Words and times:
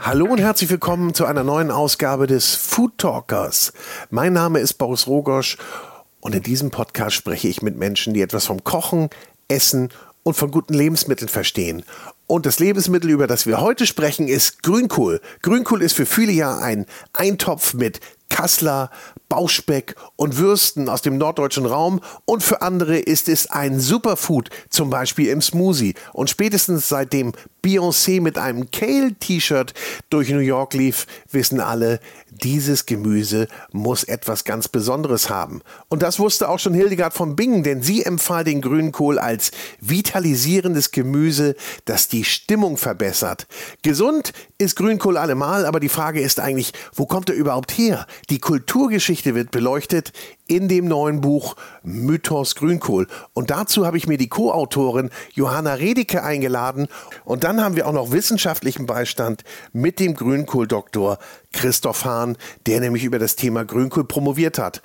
Hallo 0.00 0.24
und 0.24 0.38
herzlich 0.38 0.70
willkommen 0.70 1.12
zu 1.12 1.26
einer 1.26 1.44
neuen 1.44 1.70
Ausgabe 1.70 2.26
des 2.26 2.54
Food 2.54 2.96
Talkers. 2.96 3.74
Mein 4.08 4.32
Name 4.32 4.58
ist 4.58 4.74
Boris 4.74 5.06
Rogosch 5.06 5.58
und 6.20 6.34
in 6.34 6.42
diesem 6.42 6.70
Podcast 6.70 7.14
spreche 7.14 7.48
ich 7.48 7.60
mit 7.60 7.76
Menschen, 7.76 8.14
die 8.14 8.22
etwas 8.22 8.46
vom 8.46 8.64
Kochen, 8.64 9.10
Essen 9.48 9.90
und 10.22 10.34
von 10.34 10.50
guten 10.50 10.72
Lebensmitteln 10.72 11.28
verstehen. 11.28 11.84
Und 12.26 12.46
das 12.46 12.58
Lebensmittel, 12.58 13.10
über 13.10 13.26
das 13.26 13.46
wir 13.46 13.60
heute 13.60 13.86
sprechen, 13.86 14.28
ist 14.28 14.62
Grünkohl. 14.62 15.20
Grünkohl 15.42 15.82
ist 15.82 15.94
für 15.94 16.06
viele 16.06 16.32
ja 16.32 16.56
ein 16.56 16.86
Eintopf 17.12 17.74
mit 17.74 18.00
Kassler, 18.38 18.90
Bauchspeck 19.28 19.96
und 20.14 20.38
Würsten 20.38 20.88
aus 20.88 21.02
dem 21.02 21.18
norddeutschen 21.18 21.66
Raum 21.66 22.00
und 22.24 22.44
für 22.44 22.62
andere 22.62 22.96
ist 22.96 23.28
es 23.28 23.50
ein 23.50 23.80
Superfood, 23.80 24.48
zum 24.70 24.90
Beispiel 24.90 25.30
im 25.30 25.42
Smoothie. 25.42 25.94
Und 26.12 26.30
spätestens 26.30 26.88
seitdem 26.88 27.32
Beyoncé 27.62 28.20
mit 28.20 28.38
einem 28.38 28.70
Kale-T-Shirt 28.70 29.74
durch 30.10 30.30
New 30.30 30.38
York 30.38 30.74
lief, 30.74 31.06
wissen 31.30 31.60
alle, 31.60 32.00
dieses 32.30 32.86
Gemüse 32.86 33.48
muss 33.72 34.04
etwas 34.04 34.44
ganz 34.44 34.68
Besonderes 34.68 35.30
haben. 35.30 35.62
Und 35.88 36.02
das 36.02 36.18
wusste 36.18 36.48
auch 36.48 36.58
schon 36.58 36.74
Hildegard 36.74 37.14
von 37.14 37.36
Bingen, 37.36 37.62
denn 37.62 37.82
sie 37.82 38.04
empfahl 38.04 38.44
den 38.44 38.60
Grünkohl 38.60 39.18
als 39.18 39.50
vitalisierendes 39.80 40.90
Gemüse, 40.90 41.56
das 41.84 42.08
die 42.08 42.24
Stimmung 42.24 42.76
verbessert. 42.76 43.46
Gesund 43.82 44.32
ist 44.58 44.76
Grünkohl 44.76 45.16
allemal, 45.16 45.66
aber 45.66 45.80
die 45.80 45.88
Frage 45.88 46.20
ist 46.20 46.40
eigentlich, 46.40 46.72
wo 46.94 47.06
kommt 47.06 47.30
er 47.30 47.36
überhaupt 47.36 47.72
her? 47.72 48.06
Die 48.30 48.38
Kulturgeschichte 48.38 49.34
wird 49.34 49.50
beleuchtet 49.50 50.12
in 50.48 50.66
dem 50.66 50.88
neuen 50.88 51.20
Buch 51.20 51.54
Mythos 51.84 52.56
Grünkohl. 52.56 53.06
Und 53.34 53.50
dazu 53.50 53.86
habe 53.86 53.96
ich 53.96 54.08
mir 54.08 54.18
die 54.18 54.28
Co-Autorin 54.28 55.10
Johanna 55.34 55.74
Redeke 55.74 56.24
eingeladen. 56.24 56.88
Und 57.24 57.44
dann 57.44 57.62
haben 57.62 57.76
wir 57.76 57.86
auch 57.86 57.92
noch 57.92 58.10
wissenschaftlichen 58.10 58.86
Beistand 58.86 59.44
mit 59.72 60.00
dem 60.00 60.14
Grünkohl-Doktor 60.14 61.18
Christoph 61.52 62.04
Hahn, 62.04 62.36
der 62.66 62.80
nämlich 62.80 63.04
über 63.04 63.18
das 63.18 63.36
Thema 63.36 63.64
Grünkohl 63.64 64.04
promoviert 64.04 64.58
hat. 64.58 64.82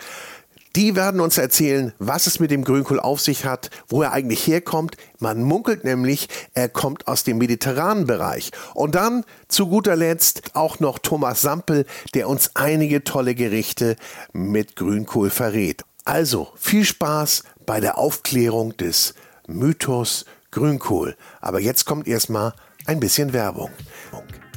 Die 0.76 0.96
werden 0.96 1.22
uns 1.22 1.38
erzählen, 1.38 1.94
was 2.00 2.26
es 2.26 2.40
mit 2.40 2.50
dem 2.50 2.64
Grünkohl 2.64 3.00
auf 3.00 3.22
sich 3.22 3.46
hat, 3.46 3.70
wo 3.88 4.02
er 4.02 4.12
eigentlich 4.12 4.48
herkommt. 4.48 4.98
Man 5.20 5.44
munkelt 5.44 5.84
nämlich, 5.84 6.30
er 6.56 6.68
kommt 6.68 7.08
aus 7.08 7.24
dem 7.24 7.38
mediterranen 7.38 8.08
Bereich. 8.08 8.52
Und 8.74 8.96
dann 8.96 9.24
zu 9.48 9.68
guter 9.68 9.96
Letzt 9.96 10.56
auch 10.56 10.80
noch 10.80 10.98
Thomas 10.98 11.42
Sampel, 11.42 11.86
der 12.16 12.28
uns 12.28 12.56
einige 12.56 13.04
tolle 13.04 13.36
Gerichte 13.36 13.98
mit 14.32 14.76
Grünkohl 14.76 15.30
verrät. 15.30 15.84
Also 16.06 16.52
viel 16.56 16.86
Spaß 16.86 17.44
bei 17.68 17.80
der 17.80 18.00
Aufklärung 18.00 18.76
des 18.76 19.14
Mythos 19.48 20.26
Grünkohl. 20.50 21.16
Aber 21.40 21.60
jetzt 21.60 21.86
kommt 21.86 22.08
erstmal 22.08 22.54
ein 22.88 23.00
bisschen 23.00 23.32
Werbung. 23.32 23.70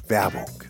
Werbung. 0.08 0.66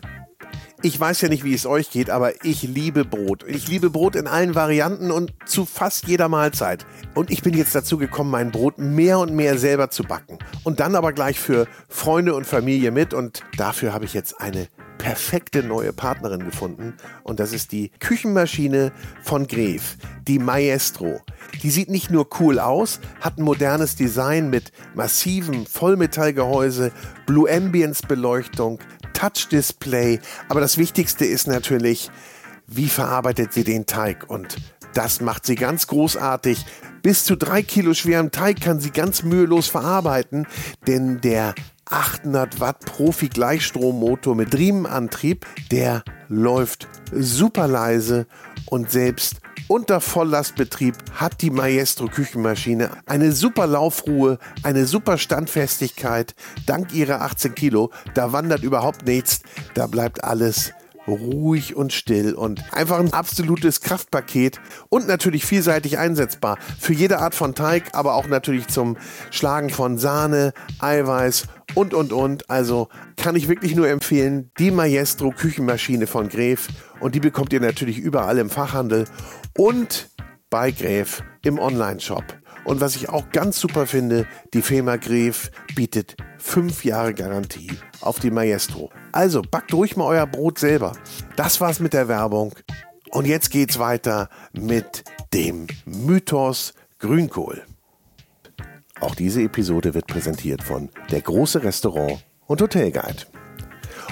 Ich 0.83 0.99
weiß 0.99 1.21
ja 1.21 1.29
nicht, 1.29 1.43
wie 1.43 1.55
es 1.55 1.65
euch 1.65 1.89
geht, 1.89 2.11
aber 2.11 2.45
ich 2.45 2.61
liebe 2.61 3.03
Brot. 3.03 3.43
Ich 3.47 3.67
liebe 3.67 3.89
Brot 3.89 4.15
in 4.15 4.27
allen 4.27 4.53
Varianten 4.53 5.09
und 5.09 5.33
zu 5.47 5.65
fast 5.65 6.07
jeder 6.07 6.29
Mahlzeit. 6.29 6.85
Und 7.15 7.31
ich 7.31 7.41
bin 7.41 7.55
jetzt 7.55 7.73
dazu 7.73 7.97
gekommen, 7.97 8.29
mein 8.29 8.51
Brot 8.51 8.77
mehr 8.77 9.17
und 9.17 9.33
mehr 9.33 9.57
selber 9.57 9.89
zu 9.89 10.03
backen. 10.03 10.37
Und 10.63 10.79
dann 10.79 10.93
aber 10.93 11.13
gleich 11.13 11.39
für 11.39 11.65
Freunde 11.89 12.35
und 12.35 12.45
Familie 12.45 12.91
mit. 12.91 13.15
Und 13.15 13.41
dafür 13.57 13.91
habe 13.91 14.05
ich 14.05 14.13
jetzt 14.13 14.39
eine 14.39 14.67
perfekte 14.97 15.63
neue 15.63 15.93
Partnerin 15.93 16.43
gefunden. 16.43 16.93
Und 17.23 17.39
das 17.39 17.53
ist 17.53 17.71
die 17.71 17.89
Küchenmaschine 17.99 18.91
von 19.23 19.47
Gref, 19.47 19.97
die 20.27 20.39
Maestro. 20.39 21.21
Die 21.63 21.69
sieht 21.69 21.89
nicht 21.89 22.11
nur 22.11 22.27
cool 22.39 22.59
aus, 22.59 22.99
hat 23.21 23.37
ein 23.37 23.43
modernes 23.43 23.95
Design 23.95 24.49
mit 24.49 24.71
massivem 24.95 25.65
Vollmetallgehäuse, 25.65 26.91
Blue 27.25 27.49
Ambience 27.49 28.01
Beleuchtung, 28.01 28.79
Touch-Display. 29.17 30.19
Aber 30.47 30.61
das 30.61 30.77
Wichtigste 30.77 31.25
ist 31.25 31.47
natürlich, 31.47 32.11
wie 32.67 32.87
verarbeitet 32.87 33.51
sie 33.51 33.63
den 33.63 33.87
Teig? 33.87 34.29
Und 34.29 34.57
das 34.93 35.21
macht 35.21 35.45
sie 35.45 35.55
ganz 35.55 35.87
großartig. 35.87 36.65
Bis 37.01 37.25
zu 37.25 37.35
drei 37.35 37.63
Kilo 37.63 37.93
schweren 37.93 38.31
Teig 38.31 38.61
kann 38.61 38.79
sie 38.79 38.91
ganz 38.91 39.23
mühelos 39.23 39.67
verarbeiten, 39.67 40.45
denn 40.85 41.19
der 41.21 41.55
800 41.89 42.59
Watt 42.59 42.85
Profi-Gleichstrommotor 42.85 44.35
mit 44.35 44.53
Riemenantrieb, 44.55 45.45
der 45.71 46.03
läuft 46.27 46.87
super 47.11 47.67
leise 47.67 48.27
und 48.69 48.91
selbst 48.91 49.37
unter 49.67 49.99
Volllastbetrieb 49.99 50.95
hat 51.13 51.41
die 51.41 51.49
Maestro 51.49 52.07
Küchenmaschine 52.07 52.89
eine 53.05 53.33
super 53.33 53.67
Laufruhe, 53.67 54.39
eine 54.63 54.85
super 54.85 55.17
Standfestigkeit. 55.17 56.35
Dank 56.65 56.93
ihrer 56.93 57.21
18 57.21 57.53
Kilo, 57.53 57.91
da 58.13 58.31
wandert 58.31 58.63
überhaupt 58.63 59.05
nichts, 59.05 59.41
da 59.73 59.87
bleibt 59.87 60.23
alles 60.23 60.71
ruhig 61.07 61.75
und 61.75 61.93
still 61.93 62.33
und 62.33 62.61
einfach 62.73 62.99
ein 62.99 63.13
absolutes 63.13 63.81
Kraftpaket 63.81 64.59
und 64.89 65.07
natürlich 65.07 65.45
vielseitig 65.45 65.97
einsetzbar 65.97 66.57
für 66.79 66.93
jede 66.93 67.19
Art 67.19 67.33
von 67.33 67.55
Teig, 67.55 67.89
aber 67.93 68.15
auch 68.15 68.27
natürlich 68.27 68.67
zum 68.67 68.97
Schlagen 69.31 69.69
von 69.69 69.97
Sahne, 69.97 70.53
Eiweiß 70.79 71.47
und 71.75 71.93
und 71.93 72.11
und. 72.11 72.49
Also 72.49 72.89
kann 73.15 73.35
ich 73.35 73.47
wirklich 73.47 73.75
nur 73.75 73.87
empfehlen, 73.87 74.51
die 74.59 74.71
Maestro 74.71 75.31
Küchenmaschine 75.31 76.07
von 76.07 76.29
Gref 76.29 76.67
und 76.99 77.15
die 77.15 77.19
bekommt 77.19 77.53
ihr 77.53 77.59
natürlich 77.59 77.97
überall 77.97 78.37
im 78.37 78.49
Fachhandel 78.49 79.05
und 79.57 80.09
bei 80.49 80.71
Gref 80.71 81.23
im 81.43 81.59
Online-Shop. 81.59 82.23
Und 82.65 82.81
was 82.81 82.95
ich 82.95 83.07
auch 83.09 83.29
ganz 83.31 83.59
super 83.59 83.87
finde, 83.87 84.27
die 84.53 84.61
Firma 84.61 84.97
Gref 84.97 85.51
bietet 85.75 86.17
fünf 86.37 86.83
Jahre 86.83 87.13
Garantie 87.13 87.71
auf 88.01 88.19
die 88.19 88.31
Maestro. 88.31 88.91
Also 89.13 89.41
backt 89.41 89.73
ruhig 89.73 89.95
mal 89.95 90.05
euer 90.05 90.27
Brot 90.27 90.59
selber. 90.59 90.91
Das 91.37 91.61
war's 91.61 91.79
mit 91.79 91.93
der 91.93 92.07
Werbung. 92.09 92.53
Und 93.11 93.25
jetzt 93.25 93.51
geht's 93.51 93.79
weiter 93.79 94.29
mit 94.51 95.05
dem 95.33 95.67
Mythos 95.85 96.73
Grünkohl. 96.99 97.63
Auch 98.99 99.15
diese 99.15 99.43
Episode 99.43 99.93
wird 99.93 100.07
präsentiert 100.07 100.63
von 100.63 100.89
der 101.11 101.21
große 101.21 101.63
Restaurant 101.63 102.23
und 102.47 102.61
Hotelguide. 102.61 103.36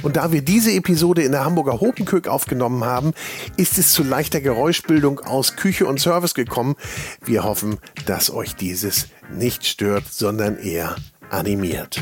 Und 0.06 0.18
da 0.18 0.32
wir 0.32 0.44
diese 0.44 0.72
Episode 0.72 1.24
in 1.24 1.32
der 1.32 1.46
Hamburger 1.46 1.82
Hopenkök 1.82 2.28
aufgenommen 2.28 2.84
haben, 2.86 3.14
ist 3.58 3.80
es 3.80 3.92
zu 3.92 4.04
leichter 4.04 4.40
Geräuschbildung 4.40 5.20
aus 5.22 5.56
Küche 5.56 5.88
und 5.88 6.00
Service 6.00 6.36
gekommen. 6.36 6.76
Wir 7.24 7.44
hoffen, 7.44 7.80
dass 8.06 8.30
euch 8.30 8.56
dieses 8.56 9.08
nicht 9.34 9.66
stört, 9.66 10.04
sondern 10.08 10.60
eher 10.60 10.96
animiert. 11.32 12.00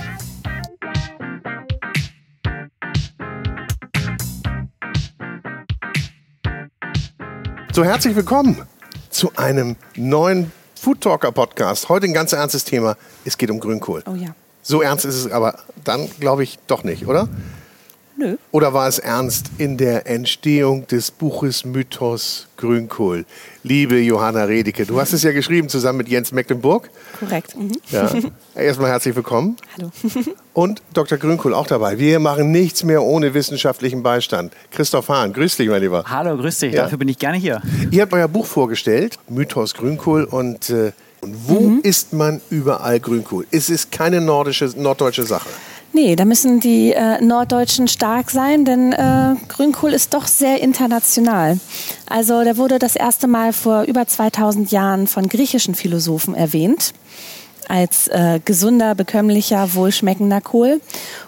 So, 7.72 7.86
herzlich 7.86 8.18
willkommen 8.18 8.64
zu 9.12 9.32
einem 9.38 9.78
neuen 9.96 10.52
Food 10.76 11.00
Talker 11.00 11.32
Podcast. 11.32 11.88
Heute 11.88 12.08
ein 12.08 12.14
ganz 12.14 12.34
ernstes 12.34 12.66
Thema. 12.66 12.98
Es 13.24 13.38
geht 13.38 13.50
um 13.50 13.62
Grünkohl. 13.62 14.04
Oh 14.06 14.16
ja. 14.16 14.36
So 14.62 14.82
ernst 14.82 15.06
ist 15.06 15.16
es 15.16 15.32
aber 15.32 15.60
dann, 15.86 16.10
glaube 16.20 16.44
ich, 16.44 16.60
doch 16.68 16.84
nicht, 16.84 17.08
oder? 17.08 17.30
Nö. 18.24 18.38
Oder 18.52 18.74
war 18.74 18.88
es 18.88 19.00
ernst 19.00 19.48
in 19.58 19.78
der 19.78 20.08
Entstehung 20.08 20.88
des 20.88 21.12
Buches 21.12 21.66
Mythos 21.66 22.48
Grünkohl? 22.58 23.26
Liebe 23.64 24.00
Johanna 24.00 24.44
Redeke, 24.46 24.86
du 24.86 25.00
hast 25.00 25.12
es 25.14 25.24
ja 25.24 25.32
geschrieben 25.34 25.68
zusammen 25.68 25.98
mit 25.98 26.08
Jens 26.08 26.32
Mecklenburg. 26.32 26.90
Korrekt. 27.20 27.58
Mhm. 27.58 27.72
Ja. 27.90 28.10
Erstmal 28.56 28.92
herzlich 28.92 29.16
willkommen. 29.16 29.58
Hallo. 29.78 29.92
Und 30.54 30.82
Dr. 30.94 31.18
Grünkohl 31.18 31.54
auch 31.54 31.68
dabei. 31.68 32.00
Wir 32.00 32.20
machen 32.20 32.52
nichts 32.52 32.84
mehr 32.84 33.02
ohne 33.04 33.34
wissenschaftlichen 33.34 34.04
Beistand. 34.04 34.54
Christoph 34.72 35.10
Hahn, 35.10 35.34
grüß 35.34 35.58
dich, 35.58 35.68
mein 35.68 35.82
Lieber. 35.82 36.04
Hallo, 36.08 36.38
grüß 36.38 36.60
dich. 36.60 36.74
Ja. 36.74 36.84
Dafür 36.84 37.00
bin 37.00 37.10
ich 37.10 37.18
gerne 37.20 37.38
hier. 37.38 37.62
Ihr 37.92 38.04
habt 38.04 38.14
euer 38.14 38.28
Buch 38.30 38.46
vorgestellt, 38.46 39.18
Mythos 39.28 39.74
Grünkohl. 39.74 40.24
Und 40.24 40.70
äh, 40.70 40.94
wo 41.22 41.60
Mhm. 41.60 41.80
isst 41.84 42.14
man 42.14 42.40
überall 42.50 43.00
Grünkohl? 43.00 43.46
Es 43.52 43.70
ist 43.70 43.92
keine 43.92 44.22
nordische, 44.22 44.70
norddeutsche 44.78 45.24
Sache. 45.24 45.50
Nee, 45.96 46.16
da 46.16 46.26
müssen 46.26 46.60
die 46.60 46.92
äh, 46.92 47.22
Norddeutschen 47.22 47.88
stark 47.88 48.32
sein, 48.32 48.66
denn 48.66 48.94
äh, 48.94 49.36
Grünkohl 49.48 49.94
ist 49.94 50.16
doch 50.16 50.26
sehr 50.26 50.60
international. 50.60 51.60
Also 52.10 52.44
der 52.44 52.58
wurde 52.58 52.80
das 52.80 52.96
erste 52.96 53.28
Mal 53.28 53.54
vor 53.54 53.84
über 53.84 54.08
2000 54.08 54.72
Jahren 54.72 55.06
von 55.06 55.30
griechischen 55.30 55.76
Philosophen 55.76 56.34
erwähnt 56.34 56.94
als 57.70 58.08
äh, 58.10 58.40
gesunder, 58.44 58.96
bekömmlicher, 58.96 59.74
wohlschmeckender 59.74 60.42
Kohl. 60.42 60.82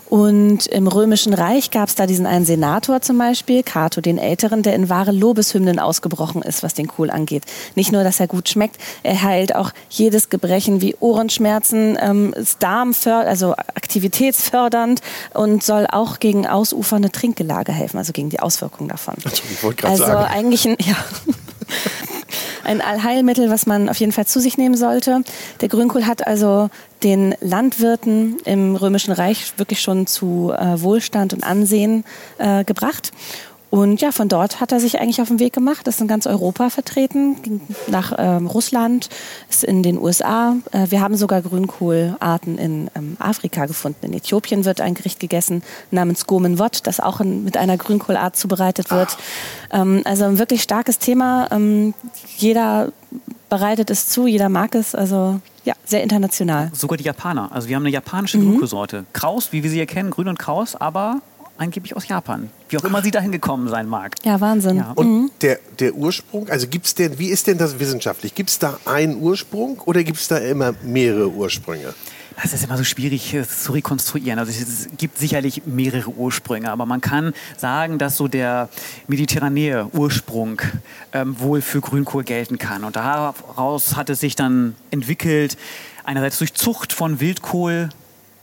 Und 0.10 0.68
im 0.68 0.88
Römischen 0.88 1.34
Reich 1.34 1.72
gab 1.72 1.90
es 1.90 1.96
da 1.96 2.06
diesen 2.06 2.26
einen 2.26 2.46
Senator 2.46 3.02
zum 3.02 3.18
Beispiel, 3.18 3.64
Cato 3.64 4.02
den 4.02 4.18
Älteren, 4.18 4.62
der 4.62 4.76
in 4.76 4.90
wahre 4.90 5.12
Lobeshymnen 5.12 5.80
ausgebrochen 5.80 6.42
ist, 6.42 6.62
was 6.64 6.74
den 6.74 6.88
Kohl 6.88 7.10
angeht. 7.10 7.44
Nicht 7.76 7.92
nur, 7.92 8.04
dass 8.04 8.20
er 8.20 8.28
gut 8.28 8.48
schmeckt, 8.48 8.78
er 9.04 9.22
heilt 9.22 9.56
auch 9.56 9.72
jedes 9.90 10.30
Gebrechen 10.30 10.82
wie 10.82 10.96
Ohrenschmerzen, 11.00 11.98
ähm, 12.00 12.34
ist 12.34 12.62
darmfördernd, 12.62 13.28
also 13.30 13.54
aktivitätsfördernd 13.54 15.02
und 15.34 15.64
soll 15.64 15.88
auch 15.90 16.20
gegen 16.20 16.46
ausufernde 16.48 17.12
Trinkgelage 17.12 17.72
helfen, 17.72 17.98
also 17.98 18.14
gegen 18.14 18.30
die 18.30 18.40
Auswirkungen 18.40 18.90
davon. 18.90 19.16
Ich 19.26 19.64
wollte 19.64 19.82
gerade 19.82 19.94
Also 19.94 20.06
sagen. 20.06 20.32
eigentlich 20.32 20.68
ein, 20.68 20.78
ja. 20.80 20.96
ein 22.64 22.82
Allheilmittel, 22.82 23.50
was 23.50 23.66
man 23.66 23.90
auf 23.90 23.98
jeden 23.98 24.12
Fall 24.12 24.26
zu 24.26 24.40
sich 24.40 24.58
nehmen 24.58 24.76
sollte. 24.76 25.22
Der 25.62 25.70
Grünkohl 25.70 26.06
hat 26.06 26.26
also 26.26 26.70
den 27.04 27.36
Landwirten 27.42 28.38
im 28.46 28.76
Römischen 28.76 29.12
Reich 29.12 29.54
wirklich 29.58 29.82
schon 29.82 30.08
zu 30.08 30.52
äh, 30.58 30.82
Wohlstand 30.82 31.34
und 31.34 31.44
Ansehen 31.44 32.04
äh, 32.38 32.64
gebracht. 32.64 33.12
Und 33.76 34.00
ja, 34.00 34.14
von 34.14 34.30
dort 34.30 34.62
hat 34.62 34.72
er 34.72 34.80
sich 34.80 35.02
eigentlich 35.02 35.20
auf 35.20 35.28
den 35.28 35.40
Weg 35.40 35.52
gemacht, 35.52 35.86
ist 35.90 36.00
in 36.00 36.08
ganz 36.08 36.28
Europa 36.28 36.70
vertreten, 36.70 37.42
ging 37.42 37.60
nach 37.88 38.14
ähm, 38.18 38.48
Russland, 38.48 39.10
ist 39.50 39.66
in 39.66 39.84
den 39.84 40.00
USA. 40.00 40.56
Äh, 40.72 40.92
wir 40.92 41.02
haben 41.02 41.18
sogar 41.18 41.42
Grünkohlarten 41.42 42.58
in 42.58 42.90
ähm, 42.96 43.18
Afrika 43.20 43.66
gefunden. 43.66 44.06
In 44.06 44.14
Äthiopien 44.14 44.64
wird 44.64 44.80
ein 44.80 44.94
Gericht 44.94 45.20
gegessen 45.20 45.62
namens 45.92 46.26
Gomen 46.26 46.58
Wot, 46.58 46.88
das 46.88 47.02
auch 47.02 47.20
in, 47.20 47.44
mit 47.44 47.58
einer 47.58 47.76
Grünkohlart 47.76 48.38
zubereitet 48.38 48.92
wird. 48.92 49.18
Ähm, 49.72 50.04
also 50.06 50.24
ein 50.24 50.40
wirklich 50.40 50.64
starkes 50.64 50.98
Thema. 50.98 51.50
Ähm, 51.52 51.94
jeder 52.38 52.94
bereitet 53.50 53.90
es 53.90 54.08
zu, 54.08 54.26
jeder 54.26 54.48
mag 54.48 54.74
es. 54.74 54.96
Also 54.96 55.42
ja, 55.66 55.74
sehr 55.84 56.02
international. 56.02 56.72
Sogar 56.74 56.96
die 56.96 57.04
Japaner. 57.04 57.52
Also 57.52 57.68
wir 57.68 57.76
haben 57.76 57.84
eine 57.84 57.92
japanische 57.92 58.38
mhm. 58.38 58.52
Grünkohlsorte. 58.52 59.04
Kraus, 59.12 59.52
wie 59.52 59.64
wir 59.64 59.70
sie 59.70 59.82
erkennen, 59.82 60.12
grün 60.12 60.30
und 60.30 60.40
kraus, 60.40 60.78
aber 60.78 61.20
angeblich 61.58 61.96
aus 61.96 62.08
Japan. 62.08 62.50
Wie 62.70 62.78
auch 62.78 62.84
immer 62.84 63.02
sie 63.02 63.12
dahin 63.12 63.32
gekommen 63.32 63.70
sein 63.70 63.88
mag. 63.88 64.16
Ja, 64.24 64.40
Wahnsinn. 64.42 64.78
Ja. 64.78 64.92
Und 64.96 65.08
mhm. 65.08 65.32
der, 65.42 65.60
der 65.80 65.94
Ursprung, 65.94 66.50
also 66.50 66.68
gibt 66.68 66.86
es 66.86 66.96
denn, 66.96 67.18
wie 67.20 67.28
ist 67.28 67.48
denn 67.48 67.58
das 67.58 67.80
wissenschaftlich? 67.80 68.36
Gibt 68.36 68.50
es 68.50 68.60
da 68.60 68.80
einen 68.86 69.22
Ursprung 69.22 69.80
oder 69.86 70.04
gibt 70.04 70.20
es 70.20 70.28
da 70.28 70.38
immer 70.38 70.74
mehrere 70.84 71.30
Ursprünge? 71.30 71.94
Das 72.42 72.52
ist 72.52 72.66
immer 72.66 72.78
so 72.78 72.84
schwierig 72.84 73.34
zu 73.48 73.72
rekonstruieren. 73.72 74.40
Also 74.40 74.52
es 74.52 74.90
gibt 74.98 75.18
sicherlich 75.18 75.66
mehrere 75.66 76.10
Ursprünge, 76.10 76.70
aber 76.70 76.86
man 76.86 77.00
kann 77.00 77.34
sagen, 77.58 77.98
dass 77.98 78.18
so 78.18 78.28
der 78.28 78.68
mediterrane 79.08 79.88
Ursprung 79.94 80.62
ähm, 81.14 81.40
wohl 81.40 81.62
für 81.62 81.80
Grünkohl 81.80 82.26
gelten 82.26 82.58
kann. 82.58 82.84
Und 82.84 82.98
daraus 82.98 83.96
hat 83.96 84.10
es 84.10 84.20
sich 84.20 84.36
dann 84.36 84.76
entwickelt, 84.92 85.58
einerseits 86.04 86.38
durch 86.40 86.54
Zucht 86.54 86.92
von 86.92 87.22
Wildkohl, 87.22 87.90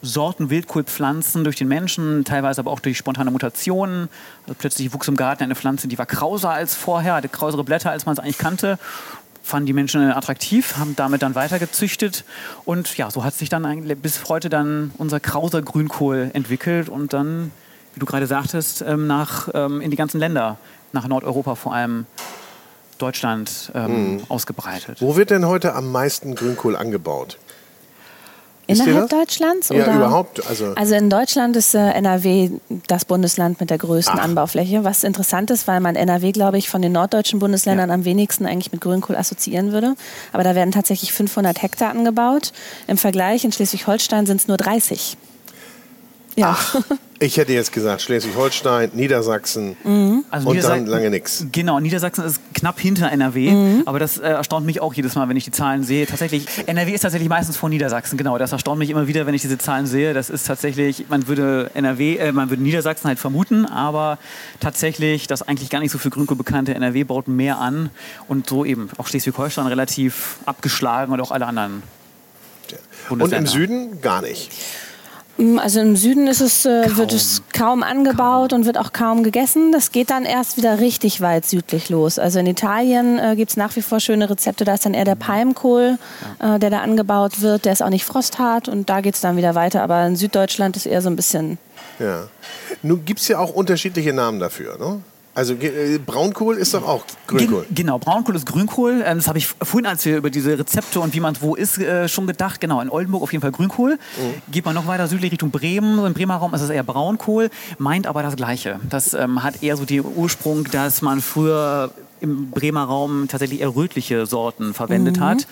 Sorten 0.03 0.51
Wildkohlpflanzen 0.51 1.45
durch 1.45 1.57
den 1.57 1.69
Menschen, 1.69 2.25
teilweise 2.25 2.61
aber 2.61 2.73
auch 2.73 2.81
durch 2.81 2.99
spontane 2.99 3.31
Mutationen. 3.31 4.09
Also 4.43 4.57
plötzlich 4.59 4.93
wuchs 4.93 5.07
im 5.07 5.17
Garten 5.17 5.45
eine 5.45 5.55
Pflanze, 5.55 5.87
die 5.87 5.97
war 5.97 6.07
krauser 6.07 6.51
als 6.51 6.75
vorher, 6.75 7.15
hatte 7.15 7.29
krausere 7.29 7.63
Blätter, 7.63 7.91
als 7.91 8.05
man 8.05 8.15
es 8.15 8.19
eigentlich 8.19 8.39
kannte. 8.39 8.79
Fanden 9.45 9.67
die 9.67 9.73
Menschen 9.73 10.03
attraktiv, 10.13 10.77
haben 10.77 10.97
damit 10.97 11.23
dann 11.23 11.35
weiter 11.35 11.59
gezüchtet. 11.59 12.25
Und 12.65 12.97
ja, 12.97 13.11
so 13.11 13.25
hat 13.25 13.35
sich 13.35 13.49
dann 13.49 13.85
bis 14.03 14.29
heute 14.29 14.49
dann 14.49 14.93
unser 14.99 15.21
krauser 15.21 15.63
Grünkohl 15.63 16.31
entwickelt 16.33 16.89
und 16.89 17.13
dann, 17.13 17.53
wie 17.95 18.01
du 18.01 18.07
gerade 18.07 18.27
sagtest, 18.27 18.83
ähm, 18.83 19.07
nach, 19.07 19.49
ähm, 19.55 19.81
in 19.81 19.91
die 19.91 19.97
ganzen 19.97 20.19
Länder, 20.19 20.59
nach 20.93 21.07
Nordeuropa 21.07 21.55
vor 21.55 21.75
allem, 21.75 22.07
Deutschland 22.99 23.73
ähm, 23.75 24.15
mhm. 24.15 24.23
ausgebreitet. 24.29 25.01
Wo 25.01 25.17
wird 25.17 25.31
denn 25.31 25.47
heute 25.47 25.75
am 25.75 25.91
meisten 25.91 26.37
Grünkohl 26.37 26.77
angebaut? 26.77 27.37
Innerhalb 28.67 29.11
Deutschlands? 29.11 29.69
Ja, 29.69 29.83
oder? 29.83 29.97
überhaupt. 29.97 30.47
Also, 30.47 30.73
also 30.75 30.95
in 30.95 31.11
Deutschland 31.11 31.57
ist 31.57 31.75
äh, 31.75 31.91
NRW 31.91 32.51
das 32.87 33.05
Bundesland 33.05 33.61
mit 33.61 33.71
der 33.71 33.79
größten 33.79 34.19
Ach. 34.19 34.25
Anbaufläche, 34.25 34.85
was 34.85 35.05
interessant 35.05 35.51
ist, 35.51 35.67
weil 35.67 35.81
man 35.81 35.97
NRW, 35.97 36.33
glaube 36.33 36.59
ich, 36.59 36.69
von 36.69 36.81
den 36.81 36.93
norddeutschen 36.93 37.39
Bundesländern 37.39 37.89
ja. 37.89 37.95
am 37.95 38.05
wenigsten 38.05 38.47
eigentlich 38.47 38.73
mit 38.73 38.81
Grünkohl 38.81 39.17
assoziieren 39.17 39.73
würde. 39.73 39.95
Aber 40.33 40.45
da 40.45 40.55
werden 40.55 40.71
tatsächlich 40.71 41.13
500 41.13 41.61
Hektar 41.61 41.91
angebaut. 41.91 42.53
Im 42.87 42.97
Vergleich 42.97 43.45
in 43.45 43.53
Schleswig-Holstein 43.53 44.27
sind 44.27 44.41
es 44.41 44.49
nur 44.49 44.57
30. 44.57 45.17
Ja. 46.37 46.57
Ach, 46.59 46.77
ich 47.19 47.37
hätte 47.37 47.53
jetzt 47.53 47.73
gesagt 47.73 48.03
Schleswig-Holstein, 48.03 48.91
Niedersachsen 48.95 49.77
mhm. 49.85 50.25
also 50.31 50.49
und 50.49 50.57
Niedersachsen, 50.57 50.87
dann 50.87 50.93
lange 50.95 51.11
nichts. 51.11 51.47
Genau, 51.53 51.79
Niedersachsen 51.79 52.25
ist 52.25 52.41
knapp 52.55 52.81
hinter 52.81 53.13
NRW, 53.13 53.51
mhm. 53.51 53.83
aber 53.87 53.99
das 53.99 54.19
äh, 54.19 54.29
erstaunt 54.29 54.67
mich 54.67 54.81
auch 54.81 54.95
jedes 54.95 55.15
Mal, 55.15 55.29
wenn 55.29 55.37
ich 55.37 55.45
die 55.45 55.51
Zahlen 55.51 55.85
sehe. 55.85 56.07
Tatsächlich, 56.07 56.47
NRW 56.67 56.93
ist 56.93 57.03
tatsächlich 57.03 57.29
meistens 57.29 57.57
vor 57.57 57.69
Niedersachsen, 57.69 58.17
genau. 58.17 58.39
Das 58.39 58.53
erstaunt 58.53 58.79
mich 58.79 58.91
immer 58.91 59.07
wieder, 59.07 59.27
wenn 59.27 59.35
ich 59.35 59.43
diese 59.43 59.59
Zahlen 59.59 59.87
sehe. 59.87 60.15
Das 60.15 60.31
ist 60.31 60.47
tatsächlich, 60.47 61.07
man 61.11 61.29
würde 61.29 61.71
NRW, 61.75 62.17
äh, 62.17 62.33
man 62.33 62.51
würde 62.51 62.63
Niedersachsen 62.63 63.09
halt 63.09 63.19
vermuten, 63.19 63.67
aber 63.67 64.19
tatsächlich 64.59 65.27
das 65.27 65.43
eigentlich 65.43 65.71
gar 65.71 65.81
nicht 65.81 65.93
so 65.93 65.99
für 65.99 66.11
Grünkohl 66.11 66.37
bekannte 66.37 66.75
NRW 66.75 67.05
baut 67.05 67.29
mehr 67.29 67.59
an 67.59 67.91
und 68.27 68.49
so 68.49 68.65
eben 68.65 68.89
auch 68.99 69.07
Schleswig-Holstein 69.07 69.67
relativ 69.67 70.39
abgeschlagen 70.47 71.13
und 71.13 71.21
auch 71.21 71.31
alle 71.31 71.47
anderen. 71.47 71.83
Und 73.09 73.33
im 73.33 73.47
Süden 73.47 74.01
gar 74.01 74.23
nicht. 74.23 74.51
Mm, 75.39 75.59
also 75.59 75.81
im 75.81 75.97
Süden 75.97 76.27
ist 76.27 76.41
es, 76.41 76.67
äh, 76.67 76.97
wird 76.97 77.13
es 77.13 77.43
kaum 77.53 77.83
angebaut 77.83 78.51
kaum. 78.51 78.61
und 78.61 78.67
wird 78.67 78.79
auch 78.79 78.93
kaum 78.93 79.23
gegessen. 79.23 79.73
Das 79.73 79.93
geht 79.93 80.11
dann 80.11 80.25
erst 80.25 80.57
wieder 80.57 80.79
richtig 80.79 81.21
weit 81.21 81.47
südlich 81.47 81.89
los. 81.89 82.19
Also 82.19 82.39
in 82.39 82.47
Italien 82.47 83.19
äh, 83.19 83.35
gibt 83.37 83.51
es 83.53 83.57
nach 83.57 83.75
wie 83.77 83.83
vor 83.83 83.99
schöne 83.99 84.29
Rezepte. 84.29 84.65
Da 84.65 84.75
ist 84.75 84.85
dann 84.85 84.95
eher 84.95 85.05
der. 85.05 85.17
Palmkohl, 85.23 85.99
äh, 86.41 86.59
der 86.59 86.71
da 86.71 86.81
angebaut 86.81 87.41
wird. 87.41 87.65
Der 87.65 87.73
ist 87.73 87.83
auch 87.83 87.91
nicht 87.91 88.05
frosthart 88.05 88.69
und 88.69 88.91
da 88.91 89.01
geht 89.01 89.15
es 89.15 89.21
dann 89.21 89.37
wieder 89.37 89.55
weiter. 89.55 89.83
Aber 89.83 90.05
in 90.07 90.17
Süddeutschland 90.17 90.77
ist 90.77 90.87
eher 90.87 91.01
so 91.01 91.09
ein 91.09 91.17
bisschen. 91.17 91.59
Ja. 91.99 92.25
Nun 92.83 93.05
gibt 93.05 93.21
es 93.21 93.29
ja 93.29 93.39
auch 93.39 93.53
unterschiedliche 93.53 94.13
Namen 94.13 94.41
dafür. 94.41 94.79
Ne? 94.79 95.01
Also 95.35 95.55
äh, 95.55 95.99
Braunkohl 95.99 96.59
ist 96.59 96.75
doch 96.75 96.87
auch 96.87 97.05
Grünkohl. 97.27 97.65
Gen 97.69 97.75
genau, 97.75 97.99
Braunkohl 97.99 98.37
ist 98.37 98.45
Grünkohl. 98.45 99.03
Ähm, 99.05 99.19
das 99.19 99.29
habe 99.29 99.39
ich 99.39 99.47
vorhin, 99.47 99.87
als 99.87 100.05
wir 100.05 100.19
über 100.19 100.29
diese 100.29 100.59
Rezepte 100.59 101.01
und 101.01 101.15
wie 101.15 101.21
man 101.21 101.37
wo 101.41 101.55
ist, 101.55 101.79
äh, 101.79 102.07
schon 102.09 102.27
gedacht. 102.27 102.61
Genau, 102.61 102.81
in 102.81 102.91
Oldenburg 102.91 103.23
auf 103.23 103.33
jeden 103.33 103.41
Fall 103.41 103.53
Grünkohl. 103.53 103.93
Mhm. 103.93 104.53
Geht 104.53 104.67
man 104.67 104.75
noch 104.75 104.87
weiter 104.87 105.09
südlich 105.09 105.33
Richtung 105.33 105.51
Bremen, 105.51 106.05
im 106.05 106.13
Bremer 106.13 106.37
Raum 106.37 106.53
ist 106.53 106.61
es 106.61 106.69
eher 106.69 106.83
Braunkohl, 106.83 107.49
meint 107.79 108.07
aber 108.07 108.23
das 108.23 108.37
Gleiche. 108.37 108.79
Das 108.91 109.15
ähm, 109.15 109.43
hat 109.43 109.63
eher 109.63 109.77
so 109.77 109.87
den 109.87 110.05
Ursprung, 110.05 110.65
dass 110.65 111.01
man 111.01 111.23
früher 111.23 111.91
im 112.23 112.51
Bremer 112.51 112.85
Raum 112.85 113.29
tatsächlich 113.29 113.61
eher 113.61 113.75
rötliche 113.75 114.27
Sorten 114.27 114.75
verwendet 114.75 115.19
mhm. 115.19 115.25
hat. 115.25 115.47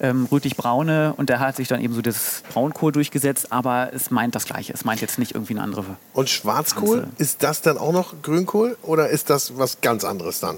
Ähm, 0.00 0.26
rötlich-braune 0.30 1.14
und 1.16 1.28
da 1.28 1.40
hat 1.40 1.56
sich 1.56 1.68
dann 1.68 1.80
eben 1.80 1.94
so 1.94 2.02
das 2.02 2.42
Braunkohl 2.52 2.92
durchgesetzt, 2.92 3.52
aber 3.52 3.90
es 3.92 4.10
meint 4.10 4.34
das 4.34 4.46
Gleiche. 4.46 4.72
Es 4.72 4.84
meint 4.84 5.00
jetzt 5.00 5.18
nicht 5.18 5.34
irgendwie 5.34 5.54
eine 5.54 5.62
andere. 5.62 5.96
Und 6.14 6.30
Schwarzkohl, 6.30 7.00
Pflanze. 7.00 7.12
ist 7.18 7.42
das 7.42 7.62
dann 7.62 7.78
auch 7.78 7.92
noch 7.92 8.14
Grünkohl 8.22 8.76
oder 8.82 9.08
ist 9.08 9.30
das 9.30 9.58
was 9.58 9.80
ganz 9.80 10.04
anderes 10.04 10.40
dann? 10.40 10.56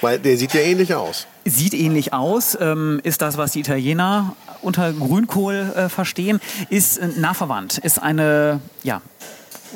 Weil 0.00 0.18
der 0.18 0.36
sieht 0.36 0.54
ja 0.54 0.60
ähnlich 0.60 0.94
aus. 0.94 1.26
Sieht 1.44 1.74
ähnlich 1.74 2.12
aus, 2.12 2.56
ähm, 2.60 3.00
ist 3.02 3.22
das, 3.22 3.38
was 3.38 3.52
die 3.52 3.60
Italiener 3.60 4.34
unter 4.62 4.92
Grünkohl 4.92 5.72
äh, 5.76 5.88
verstehen, 5.88 6.40
ist 6.70 6.98
äh, 6.98 7.08
nah 7.16 7.34
verwandt, 7.34 7.78
ist 7.78 8.02
eine 8.02 8.60
ja, 8.82 9.00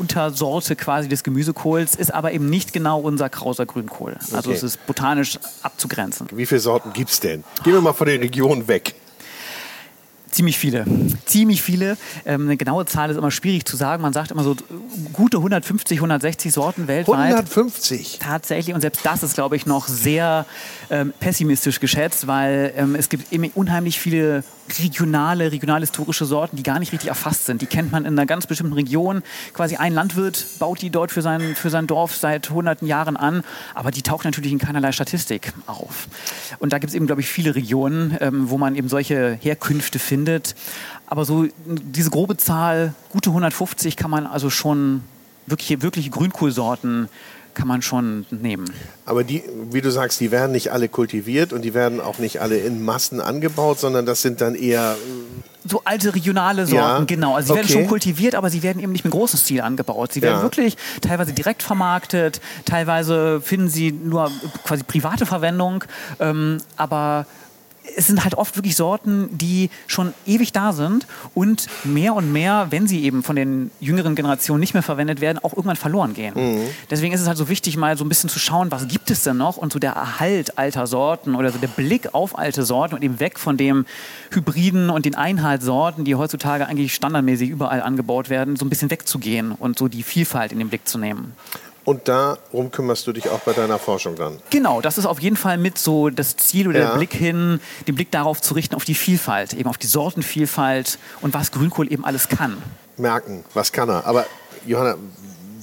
Untersorte 0.00 0.75
quasi 0.76 1.08
des 1.08 1.23
Gemüsekohls, 1.23 1.94
ist 1.94 2.12
aber 2.12 2.32
eben 2.32 2.49
nicht 2.49 2.73
genau 2.73 3.00
unser 3.00 3.29
krauser 3.29 3.67
Grünkohl. 3.67 4.17
Also 4.32 4.50
okay. 4.50 4.52
es 4.52 4.62
ist 4.62 4.87
botanisch 4.87 5.38
abzugrenzen. 5.62 6.26
Wie 6.32 6.47
viele 6.47 6.61
Sorten 6.61 6.93
gibt 6.93 7.11
es 7.11 7.20
denn? 7.20 7.44
Gehen 7.62 7.75
wir 7.75 7.81
mal 7.81 7.93
von 7.93 8.06
der 8.06 8.20
Region 8.20 8.67
weg. 8.67 8.94
Ziemlich 10.30 10.59
viele. 10.59 10.85
Ziemlich 11.26 11.61
viele. 11.61 11.97
Ähm, 12.25 12.42
eine 12.42 12.57
genaue 12.57 12.87
Zahl 12.87 13.11
ist 13.11 13.16
immer 13.16 13.33
schwierig 13.33 13.64
zu 13.64 13.76
sagen. 13.76 14.00
Man 14.02 14.12
sagt 14.12 14.30
immer 14.30 14.45
so 14.45 14.54
gute 15.12 15.38
150, 15.38 15.99
160 15.99 16.52
Sorten 16.52 16.87
weltweit. 16.87 17.33
150? 17.33 18.21
Tatsächlich. 18.21 18.75
Und 18.75 18.80
selbst 18.80 19.04
das 19.04 19.25
ist, 19.25 19.35
glaube 19.35 19.57
ich, 19.57 19.66
noch 19.66 19.88
sehr 19.88 20.47
ähm, 20.88 21.12
pessimistisch 21.19 21.80
geschätzt, 21.80 22.28
weil 22.28 22.73
ähm, 22.76 22.95
es 22.95 23.09
gibt 23.09 23.26
unheimlich 23.57 23.99
viele 23.99 24.45
regionale, 24.79 25.53
regionalhistorische 25.53 26.25
Sorten, 26.25 26.57
die 26.57 26.62
gar 26.62 26.79
nicht 26.79 26.93
richtig 26.93 27.09
erfasst 27.09 27.47
sind. 27.47 27.62
Die 27.62 27.67
kennt 27.67 27.93
man 27.93 28.05
in 28.05 28.12
einer 28.12 28.27
ganz 28.27 28.47
bestimmten 28.47 28.75
Region. 28.75 29.23
Quasi 29.53 29.77
ein 29.77 29.93
Landwirt 29.93 30.47
baut 30.59 30.81
die 30.83 30.91
dort 30.91 31.11
für 31.11 31.23
sein, 31.23 31.55
für 31.55 31.71
sein 31.71 31.87
Dorf 31.87 32.15
seit 32.15 32.50
hunderten 32.50 32.87
Jahren 32.87 33.17
an, 33.17 33.43
aber 33.75 33.91
die 33.91 34.03
taucht 34.03 34.25
natürlich 34.25 34.53
in 34.53 34.59
keinerlei 34.59 34.93
Statistik 34.93 35.53
auf. 35.67 36.09
Und 36.59 36.73
da 36.73 36.79
gibt 36.79 36.91
es 36.91 36.95
eben, 36.95 37.07
glaube 37.07 37.21
ich, 37.21 37.29
viele 37.29 37.55
Regionen, 37.55 38.17
ähm, 38.21 38.50
wo 38.50 38.59
man 38.59 38.77
eben 38.77 38.89
solche 38.89 39.39
Herkünfte 39.41 39.99
findet. 39.99 40.55
Aber 41.07 41.25
so 41.25 41.47
diese 41.67 42.11
grobe 42.11 42.37
Zahl, 42.37 42.95
gute 43.11 43.31
150, 43.31 43.97
kann 43.97 44.11
man 44.11 44.27
also 44.27 44.50
schon 44.50 45.03
wirklich, 45.47 45.83
wirklich 45.83 46.11
Grünkohlsorten 46.11 47.09
kann 47.54 47.69
man 47.69 47.83
schon 47.83 48.26
nehmen. 48.30 48.71
Aber 49.07 49.25
die, 49.25 49.42
wie 49.71 49.80
du 49.80 49.90
sagst, 49.90 50.21
die 50.21 50.30
werden 50.30 50.52
nicht 50.52 50.73
alle 50.73 50.88
kultiviert 50.88 51.52
und 51.52 51.62
die 51.62 51.75
werden 51.75 52.00
auch 52.00 52.19
nicht 52.19 52.40
alle 52.40 52.59
in 52.59 52.85
Massen 52.85 53.21
angebaut, 53.21 53.80
sondern 53.80 54.07
das 54.07 54.23
sind 54.23 54.40
dann 54.40 54.54
eher 54.54 54.97
äh, 54.97 55.69
so 55.69 55.83
alte 55.85 56.14
regionale 56.14 56.66
Sorten, 56.66 57.02
ja, 57.02 57.04
genau. 57.04 57.35
Also 57.35 57.49
sie 57.49 57.52
okay. 57.52 57.69
werden 57.69 57.73
schon 57.73 57.87
kultiviert, 57.88 58.35
aber 58.35 58.50
sie 58.50 58.62
werden 58.62 58.83
eben 58.83 58.92
nicht 58.92 59.04
mit 59.04 59.12
großem 59.12 59.38
Stil 59.38 59.61
angebaut. 59.61 60.12
Sie 60.12 60.23
werden 60.23 60.37
ja. 60.37 60.42
wirklich 60.42 60.76
teilweise 61.00 61.33
direkt 61.33 61.62
vermarktet, 61.62 62.40
teilweise 62.64 63.40
finden 63.40 63.69
sie 63.69 63.92
nur 63.92 64.30
quasi 64.64 64.85
private 64.85 65.26
Verwendung, 65.26 65.85
ähm, 66.19 66.59
aber 66.76 67.26
es 67.97 68.06
sind 68.06 68.25
halt 68.25 68.35
oft 68.35 68.56
wirklich 68.56 68.76
Sorten, 68.76 69.28
die 69.37 69.70
schon 69.87 70.14
ewig 70.26 70.52
da 70.52 70.73
sind 70.73 71.06
und 71.35 71.66
mehr 71.85 72.14
und 72.14 72.32
mehr, 72.32 72.68
wenn 72.70 72.87
sie 72.87 73.04
eben 73.04 73.23
von 73.23 73.37
den 73.37 73.70
jüngeren 73.80 74.14
Generationen 74.14 74.61
nicht 74.61 74.75
mehr 74.75 74.82
verwendet 74.82 75.20
werden, 75.20 75.38
auch 75.38 75.52
irgendwann 75.52 75.76
verloren 75.76 76.14
gehen. 76.14 76.35
Mhm. 76.35 76.66
Deswegen 76.90 77.14
ist 77.14 77.20
es 77.20 77.26
halt 77.26 77.38
so 77.38 77.49
wichtig, 77.49 77.76
mal 77.76 77.97
so 77.97 78.04
ein 78.04 78.09
bisschen 78.09 78.30
zu 78.30 78.38
schauen, 78.38 78.70
was 78.70 78.88
gibt 78.88 79.11
es 79.11 79.23
denn 79.23 79.37
noch 79.37 79.56
und 79.56 79.73
so 79.73 79.78
der 79.78 79.92
Erhalt 79.92 80.59
alter 80.59 80.87
Sorten 80.87 81.35
oder 81.35 81.50
so 81.50 81.59
der 81.59 81.68
Blick 81.68 82.14
auf 82.14 82.38
alte 82.38 82.64
Sorten 82.64 82.94
und 82.94 83.02
eben 83.02 83.20
weg 83.20 83.38
von 83.38 83.56
dem 83.56 83.87
Hybriden 84.30 84.90
und 84.90 85.04
den 85.04 85.14
Einheitssorten, 85.14 86.04
die 86.04 86.14
heutzutage 86.14 86.66
eigentlich 86.66 86.94
standardmäßig 86.94 87.50
überall 87.50 87.82
angebaut 87.82 88.30
werden, 88.30 88.56
so 88.56 88.64
ein 88.64 88.70
bisschen 88.70 88.90
wegzugehen 88.90 89.52
und 89.52 89.78
so 89.78 89.88
die 89.88 90.02
Vielfalt 90.02 90.52
in 90.52 90.59
den 90.59 90.68
Blick 90.68 90.87
zu 90.87 90.99
nehmen. 90.99 91.35
Und 91.90 92.06
darum 92.06 92.70
kümmerst 92.70 93.04
du 93.09 93.12
dich 93.12 93.28
auch 93.30 93.40
bei 93.40 93.52
deiner 93.52 93.76
Forschung 93.80 94.14
dann? 94.14 94.38
Genau, 94.50 94.80
das 94.80 94.97
ist 94.97 95.06
auf 95.06 95.18
jeden 95.18 95.35
Fall 95.37 95.59
mit 95.59 95.76
so 95.76 96.09
das 96.09 96.37
Ziel 96.37 96.68
oder 96.68 96.78
Ja. 96.78 96.88
der 96.90 96.94
Blick 96.99 97.12
hin, 97.12 97.59
den 97.88 97.97
Blick 97.97 98.12
darauf 98.12 98.40
zu 98.40 98.54
richten, 98.54 98.76
auf 98.76 98.85
die 98.85 98.94
Vielfalt, 98.94 99.54
eben 99.54 99.68
auf 99.68 99.76
die 99.76 99.88
Sortenvielfalt 99.88 101.00
und 101.20 101.35
was 101.35 101.50
Grünkohl 101.50 101.92
eben 101.92 102.04
alles 102.04 102.28
kann. 102.28 102.62
Merken, 102.97 103.42
was 103.54 103.73
kann 103.73 103.88
er? 103.88 104.06
Aber 104.06 104.25
Johanna, 104.64 104.94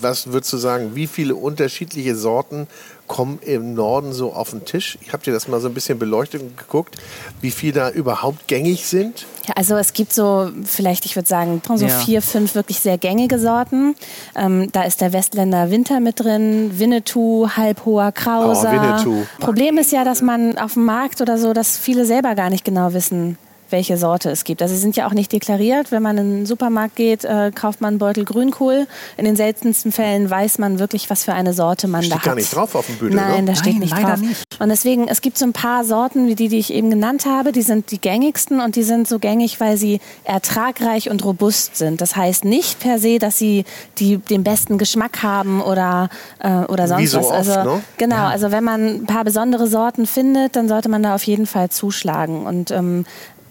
was 0.01 0.27
würdest 0.34 0.51
du 0.51 0.57
sagen, 0.57 0.96
wie 0.96 1.07
viele 1.07 1.34
unterschiedliche 1.34 2.13
Sorten 2.13 2.67
kommen 3.08 3.40
im 3.42 3.74
Norden 3.74 4.14
so 4.14 4.34
auf 4.34 4.52
den 4.52 4.66
Tisch? 4.66 4.98
Habt 5.12 5.28
ihr 5.28 5.34
das 5.34 5.48
mal 5.48 5.60
so 5.62 5.68
ein 5.68 5.74
bisschen 5.74 5.98
beleuchtet 5.98 6.42
und 6.42 6.58
geguckt, 6.58 6.96
wie 7.42 7.52
viel 7.52 7.72
da 7.72 7.90
überhaupt 7.90 8.48
gängig 8.48 8.86
sind? 8.86 9.26
Ja, 9.48 9.54
also 9.56 9.76
es 9.78 9.94
gibt 9.94 10.12
so, 10.14 10.50
vielleicht, 10.66 11.06
ich 11.06 11.16
würde 11.16 11.28
sagen, 11.28 11.62
so 11.76 11.86
Ja. 11.86 12.00
vier, 12.00 12.22
fünf 12.22 12.54
wirklich 12.56 12.80
sehr 12.80 12.98
gängige 12.98 13.40
Sorten. 13.40 13.96
Ähm, 14.36 14.70
da 14.74 14.84
ist 14.84 15.00
der 15.02 15.14
Westländer 15.14 15.72
Winter 15.72 16.00
mit 16.00 16.20
drin, 16.20 16.78
Winnetou, 16.80 17.48
Halbhoher, 17.56 18.12
Krauser. 18.12 18.70
Oh, 18.70 18.82
Winnetou. 18.82 19.26
Problem 19.40 19.78
ist 19.78 19.92
ja, 19.92 20.04
dass 20.04 20.22
man 20.22 20.58
auf 20.58 20.74
dem 20.74 20.86
Markt 20.86 21.22
oder 21.22 21.38
so, 21.38 21.54
dass 21.54 21.78
viele 21.78 22.06
selber 22.06 22.36
gar 22.36 22.50
nicht 22.50 22.66
genau 22.66 22.94
wissen, 22.94 23.38
welche 23.70 23.98
Sorte 23.98 24.30
es 24.30 24.44
gibt. 24.44 24.62
Also 24.62 24.74
sie 24.76 24.82
sind 24.82 24.96
ja 24.96 25.08
auch 25.08 25.14
nicht 25.14 25.32
deklariert. 25.32 25.92
Wenn 25.92 26.04
man 26.04 26.18
in 26.18 26.32
den 26.38 26.46
Supermarkt 26.46 26.96
geht, 26.96 27.26
äh, 27.26 27.52
kauft 27.54 27.82
man 27.82 27.90
einen 27.90 27.98
Beutel 28.00 28.26
Grünkohl. 28.26 28.88
In 29.18 29.26
den 29.26 29.36
seltensten 29.36 29.92
Fällen 29.92 30.30
weiß 30.30 30.58
man 30.60 30.80
wirklich, 30.80 31.10
was 31.10 31.24
für 31.24 31.34
eine 31.34 31.54
Sorte 31.54 31.88
man 31.88 32.02
Steht 32.02 32.14
da 32.14 32.18
hat. 32.18 32.24
gar 32.24 32.36
nicht 32.36 32.54
drauf 32.56 32.76
auf 32.76 32.86
dem 32.86 32.98
Büdel, 32.98 33.16
Nein, 33.16 33.46
ne? 33.46 33.52
da 33.52 33.56
steht 33.56 33.80
nicht 33.80 33.94
drauf. 33.94 34.20
nicht. 34.20 34.44
Und 34.60 34.70
deswegen, 34.70 35.08
es 35.08 35.22
gibt 35.22 35.38
so 35.38 35.46
ein 35.46 35.54
paar 35.54 35.84
Sorten, 35.84 36.28
wie 36.28 36.36
die, 36.36 36.48
die 36.48 36.60
ich 36.60 36.74
eben 36.74 36.90
genannt 36.90 37.26
habe, 37.26 37.52
die 37.52 37.62
sind 37.62 37.92
die 37.92 38.00
gängigsten 38.00 38.60
und 38.60 38.76
die 38.76 38.84
sind 38.84 39.08
so 39.08 39.20
gängig, 39.20 39.60
weil 39.60 39.78
sie 39.78 40.00
ertragreich 40.24 41.10
und 41.10 41.24
robust 41.26 41.76
sind. 41.76 42.02
Das 42.02 42.16
heißt 42.16 42.46
nicht 42.46 42.80
per 42.80 43.00
se, 43.00 43.18
dass 43.20 43.38
sie 43.38 43.66
die, 44.00 44.18
den 44.18 44.44
besten 44.44 44.78
Geschmack 44.78 45.24
haben 45.24 45.62
oder, 45.62 46.10
äh, 46.40 46.50
oder 46.66 46.88
sonst 46.88 47.02
Wie 47.02 47.08
so 47.08 47.20
was. 47.20 47.26
oft, 47.26 47.34
also, 47.34 47.64
ne? 47.76 47.82
Genau, 47.98 48.26
also 48.28 48.52
wenn 48.52 48.64
man 48.64 48.86
ein 48.88 49.06
paar 49.06 49.24
besondere 49.24 49.68
Sorten 49.68 50.06
findet, 50.06 50.56
dann 50.56 50.68
sollte 50.68 50.90
man 50.90 51.04
da 51.04 51.16
auf 51.16 51.24
jeden 51.24 51.46
Fall 51.46 51.70
zuschlagen. 51.70 52.46
Und 52.46 52.72
ähm, 52.72 53.06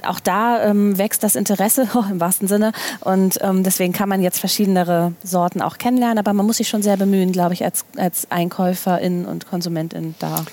auch 0.08 0.20
da 0.20 0.64
ähm, 0.64 0.98
wächst 0.98 1.22
das 1.22 1.36
Interesse 1.36 1.88
oh, 1.94 2.04
im 2.10 2.20
wahrsten 2.20 2.48
Sinne 2.48 2.72
und 3.00 3.38
ähm, 3.42 3.62
deswegen 3.62 3.92
kann 3.92 4.08
man 4.08 4.22
jetzt 4.22 4.38
verschiedenere 4.38 5.12
Sorten 5.22 5.62
auch 5.62 5.78
kennenlernen, 5.78 6.18
aber 6.18 6.32
man 6.32 6.46
muss 6.46 6.58
sich 6.58 6.68
schon 6.68 6.82
sehr 6.82 6.96
bemühen, 6.96 7.32
glaube 7.32 7.54
ich, 7.54 7.64
als, 7.64 7.84
als 7.96 8.30
Einkäuferin 8.30 9.24
und 9.24 9.48
Konsumentin 9.48 10.14
da. 10.18 10.44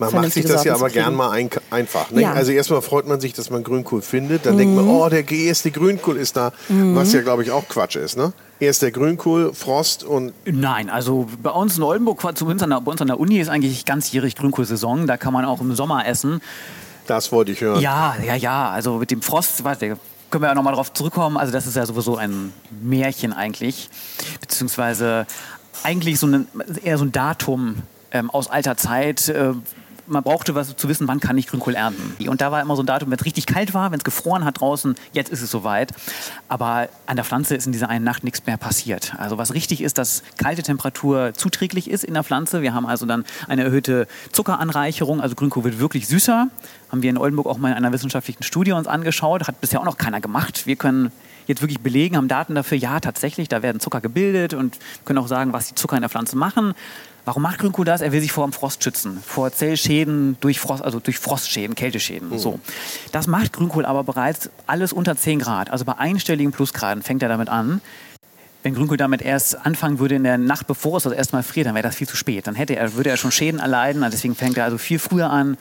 Man 0.00 0.06
macht 0.06 0.12
vernünftige 0.12 0.46
sich 0.48 0.56
das 0.56 0.64
ja 0.64 0.72
Sorten 0.72 0.82
aber 0.82 0.88
zu 0.88 0.94
kriegen. 0.94 1.04
gern 1.04 1.14
mal 1.14 1.30
ein, 1.30 1.50
einfach. 1.68 2.10
Ne? 2.10 2.22
Ja. 2.22 2.30
Mhm. 2.30 2.36
Also 2.38 2.52
erstmal 2.52 2.80
freut 2.80 3.06
man 3.06 3.20
sich, 3.20 3.34
dass 3.34 3.50
man 3.50 3.62
Grünkohl 3.62 4.00
findet. 4.00 4.46
Dann 4.46 4.56
denkt 4.56 4.74
man, 4.74 4.88
oh, 4.88 5.06
der 5.10 5.30
erste 5.30 5.70
Grünkohl 5.70 6.16
ist 6.16 6.38
da. 6.38 6.52
Was 6.68 7.12
ja, 7.12 7.20
glaube 7.20 7.42
ich, 7.42 7.50
auch 7.50 7.68
Quatsch 7.68 7.96
ist. 7.96 8.16
Ne? 8.16 8.32
Erst 8.60 8.80
der 8.80 8.92
Grünkohl, 8.92 9.52
Frost 9.52 10.02
und 10.02 10.32
Nein, 10.46 10.88
also 10.88 11.26
bei 11.42 11.50
uns 11.50 11.76
in 11.76 11.82
Oldenburg, 11.82 12.22
zumindest 12.34 12.64
an 12.64 12.70
der, 12.70 12.80
bei 12.80 12.92
uns 12.92 13.02
an 13.02 13.08
der 13.08 13.20
Uni, 13.20 13.40
ist 13.40 13.48
eigentlich 13.48 13.84
ganzjährig 13.84 14.36
Grünkohlsaison. 14.36 15.06
Da 15.06 15.18
kann 15.18 15.34
man 15.34 15.44
auch 15.44 15.60
im 15.60 15.74
Sommer 15.74 16.06
essen. 16.06 16.40
Das 17.10 17.32
wollte 17.32 17.52
ich 17.52 17.60
hören. 17.60 17.80
Ja, 17.80 18.14
ja, 18.24 18.36
ja. 18.36 18.70
Also 18.70 18.98
mit 18.98 19.10
dem 19.10 19.20
Frost, 19.20 19.64
warte, 19.64 19.98
können 20.30 20.44
wir 20.44 20.48
ja 20.48 20.54
nochmal 20.54 20.74
drauf 20.74 20.92
zurückkommen. 20.92 21.36
Also 21.36 21.52
das 21.52 21.66
ist 21.66 21.76
ja 21.76 21.84
sowieso 21.84 22.16
ein 22.16 22.52
Märchen 22.80 23.32
eigentlich. 23.32 23.90
Beziehungsweise 24.40 25.26
eigentlich 25.82 26.20
so 26.20 26.28
ein, 26.28 26.46
eher 26.84 26.98
so 26.98 27.04
ein 27.04 27.12
Datum 27.12 27.82
ähm, 28.12 28.30
aus 28.30 28.48
alter 28.48 28.76
Zeit. 28.76 29.28
Äh, 29.28 29.54
man 30.10 30.22
brauchte 30.22 30.54
was 30.54 30.76
zu 30.76 30.88
wissen, 30.88 31.08
wann 31.08 31.20
kann 31.20 31.38
ich 31.38 31.46
Grünkohl 31.46 31.74
ernten. 31.74 32.28
Und 32.28 32.40
da 32.40 32.52
war 32.52 32.60
immer 32.60 32.76
so 32.76 32.82
ein 32.82 32.86
Datum, 32.86 33.10
wenn 33.10 33.18
es 33.18 33.24
richtig 33.24 33.46
kalt 33.46 33.72
war, 33.72 33.92
wenn 33.92 33.98
es 33.98 34.04
gefroren 34.04 34.44
hat 34.44 34.60
draußen, 34.60 34.96
jetzt 35.12 35.30
ist 35.30 35.40
es 35.40 35.50
soweit. 35.50 35.92
Aber 36.48 36.88
an 37.06 37.16
der 37.16 37.24
Pflanze 37.24 37.54
ist 37.54 37.66
in 37.66 37.72
dieser 37.72 37.88
einen 37.88 38.04
Nacht 38.04 38.24
nichts 38.24 38.44
mehr 38.46 38.56
passiert. 38.56 39.14
Also 39.18 39.38
was 39.38 39.54
richtig 39.54 39.80
ist, 39.82 39.98
dass 39.98 40.22
kalte 40.36 40.62
Temperatur 40.62 41.32
zuträglich 41.34 41.88
ist 41.88 42.04
in 42.04 42.14
der 42.14 42.24
Pflanze. 42.24 42.62
Wir 42.62 42.74
haben 42.74 42.86
also 42.86 43.06
dann 43.06 43.24
eine 43.48 43.62
erhöhte 43.62 44.06
Zuckeranreicherung. 44.32 45.20
Also 45.20 45.34
Grünkohl 45.36 45.64
wird 45.64 45.78
wirklich 45.78 46.08
süßer. 46.08 46.48
Haben 46.90 47.02
wir 47.02 47.10
in 47.10 47.18
Oldenburg 47.18 47.46
auch 47.46 47.58
mal 47.58 47.70
in 47.70 47.76
einer 47.76 47.92
wissenschaftlichen 47.92 48.42
Studie 48.42 48.72
uns 48.72 48.88
angeschaut. 48.88 49.46
Hat 49.46 49.60
bisher 49.60 49.80
auch 49.80 49.84
noch 49.84 49.96
keiner 49.96 50.20
gemacht. 50.20 50.66
Wir 50.66 50.76
können 50.76 51.12
jetzt 51.46 51.62
wirklich 51.62 51.80
belegen, 51.80 52.16
haben 52.16 52.28
Daten 52.28 52.54
dafür, 52.54 52.78
ja, 52.78 53.00
tatsächlich, 53.00 53.48
da 53.48 53.62
werden 53.62 53.80
Zucker 53.80 54.00
gebildet 54.00 54.54
und 54.54 54.78
können 55.04 55.18
auch 55.18 55.26
sagen, 55.26 55.52
was 55.52 55.68
die 55.68 55.74
Zucker 55.74 55.96
in 55.96 56.02
der 56.02 56.08
Pflanze 56.08 56.36
machen. 56.36 56.74
Warum 57.24 57.42
macht 57.42 57.58
Grünkohl 57.58 57.84
das? 57.84 58.00
Er 58.00 58.12
will 58.12 58.20
sich 58.20 58.32
vor 58.32 58.46
dem 58.46 58.52
Frost 58.52 58.82
schützen, 58.82 59.22
vor 59.24 59.52
Zellschäden 59.52 60.36
durch 60.40 60.58
Frost, 60.58 60.82
also 60.82 61.00
durch 61.00 61.18
Frostschäden, 61.18 61.74
Kälteschäden. 61.74 62.38
So. 62.38 62.60
Das 63.12 63.26
macht 63.26 63.52
Grünkohl 63.52 63.84
aber 63.84 64.04
bereits 64.04 64.50
alles 64.66 64.92
unter 64.92 65.16
10 65.16 65.38
Grad. 65.40 65.70
Also 65.70 65.84
bei 65.84 65.98
einstelligen 65.98 66.52
Plusgraden 66.52 67.02
fängt 67.02 67.22
er 67.22 67.28
damit 67.28 67.48
an. 67.48 67.80
Wenn 68.62 68.74
Grünkohl 68.74 68.96
damit 68.98 69.22
erst 69.22 69.64
anfangen 69.64 69.98
würde 69.98 70.16
in 70.16 70.24
der 70.24 70.36
Nacht, 70.36 70.66
bevor 70.66 70.98
es 70.98 71.04
das 71.04 71.12
erstmal 71.12 71.42
friert, 71.42 71.66
dann 71.66 71.74
wäre 71.74 71.86
das 71.86 71.96
viel 71.96 72.08
zu 72.08 72.16
spät. 72.16 72.46
Dann 72.46 72.54
hätte 72.54 72.76
er, 72.76 72.94
würde 72.94 73.10
er 73.10 73.16
schon 73.16 73.32
Schäden 73.32 73.60
erleiden. 73.60 74.02
Also 74.02 74.16
Deswegen 74.16 74.34
fängt 74.34 74.58
er 74.58 74.64
also 74.64 74.76
viel 74.76 74.98
früher 74.98 75.30
an, 75.30 75.56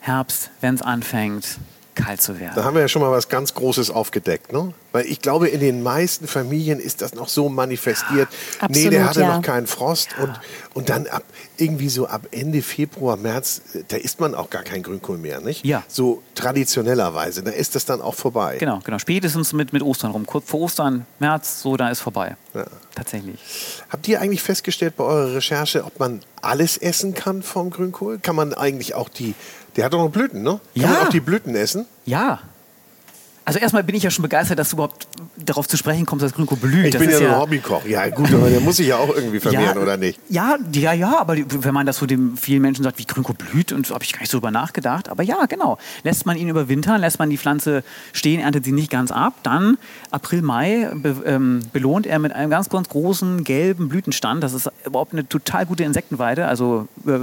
Herbst, 0.00 0.50
wenn 0.60 0.74
es 0.74 0.82
anfängt, 0.82 1.58
kalt 1.94 2.20
zu 2.20 2.38
werden. 2.40 2.52
Da 2.54 2.64
haben 2.64 2.74
wir 2.74 2.82
ja 2.82 2.88
schon 2.88 3.02
mal 3.02 3.10
was 3.10 3.28
ganz 3.28 3.54
Großes 3.54 3.90
aufgedeckt, 3.90 4.52
ne? 4.52 4.72
Weil 4.92 5.06
ich 5.06 5.20
glaube, 5.20 5.48
in 5.48 5.60
den 5.60 5.82
meisten 5.82 6.26
Familien 6.28 6.78
ist 6.78 7.02
das 7.02 7.14
noch 7.14 7.28
so 7.28 7.48
manifestiert. 7.48 8.28
nee, 8.28 8.58
Absolut, 8.60 8.92
der 8.92 9.04
hatte 9.08 9.20
ja. 9.20 9.36
noch 9.36 9.42
keinen 9.42 9.66
Frost 9.66 10.10
und, 10.20 10.40
und 10.74 10.88
dann 10.88 11.06
ab 11.06 11.24
irgendwie 11.56 11.88
so 11.88 12.06
ab 12.06 12.28
Ende 12.30 12.62
Februar, 12.62 13.16
März, 13.16 13.62
da 13.88 13.96
isst 13.96 14.20
man 14.20 14.34
auch 14.34 14.50
gar 14.50 14.62
kein 14.62 14.82
Grünkohl 14.82 15.18
mehr, 15.18 15.40
nicht? 15.40 15.64
Ja. 15.64 15.82
So 15.88 16.22
traditionellerweise, 16.34 17.42
da 17.42 17.50
ist 17.50 17.74
das 17.74 17.84
dann 17.84 18.00
auch 18.00 18.14
vorbei. 18.14 18.56
Genau, 18.58 18.80
genau. 18.84 18.98
Spätestens 18.98 19.52
mit, 19.52 19.72
mit 19.72 19.82
Ostern 19.82 20.10
rum. 20.10 20.26
Kurz 20.26 20.48
vor 20.48 20.60
Ostern, 20.60 21.06
März, 21.18 21.62
so, 21.62 21.76
da 21.76 21.88
ist 21.90 22.00
vorbei. 22.00 22.36
Ja. 22.54 22.64
Tatsächlich. 22.94 23.40
Habt 23.90 24.06
ihr 24.06 24.20
eigentlich 24.20 24.42
festgestellt 24.42 24.96
bei 24.96 25.04
eurer 25.04 25.34
Recherche, 25.34 25.84
ob 25.84 25.98
man 25.98 26.20
alles 26.42 26.76
essen 26.76 27.14
kann 27.14 27.42
vom 27.42 27.70
Grünkohl? 27.70 28.18
Kann 28.20 28.36
man 28.36 28.54
eigentlich 28.54 28.94
auch 28.94 29.08
die, 29.08 29.34
der 29.76 29.84
hat 29.86 29.92
doch 29.92 29.98
noch 29.98 30.10
Blüten, 30.10 30.42
ne? 30.42 30.60
Kann 30.74 30.82
Ja. 30.82 30.88
man 30.88 30.96
auch 31.06 31.08
die 31.10 31.20
Blüten 31.20 31.54
essen? 31.56 31.86
Ja. 32.04 32.40
Also 33.46 33.58
erstmal 33.58 33.84
bin 33.84 33.94
ich 33.94 34.02
ja 34.02 34.10
schon 34.10 34.22
begeistert, 34.22 34.58
dass 34.58 34.70
du 34.70 34.76
überhaupt 34.76 35.06
darauf 35.36 35.68
zu 35.68 35.76
sprechen 35.76 36.06
kommst, 36.06 36.24
dass 36.24 36.32
Grünkohl 36.32 36.56
blüht. 36.56 36.86
Ich 36.86 36.92
Das 36.92 37.00
bin 37.02 37.10
ja 37.10 37.20
nur 37.20 37.30
ein 37.30 37.40
Hobbykoch. 37.40 37.84
Ja 37.84 38.08
gut, 38.08 38.32
aber 38.32 38.48
der 38.48 38.60
muss 38.60 38.76
sich 38.76 38.86
ja 38.86 38.96
auch 38.96 39.14
irgendwie 39.14 39.38
vermehren, 39.38 39.76
oder 39.76 39.98
nicht? 39.98 40.18
Ja, 40.30 40.56
ja, 40.72 40.94
ja, 40.94 41.18
aber 41.18 41.36
wenn 41.36 41.74
man 41.74 41.84
das 41.84 41.98
so 41.98 42.06
den 42.06 42.38
vielen 42.38 42.62
Menschen 42.62 42.84
sagt, 42.84 42.98
wie 42.98 43.04
Grünkohl 43.04 43.36
blüht, 43.36 43.72
und 43.72 43.90
habe 43.90 44.02
ich 44.02 44.12
gar 44.12 44.20
nicht 44.20 44.30
so 44.30 44.38
drüber 44.38 44.50
nachgedacht. 44.50 45.10
Aber 45.10 45.22
ja, 45.22 45.44
genau. 45.46 45.78
Lässt 46.04 46.24
man 46.24 46.38
ihn 46.38 46.48
überwintern, 46.48 47.00
lässt 47.00 47.18
man 47.18 47.28
die 47.28 47.36
Pflanze 47.36 47.84
stehen, 48.12 48.40
erntet 48.40 48.64
sie 48.64 48.72
nicht 48.72 48.90
ganz 48.90 49.10
ab, 49.10 49.34
dann 49.42 49.76
April, 50.10 50.40
Mai 50.42 50.90
be, 50.94 51.16
ähm, 51.26 51.60
belohnt 51.72 52.06
er 52.06 52.18
mit 52.20 52.32
einem 52.32 52.50
ganz, 52.50 52.70
ganz 52.70 52.88
großen 52.88 53.44
gelben 53.44 53.88
Blütenstand. 53.88 54.42
Das 54.42 54.54
ist 54.54 54.70
überhaupt 54.86 55.12
eine 55.12 55.28
total 55.28 55.66
gute 55.66 55.84
Insektenweide. 55.84 56.46
Also 56.46 56.88
äh, 57.06 57.18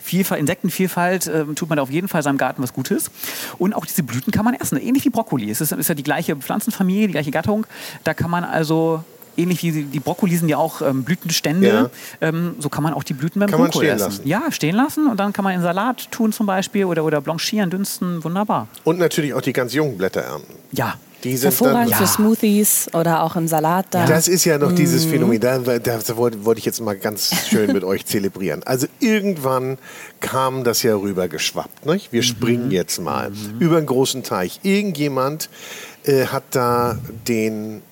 Vielfalt, 0.00 0.40
Insektenvielfalt 0.40 1.26
äh, 1.26 1.44
tut 1.54 1.68
man 1.68 1.76
da 1.76 1.82
auf 1.82 1.90
jeden 1.90 2.08
Fall 2.08 2.22
seinem 2.22 2.38
Garten 2.38 2.62
was 2.62 2.72
Gutes. 2.72 3.10
Und 3.58 3.74
auch 3.74 3.84
diese 3.84 4.02
Blüten 4.02 4.32
kann 4.32 4.44
man 4.44 4.54
essen, 4.54 4.78
ähnlich 4.78 5.04
wie 5.04 5.10
Brokkoli. 5.10 5.50
Es 5.50 5.65
ist, 5.72 5.78
ist 5.78 5.88
ja 5.88 5.94
die 5.94 6.02
gleiche 6.02 6.36
Pflanzenfamilie, 6.36 7.06
die 7.06 7.12
gleiche 7.12 7.30
Gattung. 7.30 7.66
Da 8.04 8.14
kann 8.14 8.30
man 8.30 8.44
also 8.44 9.02
ähnlich 9.36 9.62
wie 9.62 9.84
die 9.84 10.00
Brokkoli 10.00 10.36
sind 10.36 10.48
ja 10.48 10.56
auch 10.56 10.80
ähm, 10.82 11.04
Blütenstände. 11.04 11.90
Ja. 12.20 12.28
Ähm, 12.28 12.56
so 12.58 12.68
kann 12.68 12.82
man 12.82 12.94
auch 12.94 13.04
die 13.04 13.14
Blüten 13.14 13.40
beim 13.40 13.50
Kann 13.50 13.60
man 13.60 13.70
Grünkohl 13.70 13.84
stehen 13.84 13.96
essen. 13.96 14.04
lassen. 14.04 14.28
Ja, 14.28 14.52
stehen 14.52 14.76
lassen 14.76 15.06
und 15.08 15.20
dann 15.20 15.32
kann 15.32 15.44
man 15.44 15.54
in 15.54 15.62
Salat 15.62 16.10
tun 16.10 16.32
zum 16.32 16.46
Beispiel 16.46 16.84
oder, 16.84 17.04
oder 17.04 17.20
blanchieren, 17.20 17.70
dünsten. 17.70 18.24
Wunderbar. 18.24 18.68
Und 18.84 18.98
natürlich 18.98 19.34
auch 19.34 19.42
die 19.42 19.52
ganz 19.52 19.74
jungen 19.74 19.98
Blätter 19.98 20.22
ernten. 20.22 20.54
Ja. 20.72 20.94
Die 21.24 21.36
sind 21.36 21.44
dann, 21.44 21.66
Hervorragend 21.66 21.90
Ja. 21.92 21.96
für 21.96 22.06
Smoothies 22.06 22.88
oder 22.94 23.22
auch 23.22 23.36
im 23.36 23.48
Salat. 23.48 23.86
Da. 23.90 24.06
Das 24.06 24.28
ist 24.28 24.44
ja 24.44 24.58
noch 24.58 24.72
dieses 24.72 25.06
Mhm. 25.06 25.10
Phänomen, 25.10 25.40
da, 25.40 25.58
da, 25.58 25.78
da 25.78 26.16
wollte, 26.16 26.44
wollte 26.44 26.58
ich 26.60 26.64
jetzt 26.66 26.80
mal 26.80 26.96
ganz 26.96 27.34
schön 27.48 27.72
mit 27.72 27.84
euch 27.84 28.04
zelebrieren. 28.06 28.62
Also 28.64 28.86
irgendwann 29.00 29.78
kam 30.20 30.62
das 30.62 30.82
ja 30.82 30.94
rüber 30.94 31.28
geschwappt. 31.28 31.86
Nicht? 31.86 32.12
Wir 32.12 32.22
springen 32.22 32.70
jetzt 32.70 33.00
mal 33.00 33.32
über 33.58 33.78
einen 33.78 33.86
großen 33.86 34.22
Teich. 34.22 34.60
Irgendjemand 34.62 35.48
äh, 36.04 36.26
hat 36.26 36.44
da 36.50 36.98
den 37.26 37.82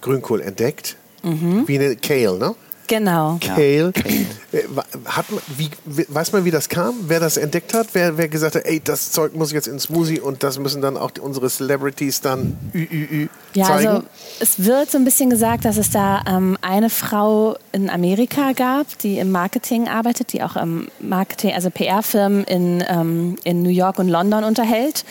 Grünkohl 0.00 0.40
entdeckt, 0.40 0.96
wie 1.22 1.78
eine 1.78 1.94
Kale, 1.94 2.36
ne? 2.36 2.54
Genau. 2.86 3.38
Kale. 3.40 3.92
Äh, 4.52 4.62
Hat 5.06 5.30
man, 5.30 5.40
wie, 5.56 5.70
weiß 6.08 6.32
man, 6.32 6.44
wie 6.44 6.50
das 6.50 6.68
kam? 6.68 6.94
Wer 7.06 7.20
das 7.20 7.36
entdeckt 7.36 7.74
hat? 7.74 7.88
Wer, 7.92 8.18
wer 8.18 8.28
gesagt 8.28 8.54
hat, 8.54 8.64
ey, 8.64 8.80
das 8.84 9.12
Zeug 9.12 9.34
muss 9.34 9.52
jetzt 9.52 9.66
in 9.66 9.78
Smoothie 9.78 10.20
und 10.20 10.42
das 10.42 10.58
müssen 10.58 10.82
dann 10.82 10.96
auch 10.96 11.10
unsere 11.20 11.48
Celebrities 11.48 12.20
dann 12.20 12.58
ü, 12.74 12.82
ü, 12.82 13.08
ü 13.10 13.28
Ja, 13.54 13.66
zeigen? 13.66 13.88
also 13.88 14.06
es 14.40 14.64
wird 14.64 14.90
so 14.90 14.98
ein 14.98 15.04
bisschen 15.04 15.30
gesagt, 15.30 15.64
dass 15.64 15.76
es 15.78 15.90
da 15.90 16.22
ähm, 16.28 16.58
eine 16.60 16.90
Frau 16.90 17.56
in 17.72 17.88
Amerika 17.88 18.52
gab, 18.52 18.98
die 18.98 19.18
im 19.18 19.30
Marketing 19.30 19.88
arbeitet, 19.88 20.32
die 20.32 20.42
auch 20.42 20.56
im 20.56 20.88
Marketing, 21.00 21.52
also 21.54 21.70
PR-Firmen 21.70 22.44
in, 22.44 22.84
ähm, 22.88 23.36
in 23.44 23.62
New 23.62 23.70
York 23.70 23.98
und 23.98 24.08
London 24.08 24.44
unterhält. 24.44 25.04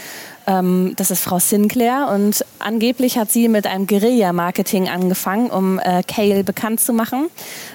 Ähm, 0.46 0.94
das 0.98 1.12
ist 1.12 1.24
Frau 1.24 1.40
Sinclair 1.40 2.10
und 2.14 2.46
angeblich 2.60 3.18
hat 3.18 3.32
sie 3.32 3.48
mit 3.48 3.66
einem 3.66 3.88
Guerilla-Marketing 3.88 4.90
angefangen, 4.90 5.50
um 5.50 5.80
äh, 5.80 6.04
Kale 6.04 6.44
bekannt 6.44 6.82
zu 6.82 6.94
machen 6.94 7.28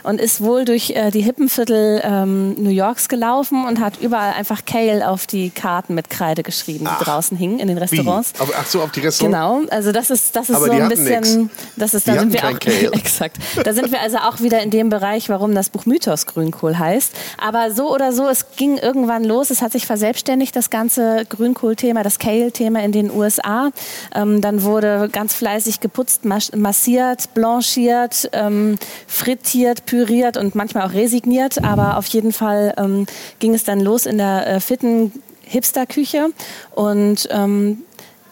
und 0.03 0.21
ist 0.21 0.41
wohl 0.43 0.65
durch 0.65 0.91
äh, 0.91 1.11
die 1.11 1.21
hippen 1.23 1.47
Innenviertel 1.47 2.01
ähm, 2.03 2.55
New 2.55 2.71
Yorks 2.71 3.09
gelaufen 3.09 3.67
und 3.67 3.79
hat 3.79 4.01
überall 4.01 4.33
einfach 4.33 4.65
Kale 4.65 5.09
auf 5.09 5.29
die 5.29 5.51
Karten 5.51 5.95
mit 5.95 6.11
Kreide 6.11 6.43
geschrieben, 6.43 6.87
die 6.87 6.91
Ach. 6.91 7.03
draußen 7.03 7.37
hingen 7.37 7.61
in 7.61 7.69
den 7.69 7.79
Restaurants. 7.79 8.33
Aber, 8.41 8.53
ach 8.59 8.67
so, 8.67 8.83
auf 8.83 8.91
die 8.91 9.01
Restaurants? 9.01 9.67
Genau, 9.67 9.77
also 9.77 9.93
das 9.93 10.11
ist, 10.11 10.35
das 10.35 10.51
ist 10.51 10.57
Aber 10.57 10.67
so 10.67 10.73
die 10.73 10.81
ein 10.81 10.89
bisschen, 10.89 11.43
nix. 11.45 11.55
das 11.77 11.95
ist, 11.95 12.07
Die 12.09 12.11
da 12.11 12.19
sind 12.19 12.33
wir 12.33 12.45
auch, 12.45 12.59
Kale. 12.59 12.93
exakt. 12.95 13.37
Da 13.63 13.73
sind 13.73 13.93
wir 13.93 14.01
also 14.01 14.19
auch 14.19 14.41
wieder 14.41 14.61
in 14.61 14.71
dem 14.71 14.89
Bereich, 14.89 15.29
warum 15.29 15.55
das 15.55 15.71
Buch 15.71 15.87
Mythos 15.87 16.27
Grünkohl 16.27 16.77
heißt. 16.79 17.13
Aber 17.39 17.71
so 17.71 17.95
oder 17.95 18.13
so, 18.13 18.29
es 18.29 18.47
ging 18.57 18.77
irgendwann 18.77 19.23
los, 19.23 19.51
es 19.51 19.63
hat 19.63 19.71
sich 19.71 19.87
verselbstständigt, 19.87 20.57
das 20.57 20.71
ganze 20.71 21.27
Grünkohl-Thema, 21.29 22.03
das 22.03 22.19
Kale-Thema 22.57 22.83
in 22.83 22.93
den 22.93 23.11
USA. 23.11 23.71
Ähm, 24.15 24.41
dann 24.41 24.63
wurde 24.63 25.09
ganz 25.13 25.35
fleißig 25.35 25.81
geputzt, 25.81 26.25
mas 26.25 26.53
massiert, 26.55 27.35
blanchiert, 27.35 28.31
ähm, 28.33 28.77
frittiert, 29.07 29.87
püriert 29.87 30.37
und 30.37 30.55
manchmal 30.55 30.89
auch 30.89 30.95
resigniert. 30.95 31.63
Aber 31.63 31.99
auf 31.99 32.07
jeden 32.07 32.33
Fall 32.33 32.75
ähm, 32.77 33.07
ging 33.39 33.55
es 33.55 33.65
dann 33.65 33.81
los 33.81 34.07
in 34.07 34.19
der 34.19 34.47
äh, 34.47 34.61
fitten 34.61 35.13
Hipster-Küche 35.49 36.31
und 36.75 37.29
ähm, 37.31 37.83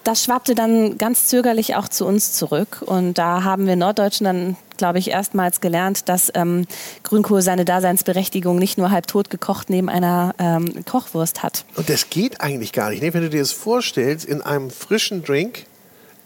das 0.04 0.24
schwappte 0.24 0.54
dann 0.54 0.98
ganz 0.98 1.26
zögerlich 1.26 1.74
auch 1.76 1.88
zu 1.88 2.06
uns 2.06 2.32
zurück. 2.32 2.82
Und 2.84 3.14
da 3.14 3.42
haben 3.42 3.66
wir 3.66 3.76
Norddeutschen 3.76 4.24
dann, 4.24 4.56
glaube 4.76 4.98
ich, 4.98 5.10
erstmals 5.10 5.60
gelernt, 5.60 6.08
dass 6.08 6.30
ähm, 6.34 6.66
Grünkohl 7.02 7.42
seine 7.42 7.64
Daseinsberechtigung 7.64 8.58
nicht 8.58 8.78
nur 8.78 8.90
halb 8.90 9.06
tot 9.06 9.30
gekocht 9.30 9.70
neben 9.70 9.88
einer 9.88 10.34
ähm, 10.38 10.84
Kochwurst 10.84 11.42
hat. 11.42 11.64
Und 11.76 11.88
das 11.88 12.10
geht 12.10 12.40
eigentlich 12.40 12.72
gar 12.72 12.90
nicht. 12.90 13.02
Ne? 13.02 13.14
Wenn 13.14 13.22
du 13.22 13.30
dir 13.30 13.40
das 13.40 13.52
vorstellst, 13.52 14.24
in 14.24 14.42
einem 14.42 14.70
frischen 14.70 15.24
Drink, 15.24 15.66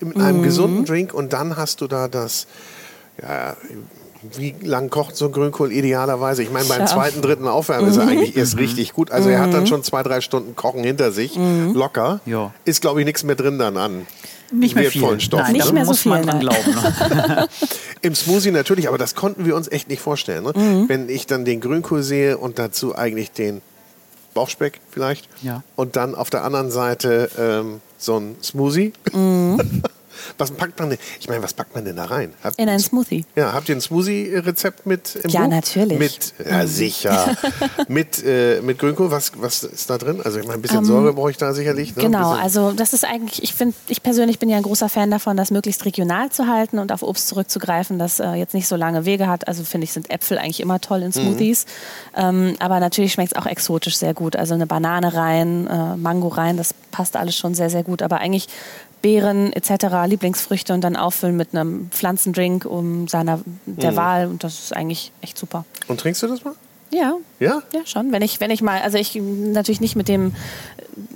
in 0.00 0.20
einem 0.20 0.42
gesunden 0.42 0.84
Drink 0.84 1.12
und 1.12 1.32
dann 1.32 1.56
hast 1.56 1.80
du 1.80 1.86
da 1.88 2.08
das, 2.08 2.46
ja, 3.20 3.56
wie 4.36 4.54
lang 4.62 4.90
kocht 4.90 5.16
so 5.16 5.26
ein 5.26 5.32
Grünkohl 5.32 5.72
idealerweise? 5.72 6.42
Ich 6.42 6.50
meine, 6.50 6.66
beim 6.66 6.86
zweiten, 6.86 7.22
dritten 7.22 7.46
Aufwärmen 7.46 7.88
ist 7.90 7.96
er 7.96 8.08
eigentlich 8.08 8.36
erst 8.36 8.56
richtig 8.58 8.92
gut. 8.92 9.10
Also 9.10 9.28
er 9.28 9.40
hat 9.40 9.52
dann 9.54 9.66
schon 9.66 9.82
zwei, 9.84 10.02
drei 10.02 10.20
Stunden 10.20 10.56
Kochen 10.56 10.82
hinter 10.84 11.12
sich, 11.12 11.36
locker. 11.74 12.20
Ja. 12.26 12.52
Ist, 12.64 12.80
glaube 12.80 13.00
ich, 13.00 13.06
nichts 13.06 13.22
mehr 13.24 13.36
drin 13.36 13.58
dann 13.58 13.76
an. 13.76 14.06
Nicht 14.50 14.74
mehr 14.74 14.90
viel. 14.90 15.02
wertvollen 15.02 15.20
Stoffen. 15.20 15.42
Nein, 15.44 15.52
Nicht 15.52 15.72
mehr 15.72 15.84
so 15.84 15.90
muss 15.90 16.04
man 16.06 16.22
viel, 16.22 16.30
dran 16.30 16.44
nein. 16.44 16.62
glauben. 16.64 17.16
Ne? 17.36 17.48
Im 18.00 18.14
Smoothie 18.14 18.50
natürlich, 18.50 18.88
aber 18.88 18.96
das 18.96 19.14
konnten 19.14 19.44
wir 19.44 19.54
uns 19.54 19.68
echt 19.70 19.88
nicht 19.90 20.00
vorstellen. 20.00 20.44
Ne? 20.44 20.52
Mhm. 20.54 20.88
Wenn 20.88 21.08
ich 21.10 21.26
dann 21.26 21.44
den 21.44 21.60
Grünkohl 21.60 22.02
sehe 22.02 22.38
und 22.38 22.58
dazu 22.58 22.96
eigentlich 22.96 23.30
den 23.30 23.60
Bauchspeck 24.32 24.80
vielleicht 24.90 25.28
Ja. 25.42 25.62
und 25.76 25.96
dann 25.96 26.14
auf 26.14 26.30
der 26.30 26.44
anderen 26.44 26.70
Seite 26.70 27.28
ähm, 27.38 27.80
so 27.98 28.16
ein 28.18 28.36
Smoothie. 28.42 28.92
Mhm. 30.28 30.34
was 30.38 30.50
packt 30.50 30.78
man 30.78 30.90
denn? 30.90 30.98
Ich 31.20 31.28
meine, 31.28 31.42
was 31.42 31.52
packt 31.54 31.74
man 31.74 31.84
denn 31.84 31.96
da 31.96 32.04
rein? 32.04 32.32
Habt, 32.42 32.58
In 32.58 32.68
ein 32.68 32.80
Smoothie. 32.80 33.24
ja, 33.36 33.52
habt 33.52 33.68
ihr 33.68 33.76
ein 33.76 33.80
Smoothie-Rezept 33.80 34.86
mit 34.86 35.16
im 35.16 35.30
Ja, 35.30 35.42
Buch? 35.42 35.50
natürlich. 35.50 35.92
Mhm. 35.92 35.98
Mit, 35.98 36.34
ja, 36.48 36.66
sicher. 36.66 37.36
mit, 37.88 38.22
äh, 38.24 38.60
mit 38.62 38.78
Grünkohl, 38.78 39.10
was, 39.10 39.32
was 39.36 39.62
ist 39.64 39.88
da 39.90 39.98
drin? 39.98 40.20
Also 40.24 40.38
ich 40.38 40.44
meine, 40.46 40.54
ein 40.54 40.58
Ähm, 40.58 40.62
bisschen 40.62 40.84
Säure 40.84 41.12
brauche 41.12 41.30
ich 41.30 41.36
da 41.36 41.52
sicherlich. 41.52 41.94
Ne? 41.96 42.02
Genau, 42.02 42.32
also 42.32 42.72
das 42.72 42.92
ist 42.92 43.04
eigentlich, 43.04 43.42
ich 43.42 43.54
finde, 43.54 43.74
ich 43.88 44.02
persönlich 44.02 44.38
bin 44.38 44.48
ja 44.48 44.56
ein 44.56 44.62
großer 44.62 44.88
Fan 44.88 45.10
davon, 45.10 45.36
das 45.36 45.50
möglichst 45.50 45.84
regional 45.84 46.30
zu 46.30 46.46
halten 46.46 46.78
und 46.78 46.92
auf 46.92 47.02
Obst 47.02 47.28
zurückzugreifen, 47.28 47.98
das 47.98 48.20
äh, 48.20 48.32
jetzt 48.32 48.54
nicht 48.54 48.68
so 48.68 48.76
lange 48.76 49.04
Wege 49.04 49.26
hat. 49.28 49.48
Also 49.48 49.64
finde 49.64 49.84
ich, 49.84 49.92
sind 49.92 50.10
Äpfel 50.10 50.38
eigentlich 50.38 50.60
immer 50.60 50.80
toll 50.80 51.02
in 51.02 51.12
Smoothies. 51.12 51.66
Ähm, 52.16 52.56
aber 52.58 52.80
natürlich 52.80 53.12
schmeckt 53.12 53.32
es 53.32 53.38
auch 53.38 53.46
exotisch 53.46 53.96
sehr 53.96 54.14
gut. 54.14 54.36
Also 54.36 54.54
eine 54.54 54.66
Banane 54.66 55.14
rein, 55.14 55.66
äh, 55.66 55.96
Mango 55.96 56.28
rein, 56.28 56.56
das 56.56 56.74
passt 56.90 57.16
alles 57.16 57.36
schon 57.36 57.54
sehr, 57.54 57.70
sehr 57.70 57.82
gut. 57.84 58.02
Aber 58.02 58.18
eigentlich 58.18 58.48
Beeren 59.02 59.52
etc., 59.52 59.86
Lieblingsfrüchte 60.06 60.74
und 60.74 60.82
dann 60.82 60.96
auffüllen 60.96 61.36
mit 61.36 61.54
einem 61.54 61.90
Pflanzendrink 61.90 62.64
um 62.64 63.08
seiner 63.08 63.40
der 63.66 63.96
Wahl 63.96 64.26
und 64.26 64.44
das 64.44 64.58
ist 64.58 64.76
eigentlich 64.76 65.12
echt 65.20 65.38
super. 65.38 65.64
Und 65.86 66.00
trinkst 66.00 66.22
du 66.22 66.26
das 66.26 66.44
mal? 66.44 66.54
Ja, 66.90 67.16
Ja? 67.38 67.62
ja, 67.72 67.80
schon. 67.84 68.12
Wenn 68.12 68.22
ich, 68.22 68.40
wenn 68.40 68.50
ich 68.50 68.62
mal, 68.62 68.80
also 68.80 68.96
ich 68.96 69.14
natürlich 69.14 69.80
nicht 69.80 69.94
mit 69.94 70.08
dem 70.08 70.34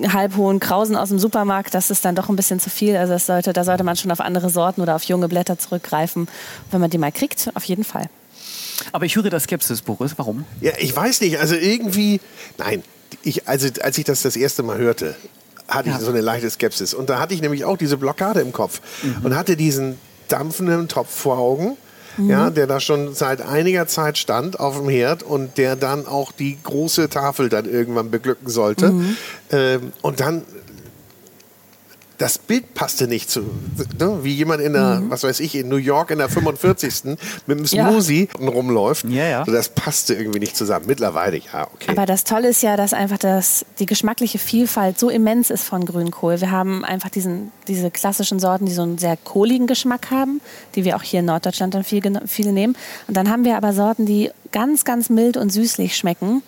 äh, 0.01 0.09
halbhohen 0.09 0.61
Krausen 0.61 0.97
aus 0.97 1.09
dem 1.09 1.19
Supermarkt, 1.19 1.73
das 1.73 1.91
ist 1.91 2.05
dann 2.05 2.15
doch 2.15 2.29
ein 2.29 2.37
bisschen 2.37 2.61
zu 2.61 2.69
viel. 2.69 2.95
Also 2.97 3.15
das 3.15 3.25
sollte, 3.25 3.55
da 3.55 3.65
sollte 3.65 3.83
man 3.83 3.97
schon 3.97 4.11
auf 4.11 4.21
andere 4.21 4.51
Sorten 4.51 4.83
oder 4.83 4.95
auf 4.95 5.05
junge 5.05 5.29
Blätter 5.29 5.59
zurückgreifen. 5.59 6.29
Wenn 6.71 6.81
man 6.83 6.91
die 6.91 6.99
mal 6.99 7.11
kriegt, 7.11 7.51
auf 7.55 7.65
jeden 7.65 7.85
Fall. 7.85 8.11
Aber 8.93 9.07
ich 9.07 9.17
höre 9.17 9.31
da 9.31 9.41
Skepsis, 9.41 9.81
Boris. 9.81 10.13
Warum? 10.17 10.45
Ja, 10.61 10.73
ich 10.79 10.95
weiß 10.95 11.23
nicht. 11.23 11.39
Also 11.39 11.55
irgendwie, 11.55 12.21
nein, 12.59 12.83
ich, 13.23 13.49
also 13.49 13.69
als 13.83 13.97
ich 13.97 14.05
das 14.05 14.21
das 14.23 14.37
erste 14.37 14.63
Mal 14.63 14.77
hörte, 14.77 15.17
hatte 15.75 15.89
ich 15.91 15.95
Ja. 15.97 16.01
so 16.01 16.11
eine 16.11 16.21
leichte 16.21 16.49
Skepsis. 16.51 16.95
Und 16.95 17.11
da 17.11 17.19
hatte 17.21 17.35
ich 17.35 17.43
nämlich 17.43 17.65
auch 17.65 17.77
diese 17.77 17.97
Blockade 17.97 18.41
im 18.41 18.53
Kopf 18.53 18.81
Mhm. 19.03 19.17
und 19.25 19.37
hatte 19.37 19.57
diesen 19.57 19.99
dampfenden 20.29 20.89
Topf 20.89 21.11
vor 21.15 21.39
Augen. 21.39 21.77
Ja, 22.19 22.51
der 22.51 22.67
da 22.67 22.79
schon 22.79 23.15
seit 23.15 23.41
einiger 23.41 23.87
Zeit 23.87 24.19
stand 24.19 24.61
auf 24.61 24.77
dem 24.77 24.91
Herd 24.91 25.23
und 25.23 25.57
der 25.57 25.77
dann 25.77 26.07
auch 26.07 26.31
die 26.31 26.59
große 26.63 27.09
Tafel 27.09 27.49
dann 27.49 27.65
irgendwann 27.65 28.11
beglücken 28.11 28.51
sollte. 28.51 28.91
Mhm. 28.93 29.17
Ähm, 29.51 29.93
und 30.03 30.21
dann 30.21 30.43
das 32.23 32.39
Bild 32.39 32.75
passte 32.75 33.09
nicht 33.09 33.29
zu, 33.29 33.41
ne? 33.99 34.21
wie 34.23 34.33
jemand 34.33 34.63
in 34.63 34.75
der, 34.75 35.03
was 35.09 35.25
weiß 35.25 35.41
ich, 35.41 35.57
in 35.57 35.69
New 35.69 35.75
York 35.75 36.13
in 36.13 36.19
der 36.19 36.29
45. 36.29 37.05
mit 37.47 37.59
einem 37.59 37.65
Ja. 37.65 37.91
Smoothie 37.91 38.29
rumläuft. 38.41 39.07
Ja, 39.09 39.27
ja. 39.27 39.45
So, 39.45 39.51
das 39.51 39.69
passte 39.71 40.15
irgendwie 40.15 40.39
nicht 40.39 40.57
zusammen. 40.57 40.87
Mittlerweile, 40.87 41.39
ja, 41.39 41.67
okay. 41.75 41.91
Aber 41.91 42.07
das 42.07 42.23
Tolle 42.23 42.51
ist 42.51 42.63
ja, 42.63 42.77
dass 42.77 42.93
einfach 42.93 43.19
das, 43.19 43.67
die 43.81 43.87
geschmackliche 43.87 44.39
Vielfalt 44.39 45.01
so 45.01 45.09
immens 45.11 45.51
ist 45.51 45.65
von 45.65 45.85
Grünkohl. 45.85 46.41
Wir 46.41 46.53
haben 46.53 46.85
einfach 46.85 47.11
diesen, 47.11 47.51
diese 47.67 47.91
klassischen 47.91 48.39
Sorten, 48.39 48.67
die 48.67 48.73
so 48.73 48.83
einen 48.83 48.99
sehr 48.99 49.17
kohligen 49.17 49.67
Geschmack 49.67 50.13
haben, 50.13 50.41
die 50.77 50.85
wir 50.85 50.95
auch 50.95 51.03
hier 51.03 51.21
in 51.21 51.27
Norddeutschland 51.27 51.75
dann 51.75 51.83
viel, 51.83 52.03
viele 52.27 52.53
nehmen. 52.53 52.77
Und 53.09 53.17
dann 53.17 53.29
haben 53.29 53.45
wir 53.45 53.57
aber 53.57 53.73
Sorten, 53.73 54.07
die 54.07 54.31
ganz, 54.53 54.85
ganz 54.85 55.11
mild 55.11 55.37
und 55.37 55.51
süßlich 55.51 55.97
schmecken. 55.97 56.43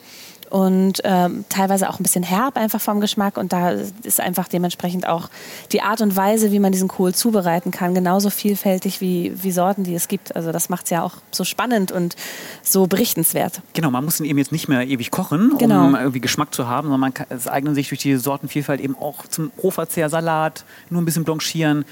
Und 0.50 1.00
ähm, 1.04 1.44
teilweise 1.48 1.88
auch 1.88 1.98
ein 1.98 2.02
bisschen 2.02 2.22
herb 2.22 2.56
einfach 2.56 2.80
vom 2.80 3.00
Geschmack. 3.00 3.36
Und 3.36 3.52
da 3.52 3.70
ist 4.02 4.20
einfach 4.20 4.48
dementsprechend 4.48 5.06
auch 5.06 5.28
die 5.72 5.82
Art 5.82 6.00
und 6.00 6.16
Weise, 6.16 6.52
wie 6.52 6.58
man 6.58 6.72
diesen 6.72 6.88
Kohl 6.88 7.14
zubereiten 7.14 7.70
kann, 7.70 7.94
genauso 7.94 8.30
vielfältig 8.30 9.00
wie, 9.00 9.32
wie 9.42 9.52
Sorten, 9.52 9.84
die 9.84 9.94
es 9.94 10.08
gibt. 10.08 10.36
Also 10.36 10.52
das 10.52 10.68
macht 10.68 10.84
es 10.84 10.90
ja 10.90 11.02
auch 11.02 11.14
so 11.30 11.44
spannend 11.44 11.92
und 11.92 12.16
so 12.62 12.86
berichtenswert. 12.86 13.60
Genau, 13.72 13.90
man 13.90 14.04
muss 14.04 14.20
ihn 14.20 14.26
eben 14.26 14.38
jetzt 14.38 14.52
nicht 14.52 14.68
mehr 14.68 14.86
ewig 14.86 15.10
kochen, 15.10 15.56
Genau. 15.58 15.86
um 15.86 15.94
irgendwie 15.94 16.20
Geschmack 16.20 16.54
zu 16.54 16.68
haben, 16.68 16.86
sondern 16.86 17.00
man 17.00 17.14
kann, 17.14 17.26
es 17.30 17.48
eignet 17.48 17.74
sich 17.74 17.88
durch 17.88 18.00
die 18.00 18.16
Sortenvielfalt 18.16 18.80
eben 18.80 18.96
auch 18.96 19.26
zum 19.26 19.50
Rohverzehr, 19.62 20.08
Salat, 20.08 20.64
nur 20.90 21.02
ein 21.02 21.04
bisschen 21.04 21.24
blanchieren. 21.24 21.84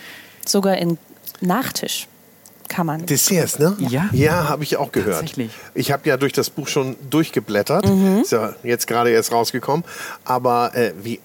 Sogar 0.46 0.76
in 0.76 0.98
Nachtisch 1.40 2.06
kann 2.68 2.86
man. 2.86 3.06
Desserts, 3.06 3.58
ne? 3.58 3.76
Ja. 3.78 4.08
Ja, 4.12 4.48
habe 4.48 4.64
ich 4.64 4.76
auch 4.76 4.92
gehört. 4.92 5.20
Tatsächlich. 5.20 5.50
Ich 5.74 5.92
habe 5.92 6.08
ja 6.08 6.16
durch 6.16 6.32
das 6.32 6.50
Buch 6.50 6.68
schon 6.68 6.96
durchgeblättert. 7.10 7.88
Mhm. 7.88 8.20
Ist 8.22 8.32
ja 8.32 8.54
jetzt 8.62 8.86
gerade 8.86 9.10
erst 9.10 9.32
rausgekommen. 9.32 9.84
Aber 10.24 10.74
äh, 10.74 10.92
wie, 11.02 11.16
äh, 11.16 11.20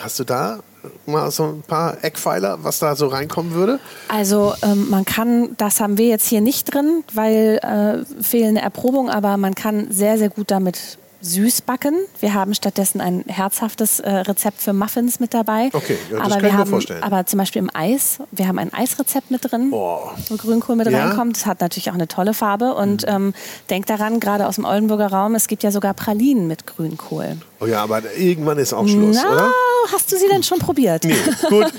hast 0.00 0.18
du 0.18 0.24
da 0.24 0.60
mal 1.06 1.30
so 1.30 1.44
ein 1.44 1.62
paar 1.62 2.02
Eckpfeiler, 2.02 2.58
was 2.62 2.78
da 2.78 2.94
so 2.94 3.08
reinkommen 3.08 3.52
würde? 3.52 3.80
Also 4.08 4.54
ähm, 4.62 4.88
man 4.90 5.04
kann, 5.04 5.50
das 5.56 5.80
haben 5.80 5.98
wir 5.98 6.08
jetzt 6.08 6.26
hier 6.26 6.40
nicht 6.40 6.72
drin, 6.72 7.04
weil 7.12 7.58
äh, 7.62 8.22
fehlende 8.22 8.60
Erprobung, 8.60 9.10
aber 9.10 9.36
man 9.36 9.54
kann 9.54 9.90
sehr, 9.90 10.18
sehr 10.18 10.30
gut 10.30 10.50
damit 10.50 10.98
süß 11.20 11.62
backen. 11.62 11.94
Wir 12.20 12.32
haben 12.34 12.54
stattdessen 12.54 13.00
ein 13.00 13.24
herzhaftes 13.26 13.98
äh, 14.00 14.08
Rezept 14.08 14.60
für 14.62 14.72
Muffins 14.72 15.18
mit 15.18 15.34
dabei. 15.34 15.68
Okay, 15.72 15.98
ja, 16.10 16.16
das 16.18 16.26
aber 16.26 16.34
kann 16.34 16.42
wir 16.42 16.48
ich 16.48 16.52
mir 16.52 16.58
haben, 16.58 16.70
vorstellen. 16.70 17.02
Aber 17.02 17.26
zum 17.26 17.38
Beispiel 17.38 17.60
im 17.60 17.70
Eis, 17.74 18.18
wir 18.30 18.46
haben 18.46 18.58
ein 18.58 18.72
Eisrezept 18.72 19.30
mit 19.30 19.50
drin, 19.50 19.70
Oh. 19.72 19.98
wo 20.28 20.36
Grünkohl 20.36 20.76
mit 20.76 20.88
Ja? 20.90 21.06
reinkommt. 21.06 21.36
Das 21.36 21.46
hat 21.46 21.60
natürlich 21.60 21.90
auch 21.90 21.94
eine 21.94 22.06
tolle 22.06 22.34
Farbe. 22.34 22.74
Und 22.74 23.04
ähm, 23.08 23.34
denkt 23.68 23.90
daran, 23.90 24.20
gerade 24.20 24.46
aus 24.46 24.54
dem 24.56 24.64
Oldenburger 24.64 25.08
Raum, 25.08 25.34
es 25.34 25.48
gibt 25.48 25.62
ja 25.64 25.70
sogar 25.72 25.92
Pralinen 25.94 26.46
mit 26.46 26.66
Grünkohl. 26.66 27.36
Oh 27.60 27.66
ja, 27.66 27.82
aber 27.82 28.00
irgendwann 28.16 28.58
ist 28.58 28.72
auch 28.72 28.86
Schluss, 28.86 29.18
Na, 29.20 29.32
oder? 29.32 29.50
hast 29.92 30.12
du 30.12 30.16
sie 30.16 30.28
denn 30.28 30.44
schon 30.44 30.60
probiert? 30.60 31.02
Nee, 31.04 31.16
gut. 31.48 31.72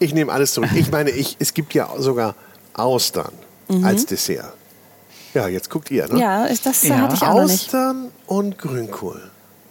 Ich 0.00 0.12
nehme 0.12 0.30
alles 0.30 0.52
zurück. 0.52 0.68
Ich 0.74 0.90
meine, 0.90 1.10
ich, 1.10 1.36
es 1.38 1.54
gibt 1.54 1.72
ja 1.72 1.88
sogar 1.98 2.34
Austern 2.74 3.32
als 3.82 4.04
Dessert. 4.04 4.52
Ja, 5.34 5.48
jetzt 5.48 5.70
guckt 5.70 5.90
ihr, 5.90 6.06
ne? 6.08 6.20
Ja, 6.20 6.44
ist, 6.44 6.66
das 6.66 6.82
Ja. 6.82 6.98
hatte 7.00 7.14
ich 7.14 7.22
auch 7.22 7.34
noch 7.34 7.42
nicht. 7.46 7.64
Austern 7.66 8.10
und 8.26 8.58
Grünkohl. 8.58 9.30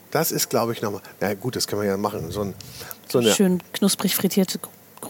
Das 0.09 0.31
ist, 0.31 0.49
glaube 0.49 0.73
ich, 0.73 0.81
nochmal. 0.81 1.01
Na 1.19 1.33
gut, 1.35 1.55
das 1.55 1.67
können 1.67 1.81
wir 1.83 1.89
ja 1.89 1.97
machen. 1.97 2.31
So, 2.31 2.41
ein, 2.41 2.53
so 3.07 3.19
eine. 3.19 3.31
Schön 3.31 3.61
knusprig 3.73 4.15
frittierte 4.15 4.59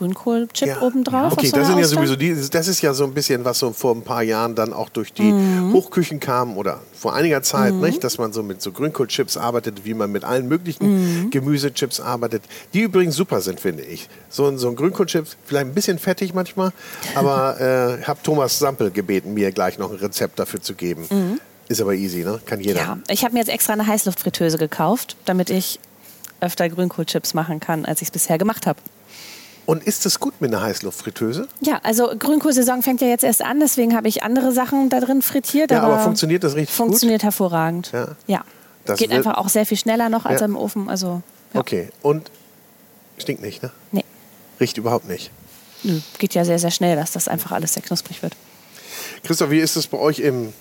Grünkohlchip 0.02 0.68
Ja. 0.68 0.82
obendrauf. 0.82 1.34
Okay, 1.34 1.48
so 1.48 1.58
das 1.58 1.68
sind 1.68 1.78
ja 1.78 1.86
sowieso 1.86 2.16
die, 2.16 2.36
das 2.50 2.68
ist 2.68 2.82
ja 2.82 2.94
so 2.94 3.04
ein 3.04 3.14
bisschen, 3.14 3.46
was 3.46 3.60
so 3.60 3.72
vor 3.72 3.94
ein 3.96 4.02
paar 4.02 4.24
Jahren 4.24 4.56
dann 4.56 4.74
auch 4.74 4.90
durch 4.90 5.14
die 5.14 5.32
Mhm. 5.32 5.74
Hochküchen 5.74 6.20
kam 6.20 6.58
oder 6.58 6.80
vor 6.94 7.14
einiger 7.14 7.44
Zeit, 7.44 7.74
nicht, 7.76 8.04
dass 8.04 8.18
man 8.18 8.34
so 8.34 8.42
mit 8.42 8.62
so 8.64 8.72
Grünkohlchips 8.72 9.38
arbeitet, 9.38 9.86
wie 9.86 9.94
man 9.94 10.12
mit 10.12 10.24
allen 10.24 10.48
möglichen 10.48 11.26
Mhm. 11.26 11.30
Gemüsechips 11.30 12.00
arbeitet, 12.00 12.42
die 12.74 12.82
übrigens 12.82 13.16
super 13.16 13.42
sind, 13.42 13.60
finde 13.60 13.84
ich. 13.84 14.10
So, 14.30 14.48
ein- 14.48 14.58
so 14.58 14.70
ein 14.70 14.76
Grünkohlchips, 14.76 15.38
vielleicht 15.46 15.68
ein 15.68 15.74
bisschen 15.76 16.00
fettig 16.00 16.34
manchmal, 16.34 16.72
aber 17.16 17.60
äh, 17.62 18.04
habe 18.04 18.20
Thomas 18.24 18.58
Sampel 18.58 18.90
gebeten, 18.90 19.36
mir 19.36 19.52
gleich 19.52 19.78
noch 19.78 19.92
ein 19.92 19.98
Rezept 19.98 20.40
dafür 20.40 20.62
zu 20.62 20.74
geben. 20.74 21.08
Ist 21.68 21.80
aber 21.80 21.94
easy, 21.94 22.24
ne? 22.24 22.40
Kann 22.46 22.60
jeder. 22.60 22.82
Mhm. 22.96 23.04
Ja, 23.08 23.14
ich 23.14 23.24
habe 23.24 23.34
mir 23.34 23.40
jetzt 23.40 23.50
extra 23.50 23.74
eine 23.74 23.86
Heißluftfritteuse 23.86 24.58
gekauft, 24.58 25.16
damit 25.26 25.50
ich 25.52 25.80
öfter 26.42 26.68
Grünkohlchips 26.70 27.36
machen 27.36 27.60
kann, 27.60 27.86
als 27.86 28.02
ich 28.02 28.08
es 28.08 28.12
bisher 28.12 28.40
gemacht 28.40 28.66
habe. 28.66 28.80
Und 29.66 29.84
ist 29.84 30.06
es 30.06 30.20
gut 30.20 30.34
mit 30.42 30.54
einer 30.54 30.64
Heißluftfritteuse? 30.64 31.48
Ja, 31.62 31.80
also 31.84 32.12
Grünkohlsaison 32.18 32.82
fängt 32.82 33.02
ja 33.02 33.08
jetzt 33.08 33.24
erst 33.24 33.44
an, 33.44 33.60
deswegen 33.60 33.96
habe 33.96 34.08
ich 34.08 34.24
andere 34.24 34.52
Sachen 34.52 34.90
da 34.90 35.00
drin 35.00 35.22
frittiert. 35.22 35.72
Ja, 35.72 35.84
aber 35.84 36.00
funktioniert 36.00 36.44
das 36.44 36.56
richtig 36.56 36.76
gut? 36.76 36.88
Funktioniert 36.88 37.24
hervorragend. 37.24 37.92
Ja. 37.94 38.08
ja. 38.28 38.44
Das 38.86 38.98
Geht 39.00 39.12
einfach 39.12 39.36
auch 39.38 39.50
sehr 39.50 39.66
viel 39.66 39.78
schneller 39.78 40.10
noch 40.10 40.26
als 40.26 40.40
Ja. 40.42 40.46
im 40.48 40.56
Ofen. 40.56 40.90
Also, 40.90 41.22
ja. 41.54 41.60
Okay, 41.60 41.90
und 42.02 42.32
stinkt 43.20 43.42
nicht, 43.44 43.62
ne? 43.62 43.72
Nee. 43.92 44.04
Riecht 44.60 44.78
überhaupt 44.78 45.08
nicht. 45.08 45.32
Nö, 45.84 46.00
geht 46.18 46.34
ja 46.34 46.44
sehr, 46.46 46.60
sehr 46.60 46.72
schnell, 46.72 46.96
dass 46.96 47.12
das 47.12 47.28
einfach 47.28 47.52
alles 47.52 47.74
sehr 47.74 47.84
knusprig 47.84 48.22
wird. 48.24 48.36
Christoph, 49.24 49.52
wie 49.52 49.60
ist 49.60 49.76
es 49.76 49.88
bei 49.88 49.98
euch 49.98 50.20
im 50.20 50.54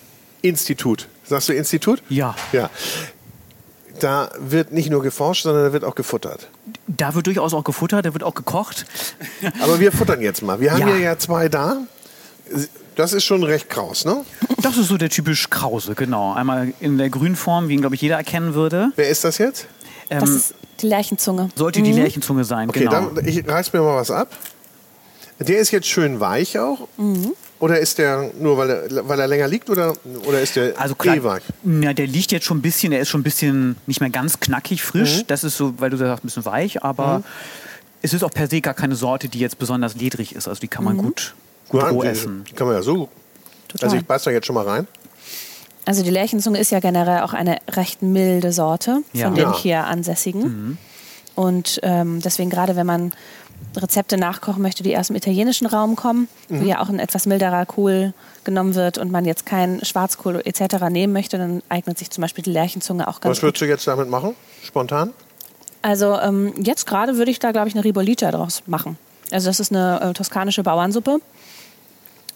Institut? 0.42 1.08
Sagst 1.24 1.48
du 1.48 1.54
Institut? 1.54 2.02
Ja. 2.08 2.34
Ja. 2.52 2.70
Da 4.02 4.30
wird 4.38 4.72
nicht 4.72 4.90
nur 4.90 5.02
geforscht, 5.02 5.44
sondern 5.44 5.64
da 5.64 5.72
wird 5.72 5.84
auch 5.84 5.94
gefuttert. 5.94 6.48
Da 6.86 7.14
wird 7.14 7.26
durchaus 7.26 7.54
auch 7.54 7.64
gefuttert, 7.64 8.04
da 8.06 8.12
wird 8.14 8.22
auch 8.24 8.34
gekocht. 8.34 8.86
Aber 9.62 9.80
wir 9.80 9.92
futtern 9.92 10.20
jetzt 10.20 10.42
mal. 10.42 10.60
Wir 10.60 10.72
haben 10.72 10.80
Ja. 10.80 10.86
hier 10.88 10.98
ja 10.98 11.18
zwei 11.18 11.48
da. 11.48 11.78
Das 12.96 13.12
ist 13.12 13.24
schon 13.24 13.42
recht 13.44 13.70
kraus, 13.70 14.04
ne? 14.04 14.24
Das 14.60 14.76
ist 14.76 14.88
so 14.88 14.96
der 14.98 15.08
typisch 15.08 15.48
Krause, 15.48 15.94
genau. 15.94 16.32
Einmal 16.34 16.72
in 16.80 16.98
der 16.98 17.08
Grünform, 17.08 17.68
wie 17.68 17.74
ihn, 17.74 17.80
glaube 17.80 17.94
ich, 17.94 18.00
jeder 18.02 18.16
erkennen 18.16 18.54
würde. 18.54 18.92
Wer 18.96 19.08
ist 19.08 19.24
das 19.24 19.38
jetzt? 19.38 19.66
Ähm, 20.10 20.20
Das 20.20 20.30
ist 20.30 20.54
die 20.80 20.88
Lerchenzunge. 20.88 21.50
sollte 21.54 21.80
die 21.82 21.92
Lärchenzunge 21.92 22.44
sein, 22.44 22.68
Okay, 22.68 22.80
genau. 22.80 23.10
dann 23.14 23.26
ich 23.26 23.46
reiß 23.46 23.72
mir 23.72 23.80
mal 23.80 23.96
was 23.96 24.10
ab. 24.10 24.28
Der 25.38 25.58
ist 25.58 25.70
jetzt 25.70 25.86
schön 25.86 26.20
weich 26.20 26.58
auch. 26.58 26.88
Mhm. 26.98 27.32
Oder 27.60 27.78
ist 27.78 27.98
der 27.98 28.30
nur, 28.40 28.56
weil 28.56 28.70
er, 28.70 29.08
weil 29.08 29.20
er 29.20 29.26
länger 29.28 29.46
liegt 29.46 29.68
oder, 29.70 29.92
oder 30.26 30.40
ist 30.40 30.56
der 30.56 30.72
Also 30.80 30.94
klar, 30.94 31.16
eh 31.16 31.22
weich? 31.22 31.42
ja, 31.82 31.92
der 31.92 32.06
liegt 32.06 32.32
jetzt 32.32 32.46
schon 32.46 32.58
ein 32.58 32.62
bisschen, 32.62 32.90
der 32.90 33.00
ist 33.00 33.08
schon 33.10 33.20
ein 33.20 33.24
bisschen 33.24 33.76
nicht 33.86 34.00
mehr 34.00 34.10
ganz 34.10 34.40
knackig 34.40 34.82
frisch. 34.82 35.24
Das 35.26 35.44
ist 35.44 35.56
so, 35.58 35.74
weil 35.78 35.90
du 35.90 35.98
sagst, 35.98 36.24
ein 36.24 36.26
bisschen 36.28 36.44
weich, 36.46 36.82
aber 36.82 37.22
es 38.02 38.14
ist 38.14 38.24
auch 38.24 38.30
per 38.30 38.46
se 38.48 38.62
gar 38.62 38.72
keine 38.74 38.96
Sorte, 38.96 39.28
die 39.28 39.38
jetzt 39.38 39.58
besonders 39.58 39.94
ledrig 39.94 40.34
ist. 40.34 40.48
Also 40.48 40.58
die 40.60 40.68
kann 40.68 40.84
man 40.84 40.96
gut, 40.96 41.34
gut 41.68 41.82
Ja, 41.82 41.88
roh 41.90 42.00
die- 42.02 42.08
essen. 42.08 42.44
Die 42.48 42.52
kann 42.54 42.66
man 42.66 42.76
ja 42.76 42.82
so. 42.82 43.08
Total. 43.68 43.86
Also 43.88 43.96
ich 43.98 44.06
beiß 44.06 44.22
da 44.24 44.30
jetzt 44.30 44.46
schon 44.46 44.54
mal 44.54 44.64
rein. 44.66 44.86
Also 45.84 46.02
die 46.02 46.10
Lerchenzunge 46.10 46.58
ist 46.58 46.70
ja 46.72 46.80
generell 46.80 47.20
auch 47.20 47.34
eine 47.34 47.58
recht 47.70 48.00
milde 48.02 48.52
Sorte 48.52 49.02
Ja. 49.12 49.26
von 49.26 49.34
den 49.34 49.44
Ja. 49.44 49.56
hier 49.58 49.84
ansässigen. 49.84 50.78
Und 51.34 51.78
ähm, 51.82 52.20
deswegen 52.22 52.48
gerade, 52.50 52.74
wenn 52.76 52.86
man 52.86 53.12
Rezepte 53.76 54.16
nachkochen 54.16 54.62
möchte, 54.62 54.82
die 54.82 54.96
aus 54.98 55.08
dem 55.08 55.16
italienischen 55.16 55.66
Raum 55.66 55.94
kommen, 55.96 56.28
wo 56.48 56.64
ja 56.64 56.80
auch 56.80 56.88
ein 56.88 56.98
etwas 56.98 57.26
milderer 57.26 57.64
Kohl 57.66 58.12
genommen 58.44 58.74
wird 58.74 58.98
und 58.98 59.12
man 59.12 59.24
jetzt 59.24 59.46
keinen 59.46 59.84
Schwarzkohl 59.84 60.42
etc. 60.44 60.88
nehmen 60.90 61.12
möchte, 61.12 61.38
dann 61.38 61.62
eignet 61.68 61.98
sich 61.98 62.10
zum 62.10 62.22
Beispiel 62.22 62.42
die 62.42 62.50
Lerchenzunge 62.52 63.06
auch 63.06 63.20
ganz 63.20 63.32
Was 63.32 63.38
gut. 63.38 63.42
würdest 63.48 63.62
du 63.62 63.66
jetzt 63.66 63.86
damit 63.86 64.08
machen? 64.10 64.34
Spontan? 64.64 65.12
Also 65.82 66.18
ähm, 66.18 66.52
jetzt 66.62 66.86
gerade 66.86 67.16
würde 67.16 67.30
ich 67.30 67.38
da, 67.38 67.52
glaube 67.52 67.68
ich, 67.68 67.74
eine 67.74 67.84
Ribollita 67.84 68.30
draus 68.32 68.62
machen. 68.66 68.98
Also 69.30 69.48
das 69.48 69.60
ist 69.60 69.70
eine 69.72 70.00
äh, 70.00 70.12
toskanische 70.14 70.62
Bauernsuppe. 70.62 71.20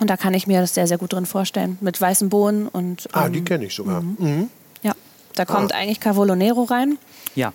Und 0.01 0.11
da 0.11 0.17
kann 0.17 0.35
ich 0.35 0.47
mir 0.47 0.61
das 0.61 0.75
sehr, 0.75 0.87
sehr 0.87 0.99
gut 0.99 1.13
drin 1.13 1.27
vorstellen. 1.27 1.79
Mit 1.81 2.01
weißen 2.01 2.29
Bohnen 2.29 2.69
und 2.69 3.09
Ah, 3.13 3.27
ähm, 3.27 3.33
die 3.33 3.45
kenne 3.45 3.65
ich 3.67 3.75
sogar. 3.75 4.01
Mhm. 4.03 4.49
ja, 4.83 4.93
da 5.35 5.45
kommt 5.45 5.73
Ah. 5.73 5.79
eigentlich 5.79 6.01
Cavolo 6.01 6.35
Nero 6.35 6.63
rein. 6.65 6.99
Ja, 7.35 7.53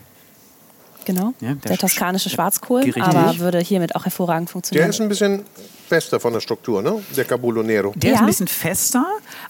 Genau, 1.10 1.34
Ja, 1.40 1.56
der 1.56 1.56
der, 1.56 1.78
toskanische 1.80 2.30
Sch- 2.30 2.34
Schwarzkohl, 2.34 2.82
Richtig. 2.84 3.02
aber 3.02 3.40
würde 3.40 3.58
hiermit 3.60 3.96
auch 3.96 4.06
hervorragend 4.06 4.48
Der 4.50 4.52
funktionieren. 4.52 4.90
ist 4.92 5.02
ein 5.02 5.10
bisschen 5.10 5.42
fester 5.88 6.20
von 6.20 6.34
der 6.34 6.40
Struktur, 6.40 6.84
ne? 6.84 7.02
Der 7.18 7.26
Cabolo 7.26 7.64
Nero. 7.64 7.94
der 7.96 8.12
ist 8.12 8.16
Ja. 8.18 8.22
ein 8.22 8.28
bisschen 8.28 8.48
fester, 8.48 9.04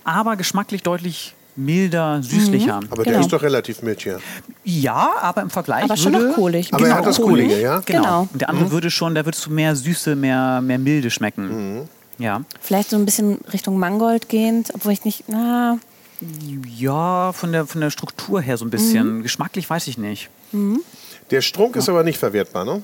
aber 0.05 0.37
geschmacklich 0.37 0.83
deutlich 0.83 1.35
milder, 1.57 2.23
süßlicher. 2.23 2.75
Aber 2.89 3.03
der 3.03 3.11
Genau. 3.11 3.25
ist 3.25 3.33
doch 3.33 3.41
relativ 3.41 3.81
mild 3.81 4.01
hier. 4.01 4.21
Ja, 4.63 5.09
aber 5.21 5.41
im 5.41 5.49
Vergleich 5.49 5.83
Aber 5.83 5.97
schon 5.97 6.13
würde, 6.13 6.27
noch 6.29 6.35
kohlig. 6.35 6.73
Aber 6.73 6.87
er 6.87 6.95
hat 6.95 7.05
das 7.05 7.19
Kohlige, 7.19 7.59
ja? 7.59 7.81
Genau. 7.85 8.01
Genau. 8.03 8.27
Und 8.31 8.39
der 8.39 8.47
andere 8.49 8.71
würde 8.71 8.89
schon, 8.89 9.13
da 9.15 9.25
würdest 9.25 9.45
du 9.45 9.49
mehr 9.51 9.75
Süße, 9.75 10.15
mehr, 10.15 10.61
mehr 10.61 10.79
Milde 10.79 11.09
schmecken. 11.11 11.89
Ja. 12.19 12.41
Vielleicht 12.61 12.89
so 12.91 12.95
ein 12.95 13.03
bisschen 13.03 13.39
Richtung 13.51 13.77
Mangold 13.77 14.29
gehend, 14.29 14.71
obwohl 14.73 14.93
ich 14.93 15.03
nicht, 15.03 15.25
na, 15.27 15.77
Ja, 16.77 17.31
von 17.33 17.51
der, 17.51 17.65
von 17.65 17.81
der 17.81 17.89
Struktur 17.91 18.39
her 18.41 18.55
so 18.57 18.63
ein 18.65 18.69
bisschen. 18.69 19.23
Geschmacklich 19.23 19.69
weiß 19.69 19.87
ich 19.87 19.97
nicht. 19.97 20.29
Der 21.31 21.41
Strunk 21.41 21.75
ist 21.75 21.89
aber 21.89 22.03
nicht 22.03 22.17
verwertbar, 22.17 22.65
ne? 22.65 22.81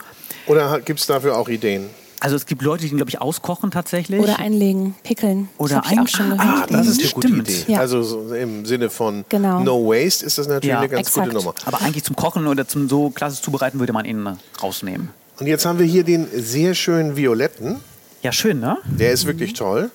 Oder 0.47 0.79
gibt 0.81 0.99
es 0.99 1.05
dafür 1.08 1.38
auch 1.38 1.49
Ideen? 1.49 1.89
Also 2.19 2.36
es 2.36 2.45
gibt 2.45 2.62
Leute, 2.62 2.84
die 2.86 2.91
ihn, 2.91 2.97
glaube 2.97 3.10
ich, 3.10 3.19
auskochen 3.21 3.71
tatsächlich. 3.71 4.19
oder 4.21 4.39
einlegen, 4.39 4.95
pickeln. 5.03 5.49
Oder 5.58 5.75
das 5.75 5.86
habe 5.86 5.93
ich 5.93 5.99
auch 5.99 6.08
schon 6.08 6.31
ein- 6.31 6.38
gehört. 6.38 6.71
Ah, 6.71 6.77
das 6.77 6.88
ist 6.88 7.01
eine 7.01 7.10
gute 7.12 7.27
Stimmt. 7.27 7.49
Idee. 7.49 7.71
Ja. 7.73 7.79
Also 7.79 8.03
so 8.03 8.34
im 8.34 8.65
Sinne 8.65 8.89
von 8.89 9.25
Genau. 9.29 9.60
No 9.62 9.86
Waste 9.88 10.25
ist 10.25 10.38
das 10.38 10.47
natürlich 10.47 10.69
Ja, 10.71 10.79
eine 10.79 10.89
ganz 10.89 11.08
exakt. 11.08 11.27
gute 11.27 11.38
Nummer. 11.38 11.53
Aber 11.65 11.81
eigentlich 11.81 12.03
zum 12.03 12.15
Kochen 12.15 12.47
oder 12.47 12.67
zum 12.67 12.88
so 12.88 13.10
klassisch 13.10 13.41
zubereiten 13.41 13.79
würde 13.79 13.93
man 13.93 14.05
ihn 14.05 14.27
rausnehmen. 14.62 15.10
Und 15.39 15.47
jetzt 15.47 15.65
haben 15.65 15.77
wir 15.79 15.86
hier 15.86 16.03
den 16.03 16.27
sehr 16.34 16.73
schönen 16.73 17.17
Violetten. 17.17 17.77
Ja, 18.23 18.31
schön, 18.31 18.60
ne? 18.60 18.77
Der 18.86 19.12
ist 19.12 19.25
wirklich 19.25 19.53
toll. 19.53 19.91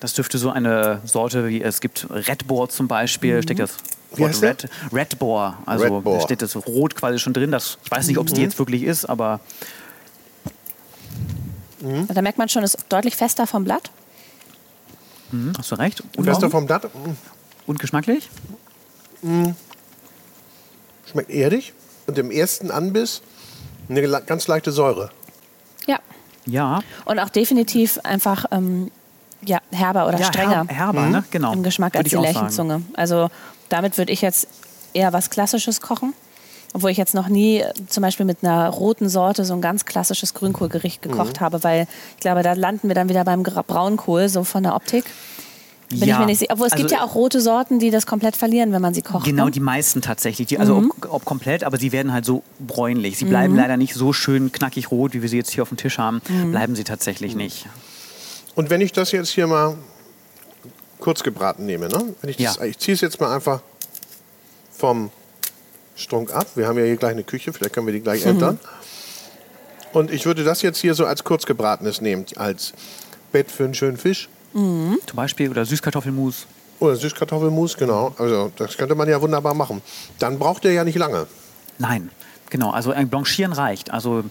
Das 0.00 0.12
dürfte 0.12 0.36
so 0.38 0.50
eine 0.50 1.00
Sorte 1.06 1.48
wie 1.48 1.62
es 1.62 1.80
gibt 1.80 2.06
Red 2.10 2.46
Boar 2.46 2.68
zum 2.68 2.86
Beispiel, 2.86 3.42
steckt 3.42 3.60
das 3.60 3.70
Wort? 4.12 4.42
Red, 4.42 4.68
Red 4.92 5.18
Boar. 5.18 5.58
Also 5.66 5.84
Red 5.84 6.04
Boar. 6.04 6.14
da 6.18 6.20
steht 6.22 6.42
das 6.42 6.54
Rot 6.56 6.94
quasi 6.94 7.18
schon 7.18 7.32
drin. 7.32 7.50
Das, 7.50 7.78
ich 7.84 7.90
weiß 7.90 8.06
nicht, 8.06 8.18
ob 8.18 8.26
es 8.28 8.32
die 8.32 8.42
jetzt 8.42 8.58
wirklich 8.58 8.82
ist, 8.82 9.04
aber 9.04 9.40
Da 12.08 12.22
merkt 12.22 12.38
man 12.38 12.48
schon, 12.48 12.62
es 12.62 12.74
ist 12.74 12.86
deutlich 12.88 13.16
fester 13.16 13.46
vom 13.46 13.64
Blatt. 13.64 13.90
hm, 15.30 15.52
hast 15.58 15.70
du 15.70 15.74
recht. 15.76 16.02
Und, 16.16 16.24
Bester 16.24 16.46
auch- 16.46 16.50
vom 16.50 16.66
Blatt. 16.66 16.84
mm, 16.84 17.10
und 17.66 17.78
geschmacklich? 17.78 18.28
Schmeckt 21.10 21.30
erdig. 21.30 21.72
Und 22.06 22.18
im 22.18 22.30
ersten 22.30 22.70
Anbiss 22.70 23.22
eine 23.88 24.02
ganz 24.22 24.46
leichte 24.46 24.72
Säure. 24.72 25.10
Ja. 25.86 25.98
Ja. 26.46 26.80
Und 27.04 27.18
auch 27.18 27.28
definitiv 27.28 27.98
einfach 28.04 28.44
ähm, 28.52 28.90
ja, 29.42 29.58
herber 29.72 30.06
oder 30.06 30.18
ja, 30.18 30.26
strenger 30.26 30.50
Herb, 30.66 30.70
herber, 30.72 31.06
ne? 31.06 31.24
Genau. 31.30 31.52
im 31.52 31.62
Geschmack 31.62 31.94
Würde 31.94 32.04
als 32.04 32.10
die. 32.10 32.16
Lerchenzunge. 32.16 32.82
Also 32.94 33.28
damit 33.68 33.98
würde 33.98 34.12
ich 34.12 34.22
jetzt 34.22 34.48
eher 34.92 35.12
was 35.12 35.30
Klassisches 35.30 35.80
kochen. 35.80 36.12
Obwohl 36.74 36.90
ich 36.90 36.96
jetzt 36.98 37.14
noch 37.14 37.28
nie 37.28 37.60
äh, 37.60 37.72
zum 37.88 38.02
Beispiel 38.02 38.26
mit 38.26 38.38
einer 38.42 38.68
roten 38.68 39.08
Sorte 39.08 39.44
so 39.44 39.54
ein 39.54 39.60
ganz 39.62 39.84
klassisches 39.86 40.34
Grünkohlgericht 40.34 41.00
gekocht 41.00 41.40
Mhm. 41.40 41.44
habe, 41.44 41.64
weil 41.64 41.86
ich 42.16 42.20
glaube, 42.20 42.42
da 42.42 42.52
landen 42.52 42.88
wir 42.88 42.94
dann 42.94 43.08
wieder 43.08 43.24
beim 43.24 43.42
Braunkohl, 43.42 44.28
so 44.28 44.44
von 44.44 44.62
der 44.62 44.74
Optik. 44.74 45.04
Bin 45.88 46.02
ich 46.02 46.06
Ja. 46.08 46.18
mir 46.18 46.26
nicht 46.26 46.40
sicher. 46.40 46.52
Obwohl 46.52 46.66
es 46.66 46.72
gibt 46.74 46.92
Also- 46.92 46.96
ja 46.96 47.04
auch 47.04 47.14
rote 47.14 47.40
Sorten, 47.40 47.78
die 47.78 47.90
das 47.90 48.06
komplett 48.06 48.36
verlieren, 48.36 48.72
wenn 48.72 48.82
man 48.82 48.92
sie 48.92 49.02
kocht. 49.02 49.24
Genau, 49.24 49.44
ne? 49.46 49.50
die 49.52 49.60
meisten 49.60 50.02
tatsächlich. 50.02 50.48
Die, 50.48 50.58
also 50.58 50.76
ob, 50.78 51.08
ob 51.12 51.24
komplett, 51.24 51.62
aber 51.62 51.78
sie 51.78 51.92
werden 51.92 52.12
halt 52.12 52.24
so 52.24 52.42
bräunlich. 52.58 53.16
Sie 53.16 53.24
bleiben 53.24 53.54
leider 53.54 53.76
nicht 53.76 53.94
so 53.94 54.12
schön 54.12 54.50
knackig 54.50 54.90
rot, 54.90 55.14
wie 55.14 55.22
wir 55.22 55.28
sie 55.28 55.36
jetzt 55.36 55.50
hier 55.52 55.62
auf 55.62 55.68
dem 55.68 55.78
Tisch 55.78 55.98
haben. 55.98 56.20
Bleiben 56.50 56.74
sie 56.74 56.82
tatsächlich 56.84 57.36
nicht. 57.36 57.66
Und 58.56 58.68
wenn 58.68 58.80
ich 58.80 58.90
das 58.92 59.12
jetzt 59.12 59.28
hier 59.30 59.46
mal 59.46 59.76
kurz 60.98 61.22
gebraten 61.22 61.66
nehme, 61.66 61.88
ne? 61.88 62.14
Wenn 62.20 62.30
ich 62.30 62.36
das, 62.36 62.56
Ja. 62.56 62.64
ich 62.64 62.78
ziehe 62.78 62.94
es 62.94 63.00
jetzt 63.00 63.20
mal 63.20 63.34
einfach 63.34 63.60
vom 64.72 65.10
Strunk 65.94 66.32
ab. 66.32 66.46
Wir 66.54 66.66
haben 66.68 66.78
ja 66.78 66.84
hier 66.84 66.96
gleich 66.96 67.12
eine 67.12 67.24
Küche, 67.24 67.52
vielleicht 67.52 67.74
können 67.74 67.86
wir 67.86 67.94
die 67.94 68.00
gleich 68.00 68.24
entern. 68.26 68.58
Und 69.92 70.10
ich 70.10 70.26
würde 70.26 70.44
das 70.44 70.60
jetzt 70.62 70.78
hier 70.78 70.94
so 70.94 71.06
als 71.06 71.24
kurz 71.24 71.46
gebratenes 71.46 72.00
nehmen, 72.00 72.26
als 72.36 72.72
Bett 73.32 73.50
für 73.50 73.64
einen 73.64 73.74
schönen 73.74 73.96
Fisch. 73.96 74.28
Zum 74.52 74.98
Beispiel 75.14 75.50
oder 75.50 75.64
Süßkartoffelmus. 75.64 76.46
Oder 76.80 76.96
Süßkartoffelmus, 76.96 77.76
genau. 77.76 78.14
Also 78.18 78.52
das 78.56 78.76
könnte 78.76 78.94
man 78.94 79.08
ja 79.08 79.20
wunderbar 79.20 79.54
machen. 79.54 79.80
Dann 80.18 80.38
braucht 80.38 80.64
der 80.64 80.72
ja 80.72 80.84
nicht 80.84 80.96
lange. 80.98 81.26
Nein, 81.78 82.10
genau. 82.50 82.70
Also 82.70 82.90
ein 82.90 83.08
Blanchieren 83.08 83.52
reicht. 83.52 83.90
Also 83.90 84.24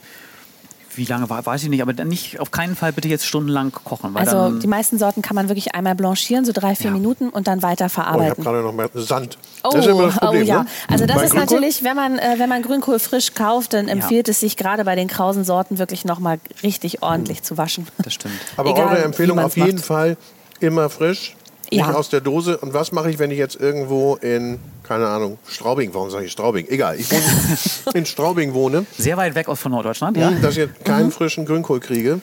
wie 0.97 1.05
lange 1.05 1.29
war, 1.29 1.45
weiß 1.45 1.63
ich 1.63 1.69
nicht, 1.69 1.81
aber 1.81 1.93
nicht 2.05 2.39
auf 2.39 2.51
keinen 2.51 2.75
Fall 2.75 2.91
bitte 2.93 3.07
jetzt 3.07 3.25
stundenlang 3.25 3.71
kochen. 3.71 4.13
Weil 4.13 4.21
Also 4.21 4.35
dann, 4.37 4.59
die 4.59 4.67
meisten 4.67 4.97
Sorten 4.97 5.21
kann 5.21 5.35
man 5.35 5.49
wirklich 5.49 5.75
einmal 5.75 5.95
blanchieren, 5.95 6.45
so 6.45 6.51
drei, 6.53 6.75
vier 6.75 6.87
Ja. 6.87 6.91
Minuten 6.91 7.29
und 7.29 7.47
dann 7.47 7.61
weiter 7.61 7.85
Oh, 7.85 7.87
ich 7.87 7.97
habe 7.97 8.07
verarbeiten. 8.07 8.43
gerade 8.43 8.61
noch 8.61 8.73
mal 8.73 8.89
Sand. 8.93 9.37
Oh, 9.63 9.69
das 9.71 9.85
ist 9.85 9.91
immer 9.91 10.03
das 10.07 10.15
Problem, 10.17 10.41
oh 10.43 10.45
ja. 10.45 10.63
ne? 10.63 10.69
Also 10.87 11.05
das 11.05 11.17
Bei 11.17 11.23
ist 11.23 11.31
Grünkohl? 11.31 11.55
natürlich, 11.57 11.83
wenn 11.83 11.95
man, 11.95 12.17
äh, 12.19 12.35
wenn 12.37 12.49
man 12.49 12.61
Grünkohl 12.61 12.99
frisch 12.99 13.33
kauft, 13.33 13.73
dann 13.73 13.87
empfiehlt 13.87 14.29
es 14.29 14.39
sich 14.39 14.57
gerade 14.57 14.83
bei 14.85 14.95
den 14.95 15.07
krausen 15.07 15.43
Sorten 15.43 15.77
wirklich 15.77 16.05
nochmal 16.05 16.39
richtig 16.63 17.01
ordentlich 17.03 17.43
zu 17.43 17.57
waschen. 17.57 17.87
das 18.03 18.13
stimmt. 18.13 18.35
Aber 18.57 18.69
Egal, 18.71 18.95
eure 18.95 19.03
Empfehlung 19.03 19.39
auf 19.39 19.55
jeden 19.57 19.75
macht. 19.75 19.85
Fall 19.85 20.17
immer 20.59 20.89
frisch, 20.89 21.35
nicht 21.71 21.79
Ja. 21.79 21.93
aus 21.93 22.09
der 22.09 22.21
Dose. 22.21 22.57
Und 22.57 22.73
was 22.73 22.91
mache 22.91 23.09
ich, 23.09 23.19
wenn 23.19 23.31
ich 23.31 23.37
jetzt 23.37 23.55
irgendwo 23.59 24.15
in, 24.15 24.59
keine 24.83 25.07
Ahnung, 25.07 25.37
Straubing, 25.47 25.93
warum 25.93 26.09
sage 26.09 26.25
ich 26.25 26.31
Straubing? 26.31 26.67
Egal, 26.67 26.99
ich 26.99 27.09
wohne 27.11 27.23
in 27.95 28.05
Straubing 28.05 28.53
wohne, 28.53 28.85
Sehr 28.97 29.17
weit 29.17 29.35
weg 29.35 29.47
aus 29.47 29.59
von 29.59 29.71
Norddeutschland, 29.71 30.17
ja? 30.17 30.31
dass 30.31 30.51
ich 30.51 30.57
jetzt 30.57 30.79
Mhm. 30.79 30.83
keinen 30.83 31.11
frischen 31.11 31.45
Grünkohl 31.45 31.79
kriege. 31.79 32.19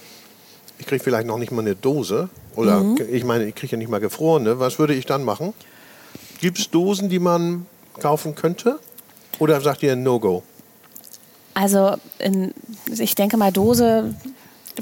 Ich 0.79 0.87
kriege 0.87 1.03
vielleicht 1.03 1.27
noch 1.27 1.39
nicht 1.39 1.53
mal 1.53 1.61
eine 1.63 1.77
Dose. 1.77 2.29
Oder 2.57 2.81
Mhm. 2.81 2.99
ich 3.11 3.25
meine, 3.25 3.45
ich 3.47 3.55
kriege 3.55 3.73
ja 3.73 3.79
nicht 3.79 3.91
mal 3.91 4.01
gefrorene. 4.01 4.59
Was 4.59 4.79
würde 4.79 4.95
ich 4.95 5.07
dann 5.07 5.25
machen? 5.25 5.55
Gibt 6.41 6.59
es 6.59 6.71
Dosen, 6.71 7.09
die 7.09 7.19
man 7.21 7.67
kaufen 8.01 8.35
könnte? 8.35 8.79
Oder 9.39 9.61
sagt 9.61 9.83
ihr 9.83 9.95
No-Go? 9.97 10.43
Also 11.55 11.97
in, 12.19 12.53
ich 12.91 13.15
denke 13.15 13.37
mal, 13.37 13.53
Dose 13.53 14.15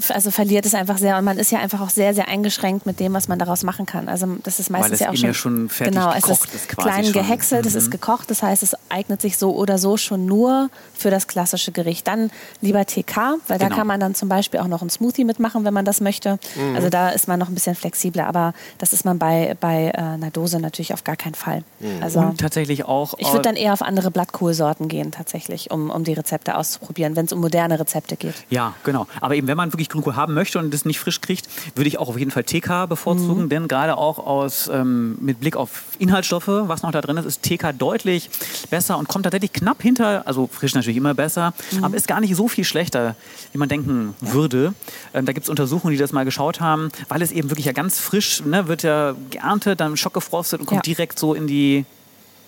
also 0.09 0.31
verliert 0.31 0.65
es 0.65 0.73
einfach 0.73 0.97
sehr 0.97 1.17
und 1.17 1.25
man 1.25 1.37
ist 1.37 1.51
ja 1.51 1.59
einfach 1.59 1.81
auch 1.81 1.89
sehr, 1.89 2.13
sehr 2.13 2.27
eingeschränkt 2.27 2.85
mit 2.85 2.99
dem, 2.99 3.13
was 3.13 3.27
man 3.27 3.37
daraus 3.39 3.63
machen 3.63 3.85
kann. 3.85 4.07
Also 4.07 4.27
das 4.43 4.59
ist 4.59 4.69
meistens 4.69 4.93
es 4.93 4.99
ja 5.01 5.09
auch 5.09 5.15
schon, 5.15 5.25
ja 5.27 5.33
schon 5.33 5.69
fertig 5.69 5.93
genau, 5.95 6.11
es 6.13 6.23
gekocht 6.23 6.49
ist 6.49 6.55
ist 6.55 6.69
quasi 6.69 6.89
klein 6.89 7.03
schon. 7.05 7.13
gehäckselt, 7.13 7.65
es 7.65 7.73
Mhm. 7.73 7.77
ist 7.79 7.91
gekocht, 7.91 8.31
das 8.31 8.41
heißt, 8.43 8.63
es 8.63 8.75
eignet 8.89 9.21
sich 9.21 9.37
so 9.37 9.53
oder 9.55 9.77
so 9.77 9.97
schon 9.97 10.25
nur 10.25 10.69
für 10.93 11.09
das 11.11 11.27
klassische 11.27 11.71
Gericht. 11.71 12.07
Dann 12.07 12.31
lieber 12.61 12.85
TK, 12.85 13.37
weil 13.47 13.57
da 13.59 13.65
Genau. 13.65 13.75
kann 13.77 13.87
man 13.87 13.99
dann 13.99 14.15
zum 14.15 14.29
Beispiel 14.29 14.59
auch 14.59 14.67
noch 14.67 14.81
einen 14.81 14.89
Smoothie 14.89 15.25
mitmachen, 15.25 15.65
wenn 15.65 15.73
man 15.73 15.85
das 15.85 15.99
möchte. 16.01 16.39
Mhm. 16.55 16.75
Also 16.75 16.89
da 16.89 17.09
ist 17.09 17.27
man 17.27 17.39
noch 17.39 17.47
ein 17.49 17.53
bisschen 17.53 17.75
flexibler, 17.75 18.27
aber 18.27 18.53
das 18.77 18.93
ist 18.93 19.03
man 19.05 19.19
bei, 19.19 19.55
bei 19.59 19.87
äh, 19.93 19.97
einer 19.97 20.31
Dose 20.31 20.59
natürlich 20.59 20.93
auf 20.93 21.03
gar 21.03 21.15
keinen 21.15 21.35
Fall. 21.35 21.63
Also 22.01 22.19
Und 22.19 22.39
tatsächlich 22.39 22.85
auch. 22.85 23.15
ich 23.17 23.27
würde 23.27 23.41
dann 23.43 23.55
eher 23.55 23.73
auf 23.73 23.81
andere 23.81 24.11
Blattkohlsorten 24.11 24.87
gehen 24.87 25.11
tatsächlich, 25.11 25.71
um, 25.71 25.89
um 25.89 26.03
die 26.03 26.13
Rezepte 26.13 26.55
auszuprobieren, 26.55 27.15
wenn 27.15 27.25
es 27.25 27.33
um 27.33 27.41
moderne 27.41 27.79
Rezepte 27.79 28.15
geht. 28.15 28.35
Ja, 28.49 28.73
genau. 28.83 29.07
Aber 29.19 29.35
eben, 29.35 29.47
wenn 29.47 29.57
man 29.57 29.73
wirklich 29.73 29.80
Grünkohl 29.89 30.15
haben 30.15 30.33
möchte 30.33 30.59
und 30.59 30.73
das 30.73 30.85
nicht 30.85 30.99
frisch 30.99 31.21
kriegt, 31.21 31.47
würde 31.75 31.87
ich 31.87 31.97
auch 31.99 32.09
auf 32.09 32.17
jeden 32.17 32.31
Fall 32.31 32.43
TK 32.43 32.87
bevorzugen, 32.87 33.49
denn 33.49 33.67
gerade 33.67 33.97
auch 33.97 34.19
aus, 34.19 34.69
ähm, 34.71 35.17
mit 35.21 35.39
Blick 35.39 35.55
auf 35.55 35.83
Inhaltsstoffe, 35.99 36.47
was 36.47 36.81
noch 36.83 36.91
da 36.91 37.01
drin 37.01 37.17
ist, 37.17 37.25
ist 37.25 37.43
TK 37.43 37.73
deutlich 37.77 38.29
besser 38.69 38.97
und 38.97 39.07
kommt 39.07 39.23
tatsächlich 39.23 39.53
knapp 39.53 39.81
hinter, 39.81 40.25
also 40.27 40.47
frisch 40.51 40.73
natürlich 40.73 40.97
immer 40.97 41.13
besser, 41.13 41.53
aber 41.81 41.95
ist 41.95 42.07
gar 42.07 42.19
nicht 42.21 42.35
so 42.35 42.47
viel 42.47 42.63
schlechter, 42.63 43.15
wie 43.51 43.57
man 43.57 43.69
denken 43.69 44.15
würde. 44.21 44.73
Ähm, 45.13 45.25
da 45.25 45.33
gibt 45.33 45.45
es 45.45 45.49
Untersuchungen, 45.49 45.91
die 45.93 45.97
das 45.99 46.11
mal 46.11 46.25
geschaut 46.25 46.59
haben, 46.61 46.89
weil 47.09 47.21
es 47.21 47.31
eben 47.31 47.49
wirklich 47.49 47.65
ja 47.65 47.71
ganz 47.73 47.99
frisch, 47.99 48.43
ne, 48.45 48.67
wird 48.67 48.83
ja 48.83 49.15
geerntet, 49.29 49.79
dann 49.79 49.97
schockgefrostet 49.97 50.59
und 50.61 50.65
kommt 50.65 50.85
Ja. 50.87 50.93
direkt 50.93 51.19
so 51.19 51.33
in 51.33 51.47
die 51.47 51.85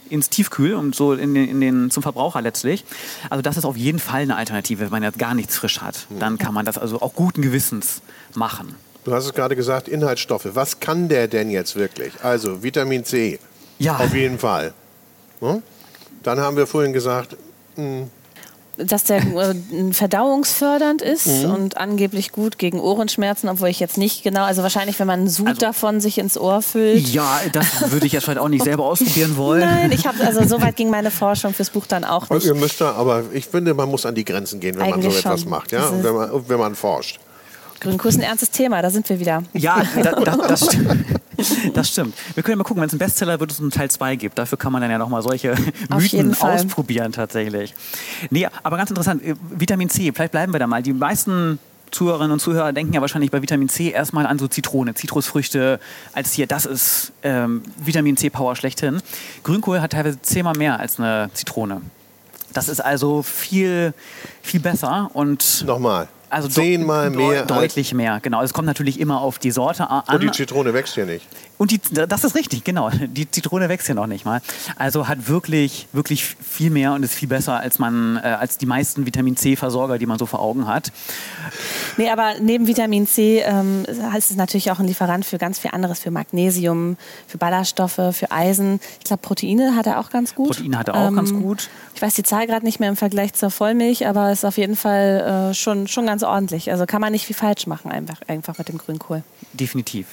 ins 0.10 0.30
Tiefkühl 0.30 0.74
und 0.74 0.96
so 0.96 1.13
in 1.13 1.34
den, 1.34 1.48
in 1.48 1.62
den, 1.62 1.92
zum 1.92 2.04
Verbraucher 2.04 2.42
letztlich. 2.42 2.86
Also 3.30 3.42
das 3.42 3.58
ist 3.58 3.66
auf 3.66 3.78
jeden 3.78 4.00
Fall 4.00 4.22
eine 4.22 4.36
Alternative, 4.36 4.82
wenn 4.82 4.89
man 4.89 5.04
jetzt 5.04 5.20
gar 5.20 5.34
nichts 5.34 5.58
frisch 5.58 5.82
hat. 5.82 6.08
Dann 6.20 6.38
kann 6.38 6.54
man 6.54 6.66
das 6.66 6.78
also 6.78 7.02
auch 7.02 7.13
guten 7.13 7.42
Gewissens 7.42 8.02
machen. 8.36 8.76
Du 9.04 9.13
hast 9.13 9.26
es 9.26 9.34
gerade 9.34 9.56
gesagt, 9.56 9.88
Inhaltsstoffe. 9.88 10.48
Was 10.54 10.80
kann 10.80 11.10
der 11.10 11.28
denn 11.28 11.50
jetzt 11.50 11.76
wirklich? 11.76 12.13
Also 12.24 12.63
Vitamin 12.63 13.04
C. 13.04 13.39
Ja. 13.80 13.98
Auf 13.98 14.13
jeden 14.13 14.39
Fall. 14.39 14.74
Ne? 15.42 15.62
Dann 16.24 16.39
haben 16.39 16.56
wir 16.56 16.68
vorhin 16.68 16.94
gesagt, 16.94 17.36
dass 18.78 19.04
der 19.04 19.18
äh, 19.18 19.56
verdauungsfördernd 19.92 21.02
ist 21.02 21.28
Mhm. 21.28 21.52
und 21.52 21.78
angeblich 21.78 22.32
gut 22.32 22.58
gegen 22.58 22.80
Ohrenschmerzen, 22.80 23.50
obwohl 23.50 23.68
ich 23.70 23.80
jetzt 23.80 23.98
nicht 23.98 24.24
genau, 24.24 24.44
also 24.44 24.64
wahrscheinlich, 24.64 24.98
wenn 25.00 25.08
man 25.08 25.20
einen 25.22 25.30
Sud 25.30 25.48
Also- 25.48 25.60
davon 25.60 26.00
sich 26.02 26.18
ins 26.18 26.38
Ohr 26.38 26.62
füllt. 26.62 27.08
Ja, 27.10 27.40
das 27.52 27.92
würde 27.92 28.06
ich 28.06 28.14
jetzt 28.14 28.24
vielleicht 28.26 28.40
auch 28.40 28.48
nicht 28.50 28.64
selber 28.64 28.86
ausprobieren 28.86 29.38
wollen. 29.38 29.62
Nein, 29.62 29.92
ich 29.92 30.08
habe 30.08 30.26
also 30.26 30.44
so 30.48 30.62
weit 30.62 30.76
ging 30.76 30.90
meine 30.90 31.12
Forschung 31.12 31.54
fürs 31.54 31.70
Buch 31.70 31.86
dann 31.86 32.04
auch 32.04 32.30
nicht. 32.30 32.46
ihr 32.46 32.56
müsst 32.56 32.80
da, 32.82 32.94
aber 32.94 33.24
ich 33.34 33.46
finde, 33.46 33.74
man 33.74 33.90
muss 33.90 34.06
an 34.06 34.16
die 34.16 34.26
Grenzen 34.26 34.60
gehen, 34.60 34.76
wenn 34.78 34.90
man 34.90 35.02
so 35.02 35.08
Eigentlich 35.10 35.26
etwas 35.26 35.42
schon. 35.42 35.50
macht. 35.50 35.72
Ja? 35.72 35.90
Wenn 36.02 36.14
man, 36.16 36.50
wenn 36.50 36.60
man 36.60 36.76
forscht. 36.76 37.20
Grünkohl 37.80 38.10
ist 38.10 38.18
ein 38.18 38.22
ernstes 38.24 38.50
Thema, 38.50 38.82
da 38.82 38.90
sind 38.90 39.10
wir 39.10 39.20
wieder. 39.20 39.44
Ja, 39.54 39.84
da, 40.02 40.12
da, 40.14 40.36
das, 40.48 40.66
stimmt. 40.74 41.06
das 41.74 41.90
stimmt. 41.90 42.16
Wir 42.34 42.44
können 42.44 42.54
ja 42.54 42.58
mal 42.58 42.64
gucken, 42.64 42.82
wenn 42.82 42.88
es 42.88 42.94
einen 42.94 43.00
Bestseller 43.00 43.40
wird, 43.40 43.52
es 43.52 43.60
einen 43.60 43.72
Teil 43.72 43.90
2 43.90 44.16
gibt. 44.16 44.38
Dafür 44.38 44.58
kann 44.58 44.72
man 44.72 44.82
dann 44.82 44.92
ja 44.92 44.98
nochmal 44.98 45.22
solche 45.22 45.54
Auf 45.90 46.02
Mythen 46.02 46.36
ausprobieren 46.40 47.12
tatsächlich. 47.12 47.74
Nee, 48.30 48.48
aber 48.64 48.78
ganz 48.78 48.90
interessant, 48.90 49.24
äh, 49.24 49.36
Vitamin 49.50 49.90
C, 49.90 50.12
vielleicht 50.14 50.32
bleiben 50.32 50.54
wir 50.54 50.60
da 50.60 50.68
mal. 50.68 50.82
Die 50.82 50.94
meisten 50.94 51.60
Zuhörerinnen 51.92 52.32
und 52.32 52.40
Zuhörer 52.40 52.74
denken 52.74 52.94
ja 52.94 53.02
wahrscheinlich 53.02 53.32
bei 53.32 53.42
Vitamin 53.42 53.70
C 53.70 53.92
erstmal 53.92 54.26
an 54.26 54.40
so 54.40 54.48
Zitrone, 54.48 54.96
Zitrusfrüchte, 54.96 55.80
als 56.14 56.34
hier, 56.34 56.48
das 56.48 56.66
ist 56.66 57.12
ähm, 57.22 57.62
Vitamin 57.78 58.18
C-Power 58.18 58.56
schlechthin. 58.56 59.02
Grünkohl 59.44 59.80
hat 59.80 59.92
teilweise 59.92 60.22
zehnmal 60.22 60.58
mehr 60.58 60.80
als 60.80 61.00
eine 61.00 61.30
Zitrone. 61.34 61.82
Das 62.52 62.70
ist 62.70 62.82
also 62.82 63.24
viel, 63.24 63.94
viel 64.42 64.60
besser 64.60 65.10
und 65.14 65.64
Nochmal. 65.66 66.08
Also 66.34 66.48
Zehnmal 66.50 67.10
de- 67.12 67.17
mehr. 67.17 67.41
als- 67.41 67.48
Deutlich 67.48 67.93
mehr, 67.93 68.19
genau. 68.22 68.41
Es 68.41 68.54
kommt 68.54 68.65
natürlich 68.65 69.00
immer 69.00 69.22
auf 69.22 69.39
die 69.39 69.52
Sorte 69.52 69.89
an. 69.89 70.04
Und 70.12 70.24
die 70.24 70.32
Zitrone 70.32 70.74
wächst 70.74 70.96
hier 70.96 71.06
nicht. 71.06 71.26
Und 71.60 71.72
die, 71.72 71.80
das 71.91 72.24
ist 72.24 72.36
richtig, 72.36 72.63
genau. 72.63 72.89
Die 73.08 73.30
Zitrone 73.30 73.69
wächst 73.69 73.88
ja 73.88 73.93
noch 73.93 74.08
nicht 74.08 74.26
mal. 74.26 74.41
Also 74.76 75.08
hat 75.08 75.30
wirklich, 75.30 75.88
wirklich 75.93 76.26
viel 76.26 76.72
mehr 76.72 76.93
und 76.93 77.04
ist 77.04 77.13
viel 77.13 77.28
besser 77.30 77.58
als 77.60 77.78
man, 77.80 78.17
äh, 78.17 78.22
als 78.28 78.58
die 78.58 78.65
meisten 78.65 79.06
Vitamin 79.06 79.38
C-Versorger, 79.38 79.98
die 80.00 80.08
man 80.08 80.17
so 80.17 80.26
vor 80.26 80.41
Augen 80.41 80.67
hat. 80.67 80.91
Nee, 81.98 82.10
aber 82.10 82.34
neben 82.41 82.67
Vitamin 82.67 83.06
C 83.08 83.39
ähm, 83.46 83.86
ist 83.88 84.32
es 84.32 84.36
natürlich 84.36 84.72
auch 84.72 84.80
ein 84.80 84.88
Lieferant 84.88 85.26
für 85.26 85.38
ganz 85.38 85.60
viel 85.60 85.72
anderes, 85.72 86.00
für 86.00 86.12
Magnesium, 86.12 86.98
für 87.28 87.38
Ballaststoffe, 87.38 87.93
für 88.13 88.32
Eisen. 88.32 88.80
Ich 89.00 89.06
glaube, 89.06 89.22
Proteine 89.22 89.76
hat 89.76 89.86
er 89.86 90.00
auch 90.00 90.10
ganz 90.10 90.34
gut. 90.36 90.56
Proteine 90.58 90.80
hat 90.80 90.89
er 90.89 90.96
auch 90.96 91.13
ganz 91.13 91.32
gut. 91.34 91.69
Ich 91.96 92.02
weiß 92.02 92.15
die 92.15 92.24
Zahl 92.24 92.48
gerade 92.48 92.65
nicht 92.65 92.80
mehr 92.80 92.89
im 92.89 92.96
Vergleich 92.98 93.34
zur 93.34 93.52
Vollmilch, 93.52 94.08
aber 94.08 94.32
ist 94.32 94.43
auf 94.43 94.58
jeden 94.58 94.76
Fall 94.76 95.52
äh, 95.52 95.54
schon, 95.54 95.88
schon 95.88 96.08
ganz 96.08 96.23
ordentlich. 96.24 96.72
Also 96.72 96.86
kann 96.86 97.02
man 97.02 97.12
nicht 97.12 97.26
viel 97.26 97.36
falsch 97.36 97.68
machen 97.68 97.92
einfach, 97.92 98.22
einfach 98.28 98.58
mit 98.58 98.70
dem 98.70 98.78
Grünkohl. 98.78 99.24
Definitiv. 99.54 100.08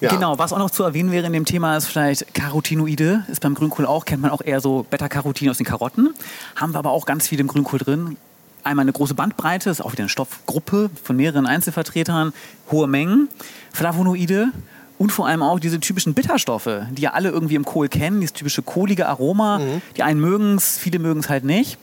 Ja. 0.00 0.10
Genau, 0.10 0.38
was 0.38 0.52
auch 0.52 0.58
noch 0.58 0.70
zu 0.70 0.84
erwähnen 0.84 1.10
wäre 1.10 1.26
in 1.26 1.32
dem 1.32 1.44
Thema 1.44 1.76
ist 1.76 1.86
vielleicht 1.86 2.32
Carotinoide. 2.32 3.24
Ist 3.28 3.40
beim 3.40 3.54
Grünkohl 3.54 3.84
auch, 3.84 4.04
kennt 4.04 4.22
man 4.22 4.30
auch 4.30 4.42
eher 4.42 4.60
so 4.60 4.86
Beta-Carotin 4.88 5.50
aus 5.50 5.56
den 5.56 5.66
Karotten. 5.66 6.14
Haben 6.54 6.72
wir 6.72 6.78
aber 6.78 6.92
auch 6.92 7.04
ganz 7.04 7.26
viel 7.26 7.40
im 7.40 7.48
Grünkohl 7.48 7.80
drin. 7.80 8.16
Einmal 8.62 8.84
eine 8.84 8.92
große 8.92 9.14
Bandbreite, 9.14 9.70
ist 9.70 9.80
auch 9.80 9.92
wieder 9.92 10.02
eine 10.02 10.08
Stoffgruppe 10.08 10.90
von 11.02 11.16
mehreren 11.16 11.46
Einzelvertretern, 11.46 12.32
hohe 12.70 12.86
Mengen, 12.86 13.28
Flavonoide 13.72 14.52
und 14.98 15.10
vor 15.10 15.26
allem 15.26 15.42
auch 15.42 15.58
diese 15.58 15.80
typischen 15.80 16.14
Bitterstoffe, 16.14 16.68
die 16.90 17.02
ja 17.02 17.12
alle 17.12 17.30
irgendwie 17.30 17.54
im 17.54 17.64
Kohl 17.64 17.88
kennen, 17.88 18.20
dieses 18.20 18.34
typische 18.34 18.62
kohlige 18.62 19.08
Aroma. 19.08 19.60
Die 19.96 20.02
einen 20.02 20.20
mögen 20.20 20.56
es, 20.56 20.76
viele 20.76 20.98
mögen 20.98 21.20
es 21.20 21.28
halt 21.28 21.44
nicht. 21.44 21.78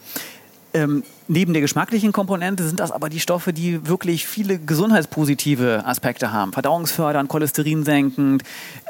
Ähm, 0.73 1.03
neben 1.27 1.53
der 1.53 1.61
geschmacklichen 1.61 2.11
Komponente 2.11 2.65
sind 2.65 2.79
das 2.79 2.91
aber 2.91 3.09
die 3.09 3.19
Stoffe, 3.19 3.53
die 3.53 3.87
wirklich 3.87 4.27
viele 4.27 4.59
gesundheitspositive 4.59 5.83
Aspekte 5.85 6.31
haben. 6.31 6.53
Verdauungsfördernd, 6.53 7.29
cholesterinsenkend, 7.29 8.43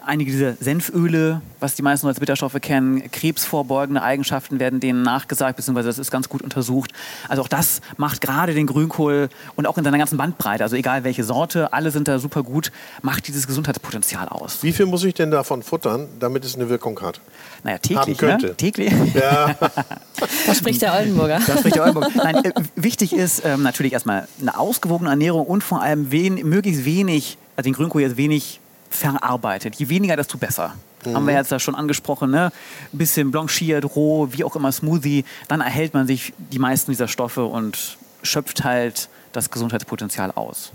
einige 0.06 0.32
dieser 0.32 0.54
Senföle, 0.60 1.41
was 1.60 1.76
die 1.76 1.82
meisten 1.82 2.08
als 2.08 2.20
Bitterstoffe 2.20 2.60
kennen, 2.62 3.12
krebsvorbeugende 3.12 4.02
Eigenschaften 4.02 4.60
werden 4.60 4.80
denen 4.80 5.02
nachgesagt, 5.04 5.58
beziehungsweise 5.58 5.88
das 5.89 6.00
ist 6.00 6.12
ganz 6.12 6.30
gut 6.30 6.41
untersucht. 6.41 6.91
Also 7.28 7.41
auch 7.41 7.48
das 7.48 7.82
macht 7.98 8.22
gerade 8.22 8.54
den 8.54 8.68
Grünkohl 8.68 9.30
und 9.56 9.68
auch 9.68 9.78
in 9.78 9.84
seiner 9.84 9.98
ganzen 9.98 10.18
Bandbreite, 10.18 10.63
also 10.63 10.76
egal 10.76 11.04
welche 11.04 11.24
Sorte, 11.24 11.74
alle 11.74 11.91
sind 11.91 12.08
da 12.08 12.20
super 12.20 12.44
gut, 12.44 12.72
macht 13.02 13.28
dieses 13.28 13.48
Gesundheitspotenzial 13.48 14.28
aus. 14.30 14.63
Wie 14.63 14.72
viel 14.72 14.86
muss 14.86 15.04
ich 15.04 15.13
denn 15.13 15.32
davon 15.32 15.63
futtern, 15.63 16.08
damit 16.20 16.46
es 16.46 16.56
eine 16.56 16.70
Wirkung 16.70 17.00
hat? 17.02 17.20
Naja, 17.63 17.78
Haben 17.78 17.82
täglich, 17.82 18.18
könnte. 18.18 18.48
ne? 18.48 18.56
Täglich. 18.56 18.94
Ja, 19.13 19.56
Da 20.46 20.54
spricht 20.56 20.82
der 20.82 20.94
Oldenburger. 20.94 21.39
Das 21.46 21.60
spricht 21.60 21.76
der 21.76 21.84
Oldenburg. 21.84 22.15
Nein, 22.15 22.36
äh, 22.46 22.52
wichtig 22.76 23.13
ist 23.13 23.44
ähm, 23.46 23.63
natürlich 23.63 23.94
erstmal 23.94 24.28
eine 24.39 24.58
ausgewogene 24.58 25.10
Ernährung 25.10 25.46
und 25.46 25.63
vor 25.63 25.82
allem 25.82 26.12
wen, 26.12 26.36
möglichst 26.48 26.86
wenig, 26.86 27.38
also 27.56 27.68
den 27.68 27.74
Grünkohl 27.74 28.02
jetzt 28.02 28.18
wenig 28.18 28.60
verarbeitet. 28.96 29.76
Je 29.76 29.90
weniger, 29.90 30.16
desto 30.16 30.38
besser. 30.38 30.74
Haben 31.06 31.28
wir 31.28 31.36
jetzt 31.36 31.52
da 31.52 31.60
schon 31.60 31.76
angesprochen, 31.76 32.32
ne? 32.32 32.52
Ein 32.92 32.98
bisschen 32.98 33.30
blanchiert, 33.30 33.96
roh, 33.96 34.30
wie 34.32 34.44
auch 34.44 34.56
immer 34.56 34.72
Smoothie. 34.72 35.24
Dann 35.48 35.62
erhält 35.62 35.94
man 35.94 36.08
sich 36.08 36.34
die 36.38 36.58
meisten 36.58 36.92
dieser 36.92 37.08
Stoffe 37.08 37.46
und 37.46 37.98
schöpft 38.24 38.64
halt 38.64 39.08
das 39.32 39.52
Gesundheitspotenzial 39.52 40.32
aus. 40.32 40.72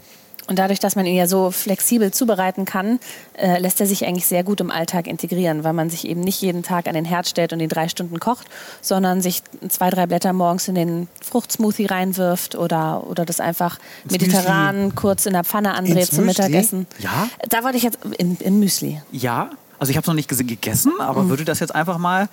Und 0.50 0.58
dadurch, 0.58 0.80
dass 0.80 0.96
man 0.96 1.06
ihn 1.06 1.14
ja 1.14 1.28
so 1.28 1.50
flexibel 1.52 2.10
zubereiten 2.12 2.64
kann, 2.64 2.98
äh, 3.38 3.58
lässt 3.60 3.80
er 3.80 3.86
sich 3.86 4.04
eigentlich 4.04 4.26
sehr 4.26 4.42
gut 4.42 4.60
im 4.60 4.70
Alltag 4.72 5.06
integrieren, 5.06 5.62
weil 5.62 5.72
man 5.72 5.88
sich 5.90 6.06
eben 6.08 6.20
nicht 6.20 6.42
jeden 6.42 6.64
Tag 6.64 6.88
an 6.88 6.94
den 6.94 7.04
Herd 7.04 7.28
stellt 7.28 7.52
und 7.52 7.60
ihn 7.60 7.68
drei 7.68 7.88
Stunden 7.88 8.18
kocht, 8.18 8.46
sondern 8.82 9.22
sich 9.22 9.42
zwei, 9.68 9.90
drei 9.90 10.06
Blätter 10.06 10.32
morgens 10.32 10.66
in 10.66 10.74
den 10.74 11.08
Fruchtsmoothie 11.22 11.86
reinwirft 11.86 12.56
oder, 12.56 13.06
oder 13.06 13.24
das 13.24 13.38
einfach 13.38 13.78
Ins 14.02 14.12
mediterran 14.12 14.94
kurz 14.96 15.24
in 15.24 15.32
der 15.34 15.44
Pfanne 15.44 15.72
andreht 15.74 16.06
zum 16.12 16.26
Müsli? 16.26 16.42
Mittagessen. 16.44 16.86
Ja? 16.98 17.28
Da 17.48 17.62
wollte 17.62 17.76
ich 17.76 17.84
jetzt 17.84 17.98
in, 18.18 18.36
im 18.38 18.58
Müsli. 18.58 19.00
Ja, 19.12 19.50
also 19.78 19.90
ich 19.92 19.96
habe 19.96 20.02
es 20.02 20.08
noch 20.08 20.14
nicht 20.14 20.30
ges- 20.30 20.44
gegessen, 20.44 20.92
aber 20.98 21.28
würde 21.28 21.44
das 21.44 21.60
jetzt 21.60 21.74
einfach 21.74 21.96
mal 21.98 22.28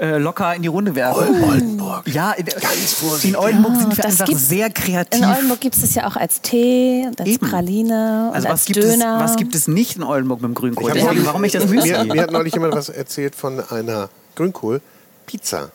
äh, 0.00 0.18
locker 0.18 0.54
in 0.54 0.62
die 0.62 0.68
Runde 0.68 0.94
werfen. 0.94 1.42
Oldenburg. 1.44 2.06
Ja, 2.08 2.32
in, 2.32 2.46
vorsichtig. 2.46 3.30
in 3.30 3.36
Oldenburg 3.36 3.76
sind 3.76 3.96
wir 3.96 4.02
das 4.04 4.20
einfach 4.20 4.38
sehr 4.38 4.70
kreativ. 4.70 5.20
In 5.20 5.26
Oldenburg 5.28 5.60
gibt 5.60 5.76
es 5.76 5.82
es 5.82 5.94
ja 5.94 6.06
auch 6.06 6.16
als 6.16 6.40
Tee 6.40 7.04
und 7.06 7.20
als 7.20 7.28
Eben. 7.28 7.48
Praline 7.48 8.28
und 8.30 8.34
Also 8.34 8.48
als 8.48 8.60
was 8.60 8.64
gibt, 8.66 8.78
es, 8.78 8.90
Döner. 8.92 9.20
was 9.20 9.36
gibt 9.36 9.54
es 9.54 9.68
nicht 9.68 9.96
in 9.96 10.02
Oldenburg 10.02 10.40
mit 10.40 10.48
dem 10.50 10.54
Grünkohl? 10.54 10.88
Ich 10.96 11.02
Deswegen, 11.02 11.26
warum 11.26 11.42
nicht 11.42 11.54
das 11.54 11.66
mir, 11.66 11.76
Müsli? 11.76 12.04
mir 12.12 12.22
hat 12.22 12.30
neulich 12.32 12.54
jemand 12.54 12.74
was 12.74 12.88
erzählt 12.88 13.34
von 13.34 13.60
einer 13.70 14.08
Grünkohl-Pizza 14.36 15.70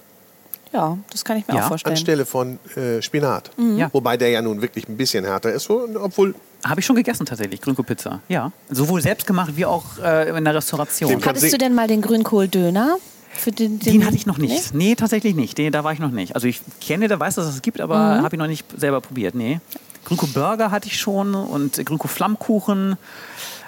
Ja, 0.73 0.97
das 1.11 1.23
kann 1.23 1.37
ich 1.37 1.47
mir 1.47 1.55
Ja, 1.55 1.63
auch 1.63 1.67
vorstellen. 1.69 1.93
anstelle 1.95 2.25
von 2.25 2.59
äh, 2.75 3.01
Spinat. 3.01 3.51
Ja. 3.77 3.89
Wobei 3.93 4.17
der 4.17 4.29
ja 4.29 4.41
nun 4.41 4.61
wirklich 4.61 4.87
ein 4.89 4.97
bisschen 4.97 5.23
härter 5.25 5.51
ist, 5.53 5.69
obwohl 5.69 6.35
Habe 6.65 6.79
ich 6.79 6.85
schon 6.85 6.95
gegessen 6.95 7.25
tatsächlich, 7.25 7.61
Grünkohlpizza. 7.61 8.19
Ja. 8.27 8.51
Sowohl 8.69 9.01
selbst 9.01 9.27
gemacht 9.27 9.51
wie 9.55 9.65
auch 9.65 9.83
äh, 10.03 10.29
in 10.37 10.43
der 10.43 10.55
Restauration. 10.55 11.23
Hattest 11.25 11.53
du 11.53 11.57
denn 11.57 11.73
mal 11.75 11.87
den 11.87 12.01
Grünkohl-Döner? 12.01 12.97
Für 13.37 13.51
den, 13.51 13.79
Den 13.79 14.05
hatte 14.05 14.15
ich 14.15 14.25
noch 14.25 14.37
nicht. 14.37 14.73
Nee, 14.73 14.95
tatsächlich 14.95 15.35
nicht. 15.35 15.57
Den, 15.57 15.71
da 15.71 15.83
war 15.83 15.93
ich 15.93 15.99
noch 15.99 16.11
nicht. 16.11 16.35
Also 16.35 16.47
ich 16.47 16.61
kenne, 16.81 17.07
da 17.07 17.19
weiß, 17.19 17.35
dass 17.35 17.47
es 17.47 17.61
gibt, 17.61 17.79
aber 17.79 17.97
habe 17.97 18.35
ich 18.35 18.39
noch 18.39 18.47
nicht 18.47 18.65
selber 18.77 19.01
probiert. 19.01 19.35
Nee. 19.35 19.59
Grünkohl-Burger 20.05 20.71
hatte 20.71 20.87
ich 20.87 20.99
schon 20.99 21.35
und 21.35 21.85
Grünkohl-Flammkuchen. 21.85 22.97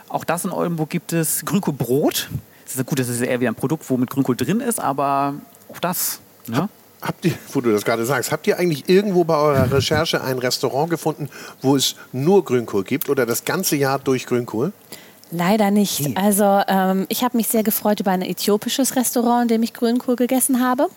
Auch 0.08 0.24
das 0.24 0.46
in 0.46 0.52
Oldenburg 0.52 0.90
gibt 0.90 1.14
es. 1.14 1.46
Grünkohl-Brot. 1.46 2.30
Das 2.66 2.76
ist 2.76 2.86
gut, 2.86 3.00
das 3.00 3.10
ist 3.10 3.22
eher 3.22 3.40
wieder 3.40 3.52
ein 3.52 3.56
Produkt, 3.56 3.90
wo 3.90 3.98
mit 3.98 4.10
Grünkohl 4.10 4.36
drin 4.36 4.60
ist, 4.60 4.80
aber 4.80 5.36
auch 5.70 5.80
das. 5.80 6.20
Ne? 6.48 6.70
Habt 7.02 7.26
ihr, 7.26 7.34
wo 7.54 7.62
du 7.62 7.72
das 7.72 7.86
gerade 7.86 8.06
sagst, 8.06 8.32
habt 8.32 8.46
ihr 8.48 8.60
eigentlich 8.60 8.90
irgendwo 8.90 9.24
bei 9.24 9.36
eurer 9.36 9.72
Recherche 9.72 10.22
ein 10.22 10.38
Restaurant 10.38 10.90
gefunden, 10.90 11.30
wo 11.62 11.76
es 11.76 11.96
nur 12.12 12.44
Grünkohl 12.44 12.84
gibt 12.84 13.10
oder 13.10 13.26
das 13.26 13.46
ganze 13.46 13.76
Jahr 13.76 14.00
durch 14.00 14.26
Grünkohl? 14.26 14.74
Leider 15.32 15.72
nicht. 15.72 16.02
Okay. 16.02 16.16
Also 16.16 16.62
ähm, 16.68 17.06
ich 17.10 17.24
habe 17.24 17.38
mich 17.38 17.48
sehr 17.48 17.64
gefreut 17.64 18.00
über 18.00 18.12
ein 18.12 18.22
äthiopisches 18.22 18.96
Restaurant, 18.96 19.44
in 19.44 19.48
dem 19.50 19.64
ich 19.64 19.74
Grünkohl 19.74 20.16
gegessen 20.16 20.60
habe. 20.66 20.88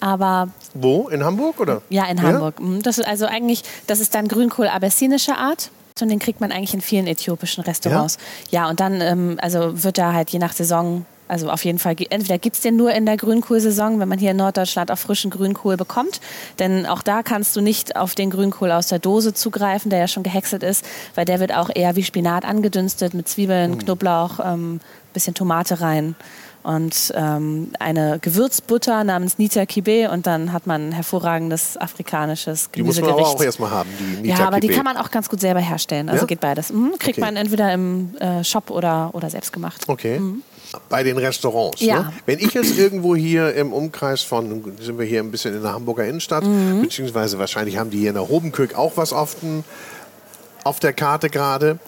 Aber 0.00 0.48
Wo? 0.74 1.08
In 1.08 1.24
Hamburg 1.24 1.58
oder? 1.60 1.80
ja, 1.88 2.04
in 2.04 2.20
Hamburg. 2.22 2.60
Mhm, 2.60 2.82
Das 2.82 2.98
ist 2.98 3.06
also 3.06 3.26
eigentlich, 3.26 3.62
das 3.86 4.00
ist 4.00 4.14
dann 4.14 4.28
Grünkohl 4.28 4.68
abyssinischer 4.68 5.38
Art. 5.38 5.70
Und 5.98 6.10
den 6.10 6.18
kriegt 6.18 6.42
man 6.42 6.52
eigentlich 6.52 6.74
in 6.74 6.82
vielen 6.82 7.06
äthiopischen 7.06 7.64
Restaurants. 7.64 8.18
Ja, 8.50 8.68
und 8.68 8.80
dann 8.80 9.00
ähm, 9.00 9.38
also 9.40 9.82
wird 9.82 9.96
da 9.96 10.12
halt 10.12 10.28
je 10.28 10.38
nach 10.38 10.52
Saison, 10.52 11.06
also 11.28 11.50
auf 11.50 11.64
jeden 11.64 11.78
Fall, 11.78 11.96
entweder 12.10 12.38
gibt 12.38 12.56
es 12.56 12.62
den 12.62 12.76
nur 12.76 12.92
in 12.92 13.06
der 13.06 13.16
Grünkohlsaison, 13.16 13.98
wenn 13.98 14.08
man 14.08 14.18
hier 14.18 14.30
in 14.30 14.36
Norddeutschland 14.36 14.90
auch 14.92 14.98
frischen 14.98 15.30
Grünkohl 15.30 15.76
bekommt. 15.76 16.20
Denn 16.58 16.86
auch 16.86 17.02
da 17.02 17.22
kannst 17.22 17.56
du 17.56 17.60
nicht 17.60 17.96
auf 17.96 18.14
den 18.14 18.30
Grünkohl 18.30 18.70
aus 18.70 18.88
der 18.88 18.98
Dose 18.98 19.34
zugreifen, 19.34 19.90
der 19.90 19.98
ja 20.00 20.08
schon 20.08 20.22
gehäckselt 20.22 20.62
ist, 20.62 20.84
weil 21.14 21.24
der 21.24 21.40
wird 21.40 21.52
auch 21.54 21.70
eher 21.74 21.96
wie 21.96 22.02
Spinat 22.04 22.44
angedünstet 22.44 23.14
mit 23.14 23.28
Zwiebeln, 23.28 23.78
Knoblauch, 23.78 24.38
ähm, 24.44 24.80
bisschen 25.12 25.34
Tomate 25.34 25.80
rein. 25.80 26.14
Und 26.62 27.12
ähm, 27.14 27.70
eine 27.78 28.18
Gewürzbutter 28.20 29.04
namens 29.04 29.38
Nita 29.38 29.66
Kibe 29.66 30.10
und 30.10 30.26
dann 30.26 30.52
hat 30.52 30.66
man 30.66 30.88
ein 30.88 30.92
hervorragendes 30.92 31.76
afrikanisches 31.76 32.70
Die 32.74 32.82
muss 32.82 32.96
man 32.96 33.04
Gemüsegericht. 33.04 33.28
aber 33.30 33.38
auch 33.40 33.42
erstmal 33.44 33.70
haben, 33.70 33.88
die 34.00 34.22
Nita 34.22 34.38
Ja, 34.40 34.46
aber 34.48 34.58
die 34.58 34.66
Kibbe. 34.66 34.76
kann 34.82 34.84
man 34.84 34.96
auch 34.96 35.12
ganz 35.12 35.28
gut 35.28 35.40
selber 35.40 35.60
herstellen. 35.60 36.08
Also 36.08 36.22
Ja? 36.24 36.26
geht 36.26 36.40
beides. 36.40 36.72
Mhm, 36.72 36.94
kriegt 36.98 37.18
Okay. 37.18 37.20
man 37.20 37.36
entweder 37.36 37.72
im 37.72 38.16
äh, 38.18 38.42
Shop 38.42 38.70
oder, 38.70 39.10
oder 39.12 39.30
selbst 39.30 39.52
gemacht. 39.52 39.84
Okay. 39.86 40.20
Bei 40.88 41.02
den 41.02 41.16
Restaurants. 41.18 41.80
Ja. 41.80 42.00
Ne? 42.00 42.12
Wenn 42.26 42.38
ich 42.38 42.52
jetzt 42.54 42.76
irgendwo 42.78 43.14
hier 43.16 43.54
im 43.54 43.72
Umkreis 43.72 44.22
von, 44.22 44.64
sind 44.80 44.98
wir 44.98 45.06
hier 45.06 45.20
ein 45.20 45.30
bisschen 45.30 45.54
in 45.54 45.62
der 45.62 45.72
Hamburger 45.72 46.04
Innenstadt, 46.06 46.44
Mhm. 46.44 46.82
beziehungsweise 46.82 47.38
wahrscheinlich 47.38 47.76
haben 47.78 47.90
die 47.90 47.98
hier 47.98 48.08
in 48.10 48.14
der 48.14 48.28
Hobenkirk 48.28 48.76
auch 48.76 48.96
was 48.96 49.12
auf, 49.12 49.36
den, 49.40 49.64
auf 50.64 50.80
der 50.80 50.92
Karte 50.92 51.30
gerade. 51.30 51.78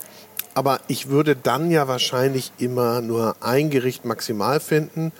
Aber 0.54 0.80
ich 0.88 1.08
würde 1.08 1.36
dann 1.36 1.70
ja 1.70 1.86
wahrscheinlich 1.88 2.52
immer 2.58 3.00
nur 3.00 3.36
ein 3.40 3.70
Gericht 3.70 4.04
maximal 4.04 4.58
finden, 4.60 5.12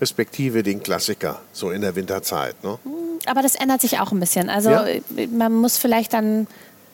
respektive 0.00 0.62
den 0.62 0.82
Klassiker, 0.82 1.40
so 1.52 1.70
in 1.70 1.80
der 1.80 1.96
Winterzeit. 1.96 2.62
Ne? 2.62 2.78
Aber 3.26 3.42
das 3.42 3.54
ändert 3.54 3.80
sich 3.80 3.98
auch 4.00 4.12
ein 4.12 4.20
bisschen. 4.20 4.48
Also 4.50 4.70
Ja? 4.70 4.84
man 5.32 5.52
muss 5.52 5.78
vielleicht 5.78 6.12
dann 6.12 6.46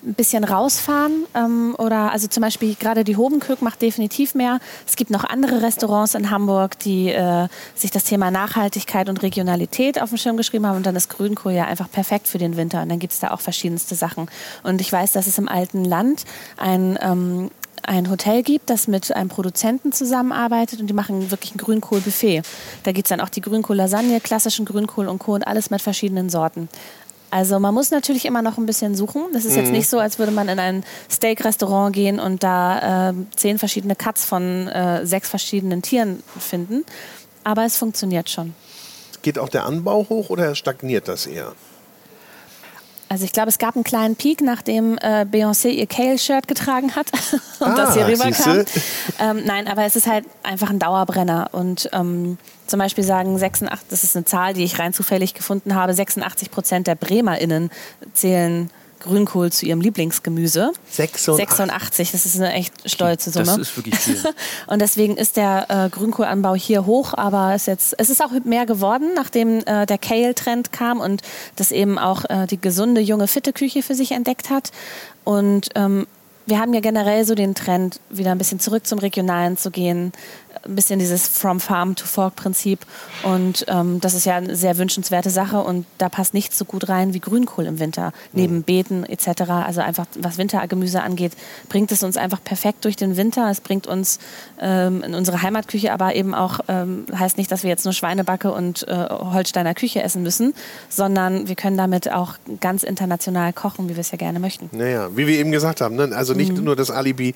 ein 0.05 0.15
bisschen 0.15 0.45
rausfahren 0.45 1.27
ähm, 1.35 1.75
oder 1.79 2.13
also 2.13 2.29
zum 2.29 2.43
Beispiel 2.43 2.75
gerade 2.75 3.05
die 3.05 3.17
Hobenkirk 3.17 3.63
macht 3.63 3.83
definitiv 3.83 4.35
mehr. 4.35 4.59
Es 4.87 4.97
gibt 4.97 5.11
noch 5.11 5.25
andere 5.25 5.63
Restaurants 5.63 6.15
in 6.15 6.31
Hamburg, 6.31 6.79
die 6.79 7.09
äh, 7.09 7.49
sich 7.75 7.91
das 7.91 8.05
Thema 8.05 8.31
Nachhaltigkeit 8.31 9.09
und 9.09 9.23
Regionalität 9.23 10.01
auf 10.01 10.11
den 10.11 10.19
Schirm 10.19 10.37
geschrieben 10.37 10.67
haben 10.67 10.77
und 10.77 10.87
dann 10.87 10.97
ist 10.97 11.09
Grünkohl 11.09 11.53
ja 11.53 11.65
einfach 11.65 11.91
perfekt 11.91 12.29
für 12.29 12.39
den 12.39 12.57
Winter 12.57 12.83
und 12.83 12.89
dann 12.89 12.99
gibt 12.99 13.13
es 13.13 13.21
da 13.21 13.31
auch 13.31 13.41
verschiedenste 13.41 13.95
Sachen. 13.95 14.29
Und 14.63 14.81
ich 14.81 14.93
weiß, 14.93 15.13
dass 15.13 15.27
es 15.27 15.39
im 15.39 15.49
alten 15.49 15.85
Land 15.85 16.25
ein 16.57 16.99
ähm, 17.01 17.51
ein 17.83 18.11
Hotel 18.11 18.43
gibt, 18.43 18.71
das 18.71 18.89
mit 18.89 19.15
einem 19.15 19.29
Produzenten 19.29 19.93
zusammenarbeitet 19.93 20.81
und 20.81 20.87
die 20.87 20.95
machen 20.95 21.31
wirklich 21.31 21.55
ein 21.55 21.59
Grünkohlbuffet. 21.59 22.43
Da 22.83 22.93
gibt 22.93 23.07
es 23.07 23.09
dann 23.11 23.21
auch 23.21 23.29
die 23.29 23.41
Grünkohl-Lasagne, 23.41 24.21
klassischen 24.21 24.65
Grünkohl 24.65 25.09
und 25.09 25.19
Co. 25.19 25.35
und 25.35 25.47
alles 25.47 25.71
mit 25.71 25.83
verschiedenen 25.83 26.31
Sorten. 26.31 26.69
Also 27.31 27.61
man 27.61 27.73
muss 27.73 27.91
natürlich 27.91 28.25
immer 28.25 28.43
noch 28.43 28.59
ein 28.59 28.67
bisschen 28.67 28.95
suchen. 28.97 29.23
Das 29.33 29.45
ist 29.45 29.55
jetzt 29.57 29.71
nicht 29.71 29.89
so, 29.89 29.99
als 30.01 30.19
würde 30.19 30.33
man 30.33 30.49
in 30.49 30.59
ein 30.59 30.85
Steak-Restaurant 31.11 31.95
gehen 31.95 32.19
und 32.19 32.43
da 32.43 33.11
äh, 33.11 33.15
zehn 33.37 33.59
verschiedene 33.59 33.95
Cuts 33.95 34.25
von 34.25 34.67
äh, 34.69 35.07
sechs 35.07 35.29
verschiedenen 35.29 35.81
Tieren 35.83 36.23
finden. 36.39 36.85
Aber 37.45 37.65
es 37.65 37.77
funktioniert 37.77 38.29
schon. 38.31 38.55
Geht 39.23 39.39
auch 39.39 39.49
der 39.49 39.65
Anbau 39.65 40.07
hoch 40.09 40.31
oder 40.31 40.55
stagniert 40.55 41.07
das 41.07 41.27
eher? 41.27 41.53
Also 43.09 43.25
ich 43.25 43.33
glaube, 43.33 43.49
es 43.49 43.59
gab 43.59 43.75
einen 43.75 43.83
kleinen 43.83 44.15
Peak, 44.15 44.41
nachdem 44.41 44.97
äh, 44.99 45.27
Beyoncé 45.31 45.69
ihr 45.71 45.87
Kale-Shirt 45.87 46.47
getragen 46.47 46.95
hat 46.95 47.11
und 47.59 47.67
Ah, 47.67 47.75
das 47.75 47.95
hier 47.95 48.07
rüberkam. 48.07 48.65
Ähm, 49.19 49.43
nein, 49.45 49.67
aber 49.67 49.85
es 49.85 49.97
ist 49.97 50.07
halt 50.07 50.27
einfach 50.45 50.71
ein 50.71 50.79
Dauerbrenner. 50.79 51.49
Und 51.51 51.91
ähm, 51.93 52.39
zum 52.71 52.79
Beispiel 52.79 53.05
sagen 53.05 53.37
86, 53.37 53.89
das 53.91 54.05
ist 54.05 54.17
eine 54.17 54.25
Zahl, 54.25 54.55
die 54.55 54.63
ich 54.63 54.79
rein 54.79 54.93
zufällig 54.93 55.35
gefunden 55.35 55.75
habe, 55.75 55.93
86 55.93 56.51
Prozent 56.51 56.87
der 56.87 56.95
BremerInnen 56.95 57.71
zählen 58.15 58.71
Grünkohl 59.01 59.51
zu 59.51 59.67
ihrem 59.67 59.81
Lieblingsgemüse. 59.81 60.73
86. 60.91 61.49
86, 61.49 62.13
das 62.13 62.27
ist 62.27 62.37
eine 62.37 62.53
echt 62.53 62.73
stolze 62.89 63.31
Summe. 63.31 63.47
Das 63.47 63.59
ist 63.59 63.77
wirklich 63.77 63.97
viel. 63.97 64.23
Und 64.67 64.81
deswegen 64.81 65.17
ist 65.17 65.37
der 65.37 65.67
äh, 65.69 65.89
Grünkohlanbau 65.89 66.55
hier 66.55 66.87
hoch, 66.87 67.15
aber 67.15 67.55
es, 67.55 67.67
jetzt, 67.67 67.95
es 67.99 68.11
ist 68.11 68.23
auch 68.23 68.31
mehr 68.45 68.67
geworden, 68.67 69.09
nachdem 69.17 69.61
äh, 69.67 69.87
der 69.87 69.99
Kale-Trend 69.99 70.71
kam 70.71 71.01
und 71.01 71.23
das 71.57 71.73
eben 71.73 71.99
auch 71.99 72.25
äh, 72.29 72.47
die 72.47 72.61
gesunde, 72.61 73.01
junge, 73.01 73.27
fitte 73.27 73.53
Küche 73.53 73.83
für 73.83 73.95
sich 73.95 74.13
entdeckt 74.13 74.51
hat. 74.51 74.71
Und 75.25 75.71
ähm, 75.75 76.07
wir 76.47 76.59
haben 76.59 76.75
ja 76.75 76.81
generell 76.81 77.25
so 77.25 77.35
den 77.35 77.55
Trend, 77.55 78.01
wieder 78.11 78.33
ein 78.33 78.39
bisschen 78.39 78.61
zurück 78.61 78.87
zum 78.87 78.99
Regionalen 78.99 79.57
zu 79.57 79.71
gehen, 79.71 80.13
ein 80.65 80.75
bisschen 80.75 80.99
dieses 80.99 81.27
From 81.29 81.61
Farm 81.61 81.95
to 81.97 82.07
Fork 82.07 82.37
Prinzip. 82.37 82.81
Und 83.23 83.65
ähm, 83.69 84.01
das 84.01 84.15
ist 84.15 84.27
ja 84.27 84.37
eine 84.37 84.57
sehr 84.57 84.79
wünschenswerte 84.79 85.31
Sache 85.31 85.61
und 85.61 85.87
da 85.99 86.09
passt 86.09 86.35
nichts 86.35 86.59
so 86.59 86.65
gut 86.65 86.89
rein 86.89 87.15
wie 87.15 87.21
Grünkohl 87.21 87.67
im 87.67 87.79
Winter. 87.79 88.13
Neben 88.33 88.63
Beeten 88.63 89.05
etc. 89.05 89.43
Also 89.51 89.81
einfach, 89.81 90.07
was 90.19 90.39
Wintergemüse 90.39 91.03
angeht, 91.03 91.33
bringt 91.69 91.93
es 91.93 92.03
uns 92.03 92.17
einfach 92.17 92.43
perfekt 92.43 92.85
durch 92.85 92.97
den 92.97 93.17
Winter. 93.17 93.51
Es 93.51 93.61
bringt 93.61 93.87
uns 93.87 94.19
ähm, 94.61 95.03
in 95.03 95.15
unsere 95.15 95.43
Heimatküche, 95.43 95.93
aber 95.93 96.15
eben 96.15 96.35
auch, 96.35 96.61
ähm, 96.69 97.07
heißt 97.17 97.39
nicht, 97.39 97.51
dass 97.51 97.63
wir 97.63 97.71
jetzt 97.71 97.85
nur 97.85 97.95
Schweinebacke 97.95 98.53
und 98.53 98.87
äh, 98.89 99.09
Holsteiner 99.11 99.75
Küche 99.75 100.03
essen 100.03 100.23
müssen, 100.23 100.55
sondern 100.89 101.49
wir 101.49 101.57
können 101.57 101.77
damit 101.77 102.11
auch 102.11 102.35
ganz 102.61 102.83
international 102.83 103.53
kochen, 103.53 103.89
wie 103.89 103.97
wir 103.97 104.01
es 104.01 104.11
ja 104.11 104.19
gerne 104.19 104.41
möchten. 104.41 104.69
Naja, 104.73 105.09
wie 105.17 105.27
wir 105.27 105.39
eben 105.39 105.53
gesagt 105.53 105.81
haben, 105.81 105.97
ne? 105.97 106.11
also 106.15 106.35
nicht 106.35 106.53
Mhm. 106.53 106.65
nur 106.65 106.77
das 106.77 106.91
Alibi, 106.91 107.35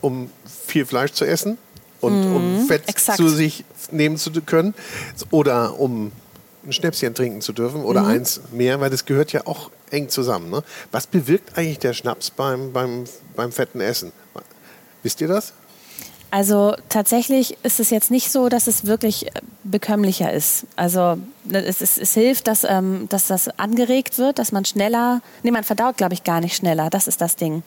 um 0.00 0.30
viel 0.66 0.86
Fleisch 0.86 1.12
zu 1.12 1.24
essen 1.24 1.58
und 2.00 2.24
um 2.24 2.66
Fett 2.66 2.82
Mhm. 2.82 2.88
exakt. 2.88 3.16
zu 3.18 3.28
sich 3.28 3.64
nehmen 3.90 4.16
zu 4.16 4.30
können 4.42 4.74
oder 5.30 5.78
um 5.78 6.12
ein 6.66 6.72
Schnäpschen 6.72 7.14
trinken 7.14 7.40
zu 7.40 7.52
dürfen 7.52 7.84
oder 7.84 8.02
Mhm. 8.02 8.08
eins 8.08 8.40
mehr, 8.52 8.80
weil 8.80 8.90
das 8.90 9.04
gehört 9.04 9.32
ja 9.32 9.46
auch 9.46 9.70
eng 9.90 10.08
zusammen. 10.08 10.50
Ne? 10.50 10.62
Was 10.90 11.06
bewirkt 11.06 11.56
eigentlich 11.56 11.78
der 11.78 11.92
Schnaps 11.94 12.30
beim, 12.30 12.72
beim, 12.72 13.04
beim 13.36 13.52
fetten 13.52 13.80
Essen? 13.80 14.12
Wisst 15.02 15.20
ihr 15.20 15.28
das? 15.28 15.52
Also 16.32 16.74
tatsächlich 16.88 17.56
ist 17.62 17.78
es 17.78 17.90
jetzt 17.90 18.10
nicht 18.10 18.32
so, 18.32 18.48
dass 18.48 18.66
es 18.66 18.84
wirklich 18.84 19.28
äh, 19.28 19.30
bekömmlicher 19.62 20.32
ist. 20.32 20.64
Also 20.74 21.18
ne, 21.44 21.64
es, 21.64 21.80
es, 21.80 21.96
es 21.98 22.14
hilft, 22.14 22.48
dass, 22.48 22.64
ähm, 22.64 23.06
dass 23.08 23.28
das 23.28 23.48
angeregt 23.60 24.18
wird, 24.18 24.40
dass 24.40 24.50
man 24.50 24.64
schneller, 24.64 25.22
nee, 25.44 25.52
man 25.52 25.62
verdaut, 25.62 25.96
glaube 25.96 26.14
ich, 26.14 26.24
gar 26.24 26.40
nicht 26.40 26.56
schneller. 26.56 26.90
Das 26.90 27.06
ist 27.06 27.20
das 27.20 27.36
Ding. 27.36 27.62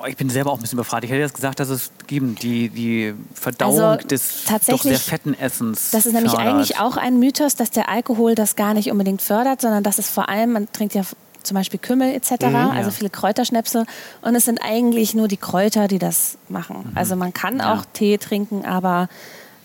Oh, 0.00 0.06
ich 0.06 0.16
bin 0.16 0.28
selber 0.30 0.50
auch 0.50 0.56
ein 0.56 0.60
bisschen 0.62 0.76
befragt. 0.78 1.04
Ich 1.04 1.10
hätte 1.10 1.20
jetzt 1.20 1.34
gesagt, 1.34 1.60
dass 1.60 1.68
es 1.68 1.90
geben, 2.06 2.34
die, 2.34 2.68
die 2.68 3.14
Verdauung 3.34 3.80
Also, 3.80 4.06
des 4.08 4.44
doch 4.68 4.82
sehr 4.82 4.98
fetten 4.98 5.34
Essens. 5.34 5.90
Das 5.92 6.06
ist 6.06 6.12
nämlich 6.12 6.32
fördert. 6.32 6.48
eigentlich 6.48 6.78
auch 6.78 6.96
ein 6.96 7.18
Mythos, 7.18 7.54
dass 7.54 7.70
der 7.70 7.88
Alkohol 7.88 8.34
das 8.34 8.56
gar 8.56 8.74
nicht 8.74 8.90
unbedingt 8.90 9.22
fördert, 9.22 9.60
sondern 9.60 9.82
dass 9.82 9.98
es 9.98 10.08
vor 10.10 10.28
allem, 10.28 10.52
man 10.52 10.72
trinkt 10.72 10.94
ja 10.94 11.02
zum 11.42 11.54
Beispiel 11.56 11.78
Kümmel 11.78 12.14
etc., 12.14 12.32
also 12.74 12.90
viele 12.90 13.10
Kräuterschnäpse 13.10 13.84
und 14.22 14.34
es 14.34 14.46
sind 14.46 14.60
eigentlich 14.62 15.14
nur 15.14 15.28
die 15.28 15.36
Kräuter, 15.36 15.88
die 15.88 15.98
das 15.98 16.38
machen. 16.48 16.92
Also 16.94 17.16
man 17.16 17.34
kann 17.34 17.58
Ja. 17.58 17.74
auch 17.74 17.84
Tee 17.92 18.16
trinken, 18.18 18.64
aber 18.64 19.08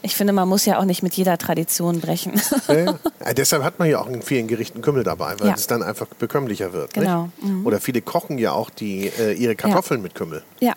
ich 0.01 0.15
finde, 0.15 0.33
man 0.33 0.47
muss 0.47 0.65
ja 0.65 0.79
auch 0.79 0.85
nicht 0.85 1.03
mit 1.03 1.13
jeder 1.15 1.37
Tradition 1.37 1.99
brechen. 1.99 2.39
Ja, 2.67 2.75
ja, 3.25 3.33
deshalb 3.35 3.63
hat 3.63 3.79
man 3.79 3.89
ja 3.89 3.99
auch 3.99 4.07
in 4.07 4.21
vielen 4.21 4.47
Gerichten 4.47 4.81
Kümmel 4.81 5.03
dabei, 5.03 5.35
weil 5.39 5.47
Ja. 5.49 5.53
es 5.55 5.67
dann 5.67 5.83
einfach 5.83 6.07
bekömmlicher 6.07 6.71
wird. 6.73 6.93
Genau. 6.93 7.29
Nicht? 7.41 7.65
Oder 7.65 7.79
viele 7.81 8.01
kochen 8.01 8.37
ja 8.37 8.53
auch 8.53 8.69
die, 8.69 9.07
äh, 9.07 9.33
ihre 9.33 9.55
Kartoffeln 9.55 10.01
mit 10.01 10.15
Kümmel. 10.15 10.43
Ja, 10.59 10.73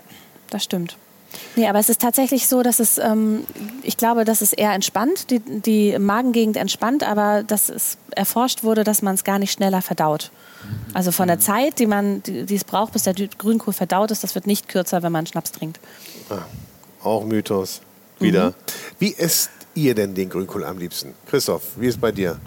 das 0.50 0.64
stimmt. 0.64 0.96
Nee, 1.56 1.66
aber 1.66 1.78
es 1.78 1.88
ist 1.88 2.00
tatsächlich 2.02 2.46
so, 2.46 2.62
dass 2.62 2.78
es, 2.78 2.98
ähm, 2.98 3.44
ich 3.82 3.96
glaube, 3.96 4.24
dass 4.26 4.42
es 4.42 4.52
eher 4.52 4.72
entspannt, 4.72 5.30
die, 5.30 5.38
die 5.40 5.98
Magengegend 5.98 6.58
entspannt, 6.58 7.04
aber 7.04 7.42
dass 7.42 7.70
es 7.70 7.96
erforscht 8.10 8.64
wurde, 8.64 8.84
dass 8.84 9.00
man 9.00 9.14
es 9.14 9.24
gar 9.24 9.38
nicht 9.38 9.52
schneller 9.52 9.80
verdaut. 9.80 10.30
Also 10.92 11.10
von 11.10 11.28
der 11.28 11.38
Zeit, 11.38 11.78
die 11.78 11.86
man, 11.86 12.22
die, 12.22 12.44
die 12.44 12.54
es 12.54 12.64
braucht, 12.64 12.92
bis 12.92 13.04
der 13.04 13.14
Grünkohl 13.14 13.72
verdaut 13.72 14.10
ist, 14.10 14.22
das 14.22 14.34
wird 14.34 14.46
nicht 14.46 14.68
kürzer, 14.68 15.02
wenn 15.02 15.12
man 15.12 15.26
Schnaps 15.26 15.52
trinkt. 15.52 15.80
Auch 17.02 17.24
Mythos. 17.24 17.80
Wieder. 18.22 18.50
Mhm. 18.50 18.54
Wie 18.98 19.14
esst 19.16 19.50
ihr 19.74 19.94
denn 19.94 20.14
den 20.14 20.28
Grünkohl 20.28 20.64
am 20.64 20.78
liebsten? 20.78 21.14
Christoph, 21.26 21.62
wie 21.76 21.86
ist 21.86 22.00
bei 22.00 22.12
dir? 22.12 22.38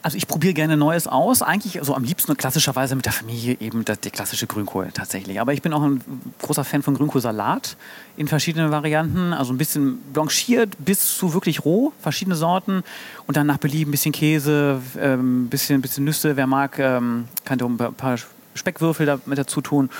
Also 0.00 0.16
ich 0.16 0.28
probiere 0.28 0.54
gerne 0.54 0.76
Neues 0.76 1.06
aus. 1.08 1.42
Eigentlich 1.42 1.80
so 1.82 1.94
am 1.94 2.04
liebsten 2.04 2.30
und 2.30 2.38
klassischerweise 2.38 2.94
mit 2.94 3.04
der 3.04 3.12
Familie 3.12 3.56
eben 3.60 3.84
das, 3.84 4.00
der 4.00 4.12
klassische 4.12 4.46
Grünkohl 4.46 4.88
tatsächlich. 4.94 5.40
Aber 5.40 5.52
ich 5.52 5.60
bin 5.60 5.72
auch 5.72 5.82
ein 5.82 6.02
großer 6.40 6.64
Fan 6.64 6.82
von 6.82 6.94
Grünkohlsalat 6.94 7.76
in 8.16 8.28
verschiedenen 8.28 8.70
Varianten. 8.70 9.32
Also 9.32 9.52
ein 9.52 9.58
bisschen 9.58 9.98
blanchiert 10.12 10.76
bis 10.78 11.18
zu 11.18 11.34
wirklich 11.34 11.64
roh, 11.64 11.92
verschiedene 12.00 12.36
Sorten. 12.36 12.84
Und 13.26 13.36
dann 13.36 13.46
nach 13.48 13.58
Belieben 13.58 13.90
ein 13.90 13.92
bisschen 13.92 14.12
Käse, 14.12 14.80
ein 14.94 15.02
ähm, 15.02 15.48
bisschen, 15.48 15.82
bisschen 15.82 16.04
Nüsse. 16.04 16.36
Wer 16.36 16.46
mag, 16.46 16.78
ähm, 16.78 17.24
kann 17.44 17.58
da 17.58 17.66
ein 17.66 17.76
paar 17.76 18.16
Speckwürfel 18.58 19.06
da 19.06 19.18
mit 19.26 19.38
dazu 19.38 19.60
tun. 19.60 19.90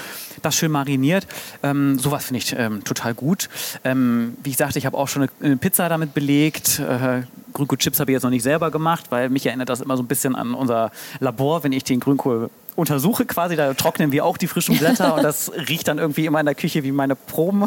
Das 0.43 0.55
schön 0.55 0.71
mariniert. 0.71 1.27
Ähm, 1.63 1.99
sowas 1.99 2.27
finde 2.27 2.39
ich 2.39 2.55
ähm, 2.57 2.85
total 2.85 3.15
gut. 3.15 3.49
Ähm, 3.85 4.37
wie 4.43 4.51
ich 4.51 4.57
sagte, 4.57 4.79
ich 4.79 4.87
habe 4.87 4.97
auch 4.97 5.09
schon 5.09 5.23
eine, 5.23 5.31
eine 5.41 5.57
Pizza 5.57 5.89
damit 5.89 6.15
belegt. 6.15 6.79
Äh, 6.81 7.23
Grünkohl-Chips 7.55 7.99
habe 8.01 8.11
ich 8.11 8.15
jetzt 8.15 8.23
noch 8.23 8.31
nicht 8.31 8.43
selber 8.43 8.71
gemacht, 8.71 9.07
weil 9.11 9.31
mich 9.31 9.47
erinnert 9.47 9.69
das 9.69 9.81
immer 9.81 9.97
so 9.97 10.03
ein 10.03 10.07
bisschen 10.07 10.35
an 10.35 10.55
unser 10.55 10.91
Labor, 11.21 11.65
wenn 11.65 11.73
ich 11.73 11.85
den 11.85 12.01
Grünkohl 12.01 12.51
untersuche 12.79 13.27
quasi, 13.27 13.57
da 13.57 13.75
trocknen 13.75 14.13
wir 14.13 14.25
auch 14.25 14.37
die 14.37 14.47
frischen 14.47 14.77
Blätter 14.79 15.17
und 15.17 15.23
das 15.23 15.51
riecht 15.69 15.89
dann 15.89 15.99
irgendwie 15.99 16.27
immer 16.27 16.41
in 16.41 16.47
der 16.47 16.55
Küche 16.55 16.85
wie 16.85 16.93
meine 16.93 17.17
Proben. 17.17 17.65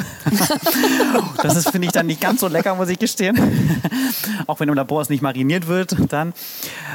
das 1.44 1.58
ist, 1.58 1.70
finde 1.70 1.88
ich, 1.88 1.92
dann 1.92 2.08
nicht 2.08 2.22
ganz 2.22 2.40
so 2.40 2.48
lecker, 2.48 2.74
muss 2.76 2.90
ich 2.90 2.98
gestehen. 2.98 3.38
auch 4.48 4.60
wenn 4.60 4.70
im 4.70 4.76
Labor 4.76 5.02
es 5.02 5.10
nicht 5.10 5.22
mariniert 5.22 5.68
wird, 5.68 5.96
dann. 6.12 6.34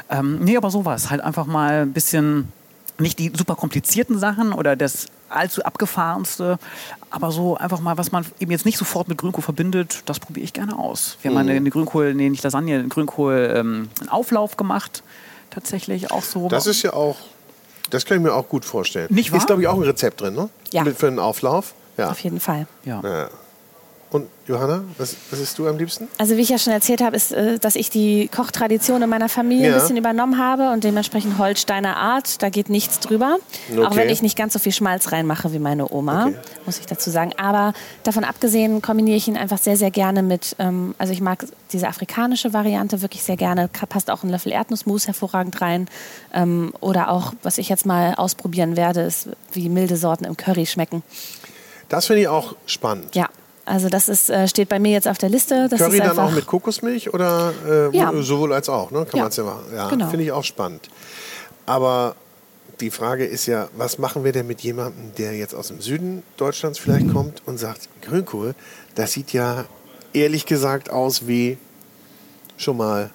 Ähm, 0.08 0.38
nee, 0.42 0.56
aber 0.56 0.70
sowas. 0.70 1.10
Halt 1.10 1.20
einfach 1.20 1.46
mal 1.46 1.82
ein 1.82 1.92
bisschen, 1.92 2.48
nicht 2.98 3.18
die 3.18 3.32
super 3.36 3.54
komplizierten 3.56 4.18
Sachen 4.18 4.52
oder 4.52 4.76
das 4.76 5.06
allzu 5.28 5.62
abgefahrenste, 5.64 6.58
aber 7.10 7.30
so 7.32 7.56
einfach 7.56 7.80
mal, 7.80 7.98
was 7.98 8.12
man 8.12 8.24
eben 8.40 8.50
jetzt 8.52 8.64
nicht 8.64 8.78
sofort 8.78 9.08
mit 9.08 9.18
Grünkohl 9.18 9.42
verbindet, 9.42 10.02
das 10.06 10.20
probiere 10.20 10.44
ich 10.44 10.52
gerne 10.52 10.78
aus. 10.78 11.18
Wir 11.22 11.30
haben 11.30 11.34
Mhm. 11.34 11.40
eine, 11.48 11.52
eine 11.52 11.70
Grünkohl, 11.70 12.14
nee, 12.14 12.28
nicht 12.30 12.42
Lasagne, 12.44 12.78
einen 12.78 12.88
Grünkohl, 12.88 13.52
ähm, 13.56 13.88
einen 14.00 14.08
Auflauf 14.08 14.56
gemacht. 14.56 15.02
Tatsächlich 15.50 16.10
auch 16.10 16.22
so. 16.22 16.48
Das 16.48 16.66
ist 16.66 16.82
ja 16.82 16.92
auch, 16.92 17.16
das 17.90 18.04
kann 18.04 18.18
ich 18.18 18.22
mir 18.22 18.32
auch 18.34 18.48
gut 18.48 18.64
vorstellen. 18.64 19.08
Nicht 19.10 19.30
wahr? 19.32 19.38
Ist, 19.38 19.46
glaube 19.46 19.62
ich, 19.62 19.68
auch 19.68 19.76
ein 19.76 19.82
Rezept 19.82 20.20
drin, 20.20 20.34
ne? 20.34 20.48
Ja. 20.70 20.84
Mit, 20.84 20.96
für 20.98 21.06
einen 21.08 21.18
Auflauf. 21.18 21.74
Ja. 21.96 22.10
Auf 22.10 22.20
jeden 22.20 22.40
Fall. 22.40 22.66
ja. 22.84 23.00
ja. 23.02 23.28
Und 24.08 24.28
Johanna, 24.46 24.84
was, 24.98 25.16
was 25.30 25.40
isst 25.40 25.58
du 25.58 25.66
am 25.66 25.76
liebsten? 25.78 26.06
Also 26.16 26.36
wie 26.36 26.40
ich 26.40 26.48
ja 26.48 26.58
schon 26.58 26.72
erzählt 26.72 27.00
habe, 27.02 27.16
ist, 27.16 27.32
äh, 27.32 27.58
dass 27.58 27.74
ich 27.74 27.90
die 27.90 28.28
Kochtradition 28.28 29.02
in 29.02 29.08
meiner 29.10 29.28
Familie 29.28 29.66
Ja. 29.70 29.74
ein 29.74 29.80
bisschen 29.80 29.96
übernommen 29.96 30.38
habe 30.38 30.70
und 30.70 30.84
dementsprechend 30.84 31.38
Holsteiner 31.38 31.96
Art, 31.96 32.40
da 32.40 32.48
geht 32.48 32.70
nichts 32.70 33.00
drüber. 33.00 33.38
Okay. 33.68 33.84
Auch 33.84 33.96
wenn 33.96 34.08
ich 34.08 34.22
nicht 34.22 34.38
ganz 34.38 34.52
so 34.52 34.60
viel 34.60 34.70
Schmalz 34.70 35.10
reinmache 35.10 35.52
wie 35.52 35.58
meine 35.58 35.90
Oma, 35.92 36.26
Okay. 36.26 36.36
muss 36.66 36.78
ich 36.78 36.86
dazu 36.86 37.10
sagen. 37.10 37.32
Aber 37.36 37.72
davon 38.04 38.22
abgesehen 38.22 38.80
kombiniere 38.80 39.16
ich 39.16 39.26
ihn 39.26 39.36
einfach 39.36 39.58
sehr, 39.58 39.76
sehr 39.76 39.90
gerne 39.90 40.22
mit, 40.22 40.54
ähm, 40.60 40.94
also 40.98 41.12
ich 41.12 41.20
mag 41.20 41.44
diese 41.72 41.88
afrikanische 41.88 42.52
Variante 42.52 43.02
wirklich 43.02 43.24
sehr 43.24 43.36
gerne. 43.36 43.68
Passt 43.88 44.08
auch 44.08 44.22
ein 44.22 44.30
Löffel 44.30 44.52
Erdnussmus 44.52 45.08
hervorragend 45.08 45.60
rein. 45.60 45.88
Ähm, 46.32 46.72
oder 46.80 47.10
auch, 47.10 47.32
was 47.42 47.58
ich 47.58 47.68
jetzt 47.68 47.86
mal 47.86 48.14
ausprobieren 48.14 48.76
werde, 48.76 49.00
ist, 49.00 49.28
wie 49.52 49.68
milde 49.68 49.96
Sorten 49.96 50.24
im 50.24 50.36
Curry 50.36 50.64
schmecken. 50.66 51.02
Das 51.88 52.06
finde 52.06 52.22
ich 52.22 52.28
auch 52.28 52.54
spannend. 52.66 53.16
Ja. 53.16 53.28
Also 53.66 53.88
das 53.88 54.08
ist, 54.08 54.30
äh, 54.30 54.46
steht 54.48 54.68
bei 54.68 54.78
mir 54.78 54.92
jetzt 54.92 55.08
auf 55.08 55.18
der 55.18 55.28
Liste. 55.28 55.68
Das 55.68 55.80
Curry 55.80 55.98
ist 55.98 56.04
dann 56.06 56.18
auch 56.18 56.30
mit 56.30 56.46
Kokosmilch 56.46 57.12
oder 57.12 57.52
äh, 57.68 57.96
Ja. 57.96 58.12
sowohl 58.22 58.52
als 58.52 58.68
auch, 58.68 58.90
ne? 58.92 59.04
Kann 59.04 59.16
Ja. 59.18 59.22
man 59.24 59.30
es 59.30 59.36
ja 59.36 59.44
machen. 59.44 59.64
Ja, 59.74 59.88
Genau. 59.88 60.08
finde 60.08 60.24
ich 60.24 60.32
auch 60.32 60.44
spannend. 60.44 60.88
Aber 61.66 62.14
die 62.80 62.90
Frage 62.90 63.24
ist 63.26 63.46
ja, 63.46 63.68
was 63.76 63.98
machen 63.98 64.22
wir 64.22 64.32
denn 64.32 64.46
mit 64.46 64.60
jemandem, 64.60 65.12
der 65.18 65.32
jetzt 65.36 65.54
aus 65.54 65.68
dem 65.68 65.80
Süden 65.80 66.22
Deutschlands 66.36 66.78
vielleicht 66.78 67.12
kommt 67.12 67.42
und 67.46 67.58
sagt, 67.58 67.88
Grünkohl, 68.02 68.54
das 68.94 69.12
sieht 69.12 69.32
ja 69.32 69.64
ehrlich 70.12 70.46
gesagt 70.46 70.90
aus 70.90 71.26
wie 71.26 71.58
schon 72.56 72.76
mal 72.76 73.10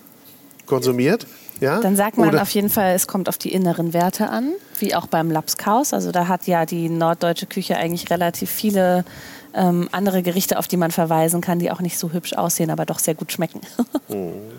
konsumiert. 0.65 1.27
Ja? 1.61 1.79
Dann 1.79 1.95
sagt 1.95 2.17
man 2.17 2.29
Oder- 2.29 2.41
auf 2.41 2.49
jeden 2.49 2.69
Fall, 2.69 2.93
es 2.95 3.07
kommt 3.07 3.29
auf 3.29 3.37
die 3.37 3.53
inneren 3.53 3.93
Werte 3.93 4.29
an, 4.29 4.51
wie 4.79 4.95
auch 4.95 5.05
beim 5.07 5.29
Lapskaus. 5.31 5.93
Also 5.93 6.11
da 6.11 6.27
hat 6.27 6.47
ja 6.47 6.65
die 6.65 6.89
norddeutsche 6.89 7.45
Küche 7.45 7.77
eigentlich 7.77 8.09
relativ 8.09 8.49
viele 8.49 9.05
ähm, 9.53 9.89
andere 9.91 10.23
Gerichte, 10.23 10.57
auf 10.57 10.67
die 10.67 10.77
man 10.77 10.91
verweisen 10.91 11.41
kann, 11.41 11.59
die 11.59 11.71
auch 11.71 11.81
nicht 11.81 11.97
so 11.97 12.11
hübsch 12.11 12.33
aussehen, 12.33 12.69
aber 12.69 12.85
doch 12.85 12.99
sehr 12.99 13.15
gut 13.15 13.31
schmecken. 13.31 13.61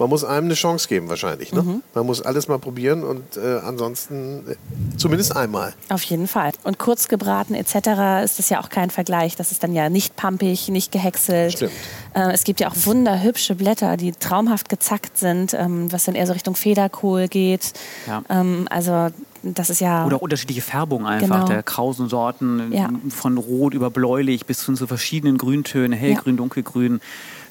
Man 0.00 0.08
muss 0.08 0.24
einem 0.24 0.46
eine 0.46 0.54
Chance 0.54 0.88
geben 0.88 1.10
wahrscheinlich. 1.10 1.52
Ne? 1.52 1.62
Mhm. 1.62 1.82
Man 1.92 2.06
muss 2.06 2.22
alles 2.22 2.48
mal 2.48 2.58
probieren 2.58 3.04
und 3.04 3.36
äh, 3.36 3.58
ansonsten 3.62 4.46
äh, 4.50 4.56
zumindest 4.96 5.36
einmal. 5.36 5.74
auf 5.90 6.02
jeden 6.04 6.26
Fall. 6.26 6.52
Und 6.64 6.78
kurz 6.78 7.06
gebraten 7.06 7.54
etc. 7.54 8.24
ist 8.24 8.38
das 8.38 8.48
ja 8.48 8.62
auch 8.62 8.70
kein 8.70 8.88
Vergleich. 8.88 9.36
Das 9.36 9.52
ist 9.52 9.62
dann 9.62 9.74
ja 9.74 9.90
nicht 9.90 10.16
pampig, 10.16 10.68
nicht 10.68 10.90
gehäckselt. 10.90 11.52
Stimmt. 11.52 11.72
Äh, 12.14 12.32
es 12.32 12.44
gibt 12.44 12.60
ja 12.60 12.70
auch 12.70 12.76
wunderhübsche 12.86 13.54
Blätter, 13.56 13.98
die 13.98 14.12
traumhaft 14.12 14.70
gezackt 14.70 15.18
sind, 15.18 15.52
ähm, 15.52 15.92
was 15.92 16.04
dann 16.04 16.14
eher 16.14 16.26
so 16.26 16.32
Richtung 16.32 16.56
Federkohl 16.56 17.28
geht. 17.28 17.74
Ja. 18.06 18.22
Ähm, 18.30 18.68
also 18.70 19.10
das 19.42 19.70
ist 19.70 19.80
ja... 19.80 20.04
Oder 20.06 20.22
unterschiedliche 20.22 20.60
Färbungen 20.62 21.06
einfach 21.06 21.36
Genau. 21.36 21.46
der 21.48 21.62
krausen 21.62 22.08
Sorten, 22.08 22.72
Ja. 22.72 22.88
von 23.10 23.38
rot 23.38 23.74
über 23.74 23.90
bläulich 23.90 24.46
bis 24.46 24.64
hin 24.66 24.76
zu 24.76 24.86
verschiedenen 24.86 25.38
Grüntönen, 25.38 25.92
hellgrün, 25.92 26.34
Ja. 26.34 26.38
dunkelgrün. 26.38 27.00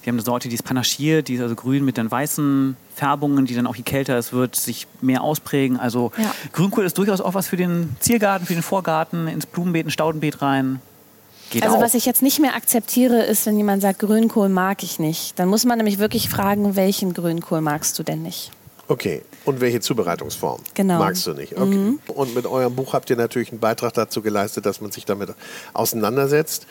Wir 0.02 0.12
haben 0.12 0.16
eine 0.18 0.24
Sorte, 0.26 0.48
die 0.48 0.56
ist 0.56 0.64
panaschiert, 0.64 1.28
die 1.28 1.36
ist 1.36 1.42
also 1.42 1.56
grün 1.56 1.84
mit 1.84 1.98
den 1.98 2.10
weißen 2.10 2.78
Färbungen, 2.96 3.46
die 3.46 3.54
dann 3.56 3.68
auch 3.68 3.76
je 3.76 3.84
kälter 3.84 4.18
es 4.18 4.32
wird, 4.32 4.56
sich 4.56 4.88
mehr 5.02 5.22
ausprägen. 5.22 5.78
Also 5.80 6.12
Ja. 6.18 6.32
Grünkohl 6.54 6.86
ist 6.86 6.98
durchaus 6.98 7.20
auch 7.22 7.34
was 7.34 7.48
für 7.48 7.58
den 7.58 7.96
Ziergarten, 8.00 8.48
für 8.48 8.54
den 8.54 8.64
Vorgarten, 8.64 9.28
ins 9.28 9.46
Blumenbeet, 9.46 9.86
ins 9.86 9.94
Staudenbeet 9.94 10.42
rein. 10.42 10.82
Geht 11.50 11.64
Also 11.64 11.78
auch. 11.78 11.82
was 11.82 11.96
ich 11.96 12.06
jetzt 12.06 12.22
nicht 12.22 12.40
mehr 12.40 12.56
akzeptiere, 12.56 13.24
ist, 13.24 13.46
wenn 13.48 13.58
jemand 13.58 13.82
sagt, 13.82 14.00
Grünkohl 14.00 14.50
mag 14.50 14.84
ich 14.84 15.00
nicht. 15.00 15.38
Dann 15.40 15.50
muss 15.50 15.66
man 15.66 15.78
nämlich 15.78 15.98
wirklich 15.98 16.30
fragen, 16.30 16.76
welchen 16.76 17.14
Grünkohl 17.14 17.60
magst 17.62 17.98
du 17.98 18.04
denn 18.04 18.22
nicht? 18.22 18.52
Okay. 18.88 19.24
Und 19.46 19.62
welche 19.62 19.80
Zubereitungsform 19.80 20.62
Genau. 20.74 21.00
magst 21.00 21.26
du 21.26 21.34
nicht? 21.34 21.58
Okay. 21.58 21.94
Und 22.08 22.36
mit 22.36 22.46
eurem 22.46 22.76
Buch 22.76 22.94
habt 22.94 23.10
ihr 23.10 23.16
natürlich 23.16 23.52
einen 23.52 23.60
Beitrag 23.60 23.94
dazu 23.94 24.22
geleistet, 24.22 24.66
dass 24.66 24.82
man 24.82 24.92
sich 24.92 25.06
damit 25.06 25.34
auseinandersetzt. 25.74 26.68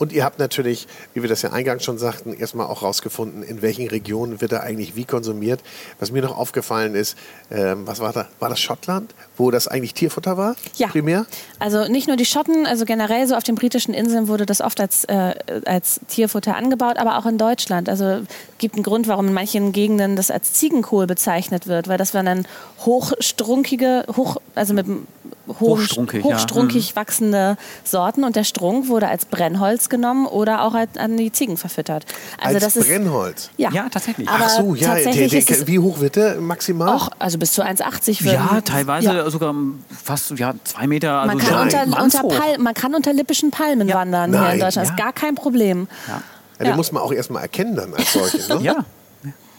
Und 0.00 0.12
ihr 0.12 0.24
habt 0.24 0.38
natürlich, 0.38 0.88
wie 1.12 1.20
wir 1.20 1.28
das 1.28 1.42
ja 1.42 1.52
eingangs 1.52 1.84
schon 1.84 1.98
sagten, 1.98 2.32
erstmal 2.32 2.68
auch 2.68 2.82
rausgefunden, 2.82 3.42
in 3.42 3.60
welchen 3.60 3.86
Regionen 3.86 4.40
wird 4.40 4.50
er 4.50 4.62
eigentlich 4.62 4.96
wie 4.96 5.04
konsumiert. 5.04 5.60
Was 5.98 6.10
mir 6.10 6.22
noch 6.22 6.38
aufgefallen 6.38 6.94
ist, 6.94 7.18
ähm, 7.50 7.86
was 7.86 8.00
war 8.00 8.14
da? 8.14 8.26
War 8.38 8.48
das 8.48 8.60
Schottland, 8.60 9.14
wo 9.36 9.50
das 9.50 9.68
eigentlich 9.68 9.92
Tierfutter 9.92 10.38
war? 10.38 10.56
Ja. 10.76 10.88
Primär? 10.88 11.26
Also 11.58 11.86
nicht 11.86 12.08
nur 12.08 12.16
die 12.16 12.24
Schotten, 12.24 12.66
also 12.66 12.86
generell 12.86 13.26
so 13.26 13.34
auf 13.34 13.42
den 13.42 13.56
britischen 13.56 13.92
Inseln 13.92 14.26
wurde 14.26 14.46
das 14.46 14.62
oft 14.62 14.80
als, 14.80 15.04
äh, 15.04 15.34
als 15.66 16.00
Tierfutter 16.08 16.56
angebaut, 16.56 16.96
aber 16.96 17.18
auch 17.18 17.26
in 17.26 17.36
Deutschland. 17.36 17.90
Also 17.90 18.22
gibt 18.56 18.76
einen 18.76 18.84
Grund, 18.84 19.06
warum 19.06 19.28
in 19.28 19.34
manchen 19.34 19.72
Gegenden 19.72 20.16
das 20.16 20.30
als 20.30 20.54
Ziegenkohl 20.54 21.06
bezeichnet 21.06 21.66
wird, 21.66 21.88
weil 21.88 21.98
das 21.98 22.14
waren 22.14 22.24
dann 22.24 22.48
hochstrunkige, 22.86 24.06
hoch, 24.16 24.38
also 24.54 24.72
mit 24.72 24.86
hohen, 25.60 25.80
Hochstrunkig, 25.80 26.24
ja. 26.24 26.32
hochstrunkig 26.32 26.96
wachsende 26.96 27.56
Sorten 27.84 28.24
und 28.24 28.36
der 28.36 28.44
Strunk 28.44 28.88
wurde 28.88 29.08
als 29.08 29.24
Brennholz 29.24 29.88
genommen 29.90 30.26
oder 30.26 30.62
auch 30.62 30.72
als, 30.74 30.96
an 30.96 31.16
die 31.16 31.30
Ziegen 31.32 31.56
verfüttert. 31.58 32.06
Also 32.40 32.54
Als 32.56 32.64
das 32.64 32.76
ist 32.76 32.88
Brennholz. 32.88 33.50
ja, 33.58 33.70
Ja, 33.72 33.88
tatsächlich. 33.90 34.28
Aber 34.28 34.44
Ach 34.46 34.48
so, 34.50 34.74
ja. 34.74 34.94
Der, 34.94 35.04
tatsächlich 35.04 35.30
der, 35.30 35.38
ist 35.40 35.50
es 35.50 35.66
wie 35.66 35.78
hoch 35.78 36.00
wird 36.00 36.16
der 36.16 36.40
maximal? 36.40 36.88
auch, 36.94 37.10
also 37.18 37.36
bis 37.38 37.52
zu 37.52 37.62
1,80 37.62 38.24
würden- 38.24 38.34
ja, 38.34 38.60
teilweise 38.62 39.06
Ja. 39.12 39.28
sogar 39.30 39.54
fast 40.02 40.30
ja, 40.38 40.54
zwei 40.64 40.86
Meter. 40.86 41.20
Also 41.20 41.36
Man 41.36 41.38
kann, 41.46 41.62
unter, 41.62 42.02
unter. 42.02 42.22
Pal 42.28 42.58
man 42.58 42.72
kann 42.74 42.94
unter 42.94 43.12
lippischen 43.12 43.50
Palmen 43.50 43.88
Ja. 43.88 43.96
wandern 43.96 44.30
hier 44.30 44.40
Nein. 44.40 44.54
in 44.54 44.60
Deutschland. 44.60 44.88
Ja. 44.88 44.94
Ist 44.94 44.98
gar 44.98 45.12
kein 45.12 45.34
Problem. 45.34 45.88
Ja. 46.08 46.14
ja, 46.14 46.22
den 46.60 46.66
ja. 46.68 46.76
muss 46.76 46.92
man 46.92 47.02
auch 47.02 47.12
erstmal 47.12 47.42
erkennen 47.42 47.74
dann 47.76 47.92
als 47.92 48.12
solche. 48.12 48.38
Ne? 48.54 48.60
ja, 48.62 48.84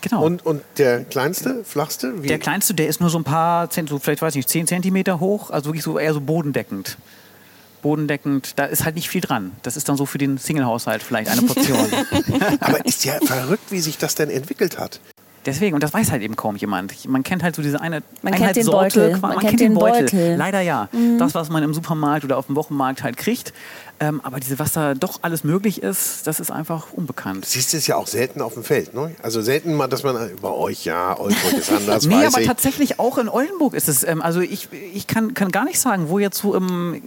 genau. 0.01 0.23
Und, 0.23 0.45
und 0.45 0.61
der 0.77 1.03
kleinste, 1.03 1.63
flachste? 1.63 2.23
Wie? 2.23 2.27
Der 2.27 2.39
kleinste, 2.39 2.73
der 2.73 2.87
ist 2.87 3.01
nur 3.01 3.09
so 3.09 3.17
ein 3.19 3.23
paar, 3.23 3.69
Zent- 3.69 3.89
so 3.89 3.99
vielleicht 3.99 4.21
weiß 4.21 4.33
ich 4.33 4.37
nicht, 4.37 4.49
10 4.49 4.67
Zentimeter 4.67 5.19
hoch, 5.19 5.49
also 5.51 5.67
wirklich 5.69 5.83
so 5.83 5.99
eher 5.99 6.13
so 6.13 6.21
bodendeckend. 6.21 6.97
Bodendeckend, 7.81 8.53
da 8.57 8.65
ist 8.65 8.85
halt 8.85 8.95
nicht 8.95 9.09
viel 9.09 9.21
dran. 9.21 9.51
Das 9.63 9.77
ist 9.77 9.89
dann 9.89 9.97
so 9.97 10.05
für 10.05 10.17
den 10.17 10.37
Single-Haushalt 10.37 11.03
vielleicht 11.03 11.29
eine 11.29 11.41
Portion. 11.41 11.87
Aber 12.59 12.85
ist 12.85 13.05
ja 13.05 13.13
verrückt, 13.23 13.71
wie 13.71 13.79
sich 13.79 13.97
das 13.97 14.15
denn 14.15 14.29
entwickelt 14.29 14.77
hat. 14.79 14.99
Deswegen, 15.43 15.73
und 15.73 15.81
das 15.81 15.91
weiß 15.91 16.11
halt 16.11 16.21
eben 16.21 16.35
kaum 16.35 16.55
jemand. 16.55 16.93
Man 17.09 17.23
kennt 17.23 17.41
halt 17.41 17.55
so 17.55 17.63
diese 17.63 17.81
eine 17.81 18.03
Man 18.21 18.31
kennt 18.35 18.55
den 18.57 18.67
Einheitssorte, 18.69 18.99
Beutel. 18.99 19.19
qua- 19.19 19.27
Man 19.29 19.39
kennt 19.39 19.59
den 19.59 19.73
Beutel. 19.73 20.33
Mhm. 20.33 20.37
Leider 20.37 20.61
ja. 20.61 20.87
Das, 21.17 21.33
was 21.33 21.49
man 21.49 21.63
im 21.63 21.73
Supermarkt 21.73 22.23
oder 22.23 22.37
auf 22.37 22.45
dem 22.45 22.55
Wochenmarkt 22.55 23.01
halt 23.01 23.17
kriegt. 23.17 23.51
Ähm, 23.99 24.21
aber 24.23 24.39
diese, 24.39 24.59
was 24.59 24.73
da 24.73 24.93
doch 24.93 25.17
alles 25.23 25.43
möglich 25.43 25.81
ist, 25.81 26.27
das 26.27 26.39
ist 26.39 26.51
einfach 26.51 26.93
unbekannt. 26.93 27.45
Siehst 27.45 27.73
du 27.73 27.77
es 27.77 27.87
ja 27.87 27.95
auch 27.95 28.05
selten 28.05 28.39
auf 28.41 28.53
dem 28.53 28.63
Feld. 28.63 28.93
Ne? 28.93 29.15
Also 29.23 29.41
selten 29.41 29.73
mal, 29.73 29.87
dass 29.87 30.03
man 30.03 30.29
bei 30.43 30.49
euch, 30.49 30.85
ja, 30.85 31.19
Oldenburg 31.19 31.53
ist 31.53 31.71
anders, 31.71 32.05
Nee, 32.07 32.15
weiß 32.17 32.33
aber 32.35 32.41
ich. 32.41 32.47
tatsächlich 32.47 32.99
auch 32.99 33.17
in 33.17 33.27
Oldenburg 33.27 33.73
ist 33.73 33.89
es. 33.89 34.03
Ähm, 34.03 34.21
also 34.21 34.41
ich, 34.41 34.67
ich 34.93 35.07
kann, 35.07 35.33
kann 35.33 35.49
gar 35.51 35.65
nicht 35.65 35.79
sagen, 35.79 36.09
wo 36.09 36.19
jetzt 36.19 36.37
so 36.37 36.53
im 36.53 37.01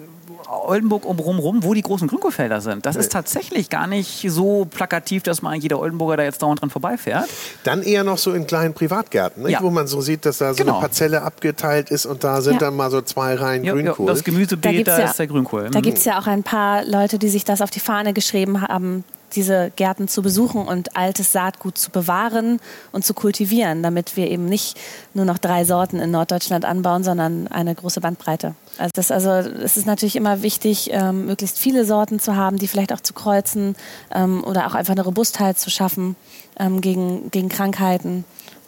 Oldenburg 0.49 1.05
um 1.07 1.19
rum 1.19 1.39
rum, 1.39 1.63
wo 1.63 1.75
die 1.75 1.83
großen 1.83 2.09
Grünkohlfelder 2.09 2.61
sind. 2.61 2.87
Das 2.87 2.97
ist 2.97 3.13
tatsächlich 3.13 3.71
gar 3.71 3.87
nicht 3.87 4.27
so 4.29 4.67
plakativ, 4.67 5.23
dass 5.23 5.43
man 5.43 5.61
jeder 5.61 5.79
Oldenburger 5.79 6.17
da 6.19 6.23
jetzt 6.25 6.43
dauernd 6.43 6.61
dran 6.61 6.71
vorbeifährt. 6.71 7.29
Dann 7.65 7.83
eher 7.83 8.05
noch 8.05 8.19
so 8.19 8.33
in 8.33 8.47
kleinen 8.47 8.75
Privatgärten? 8.75 9.49
Ja. 9.49 9.61
wo 9.63 9.71
man 9.71 9.87
so 9.87 10.01
sieht, 10.01 10.25
dass 10.27 10.39
da 10.39 10.53
so 10.55 10.59
Genau. 10.63 10.75
eine 10.75 10.81
Parzelle 10.83 11.23
abgeteilt 11.23 11.91
ist 11.91 12.07
und 12.07 12.25
da 12.25 12.41
sind 12.41 12.55
Ja. 12.55 12.59
dann 12.61 12.77
mal 12.77 12.91
so 12.91 13.01
zwei 13.03 13.35
Reihen 13.35 13.65
Ja, 13.65 13.75
ja, 13.75 13.83
Grünkohl. 13.83 14.07
das 14.07 14.25
Gemüsebeet, 14.25 14.87
da, 14.89 14.99
ja, 14.99 15.07
ist 15.11 15.19
der 15.19 15.27
Grünkohl. 15.27 15.69
Da 15.71 15.79
Mhm. 15.79 15.83
gibt 15.83 15.99
es 15.99 16.05
ja 16.05 16.19
auch 16.19 16.27
ein 16.27 16.43
paar 16.43 16.85
Leute, 16.85 17.19
die 17.19 17.29
sich 17.29 17.45
das 17.45 17.61
auf 17.61 17.71
die 17.71 17.81
Fahne 17.81 18.13
geschrieben 18.13 18.63
haben, 18.63 19.05
diese 19.35 19.73
Gärten 19.77 20.09
zu 20.09 20.23
besuchen 20.23 20.67
und 20.67 20.97
altes 20.97 21.33
Saatgut 21.33 21.79
zu 21.79 21.91
bewahren 21.91 22.61
und 22.93 23.05
zu 23.05 23.15
kultivieren, 23.15 23.83
damit 23.83 24.17
wir 24.17 24.31
eben 24.31 24.47
nicht 24.47 24.79
nur 25.13 25.25
noch 25.25 25.39
drei 25.39 25.65
Sorten 25.65 25.99
in 25.99 26.11
Norddeutschland 26.11 26.65
anbauen, 26.65 27.05
sondern 27.05 27.49
eine 27.49 27.75
große 27.75 28.01
Bandbreite. 28.01 28.55
Also, 28.79 28.91
das, 28.95 29.11
also 29.11 29.31
es 29.31 29.77
ist 29.77 29.87
natürlich 29.87 30.17
immer 30.17 30.43
wichtig, 30.43 30.91
ähm, 30.93 31.27
möglichst 31.27 31.59
viele 31.59 31.85
Sorten 31.85 32.19
zu 32.19 32.37
haben, 32.37 32.59
die 32.59 32.69
vielleicht 32.69 32.93
auch 32.93 33.01
zu 33.01 33.15
kreuzen 33.15 33.77
ähm, 34.13 34.43
oder 34.45 34.67
auch 34.67 34.75
einfach 34.75 34.93
eine 34.93 35.05
Robustheit 35.05 35.59
zu 35.59 35.71
schaffen 35.71 36.17
ähm, 36.59 36.81
gegen, 36.81 37.31
gegen 37.31 37.49
Krankheiten. 37.49 38.25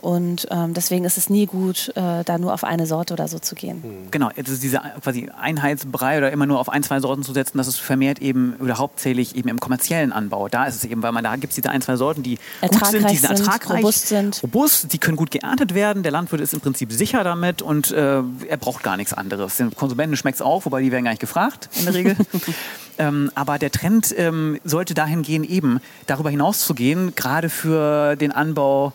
Und 0.06 0.46
ähm, 0.52 0.72
deswegen 0.72 1.04
ist 1.04 1.18
es 1.18 1.28
nie 1.30 1.46
gut, 1.46 1.88
äh, 1.96 2.22
da 2.22 2.38
nur 2.38 2.54
auf 2.54 2.62
eine 2.62 2.86
Sorte 2.86 3.12
oder 3.12 3.26
so 3.26 3.40
zu 3.40 3.56
gehen. 3.56 3.82
Mhm. 3.82 4.10
Genau, 4.12 4.30
also 4.36 4.54
diese 4.54 4.80
quasi 5.02 5.28
Einheitsbrei 5.36 6.18
oder 6.18 6.30
immer 6.30 6.46
nur 6.46 6.60
auf 6.60 6.68
ein, 6.68 6.84
zwei 6.84 7.00
Sorten 7.00 7.24
zu 7.24 7.32
setzen, 7.32 7.58
das 7.58 7.66
ist 7.66 7.80
vermehrt 7.80 8.20
eben 8.20 8.54
oder 8.60 8.78
hauptsächlich 8.78 9.34
eben 9.34 9.48
im 9.48 9.58
kommerziellen 9.58 10.12
Anbau. 10.12 10.46
Da 10.46 10.66
ist 10.66 10.76
es 10.76 10.84
eben, 10.84 11.02
weil 11.02 11.10
man 11.10 11.24
da 11.24 11.34
gibt 11.34 11.50
es 11.50 11.56
diese 11.56 11.70
ein, 11.70 11.82
zwei 11.82 11.96
Sorten, 11.96 12.22
die 12.22 12.38
gut 12.60 12.86
sind, 12.86 13.10
die 13.10 13.16
sind 13.16 13.30
ertragreich, 13.30 13.78
robust 13.78 14.06
sind. 14.06 14.40
Robust, 14.44 14.92
die 14.92 14.98
können 14.98 15.16
gut 15.16 15.32
geerntet 15.32 15.74
werden. 15.74 16.04
Der 16.04 16.12
Landwirt 16.12 16.40
ist 16.40 16.54
im 16.54 16.60
Prinzip 16.60 16.92
sicher 16.92 17.24
damit 17.24 17.60
und 17.60 17.90
äh, 17.90 18.22
er 18.48 18.56
braucht 18.60 18.84
gar 18.84 18.96
nichts 18.96 19.12
anderes. 19.12 19.56
Den 19.56 19.74
Konsumenten 19.74 20.16
schmeckt 20.16 20.36
es 20.36 20.42
auch, 20.42 20.64
wobei 20.66 20.82
die 20.82 20.92
werden 20.92 21.02
gar 21.02 21.10
nicht 21.10 21.20
gefragt 21.20 21.68
in 21.80 21.84
der 21.84 21.94
Regel. 21.94 22.16
ähm, 22.98 23.32
aber 23.34 23.58
der 23.58 23.72
Trend 23.72 24.14
ähm, 24.16 24.60
sollte 24.62 24.94
dahin 24.94 25.22
gehen, 25.22 25.42
eben 25.42 25.80
darüber 26.06 26.30
hinaus 26.30 26.64
zu 26.64 26.74
gehen, 26.74 27.16
gerade 27.16 27.48
für 27.48 28.14
den 28.14 28.30
Anbau 28.30 28.92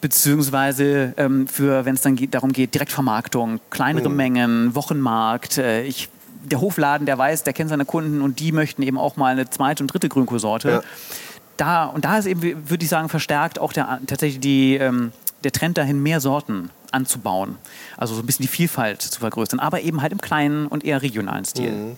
beziehungsweise 0.00 1.14
ähm, 1.16 1.46
für, 1.46 1.84
wenn 1.84 1.94
es 1.94 2.02
dann 2.02 2.16
geht, 2.16 2.34
darum 2.34 2.52
geht, 2.52 2.74
Direktvermarktung, 2.74 3.60
kleinere 3.70 4.08
mhm. 4.08 4.16
Mengen, 4.16 4.74
Wochenmarkt. 4.74 5.58
Äh, 5.58 5.82
ich, 5.82 6.08
der 6.44 6.60
Hofladen, 6.60 7.06
der 7.06 7.18
weiß, 7.18 7.44
der 7.44 7.52
kennt 7.52 7.70
seine 7.70 7.84
Kunden 7.84 8.22
und 8.22 8.40
die 8.40 8.52
möchten 8.52 8.82
eben 8.82 8.98
auch 8.98 9.16
mal 9.16 9.32
eine 9.32 9.50
zweite 9.50 9.82
und 9.82 9.92
dritte 9.92 10.08
Grünkohlsorte. 10.08 10.70
Ja. 10.70 10.82
Da, 11.56 11.86
und 11.86 12.04
da 12.04 12.18
ist 12.18 12.26
eben, 12.26 12.70
würde 12.70 12.84
ich 12.84 12.88
sagen, 12.88 13.08
verstärkt 13.08 13.58
auch 13.58 13.72
der, 13.72 14.00
tatsächlich 14.06 14.40
die, 14.40 14.76
ähm, 14.76 15.12
der 15.42 15.52
Trend 15.52 15.76
dahin, 15.76 16.02
mehr 16.02 16.20
Sorten 16.20 16.70
anzubauen. 16.92 17.56
Also 17.96 18.14
so 18.14 18.22
ein 18.22 18.26
bisschen 18.26 18.44
die 18.44 18.48
Vielfalt 18.48 19.02
zu 19.02 19.20
vergrößern, 19.20 19.58
aber 19.58 19.80
eben 19.80 20.00
halt 20.00 20.12
im 20.12 20.20
kleinen 20.20 20.66
und 20.66 20.84
eher 20.84 21.02
regionalen 21.02 21.44
Stil. 21.44 21.72
Mhm. 21.72 21.96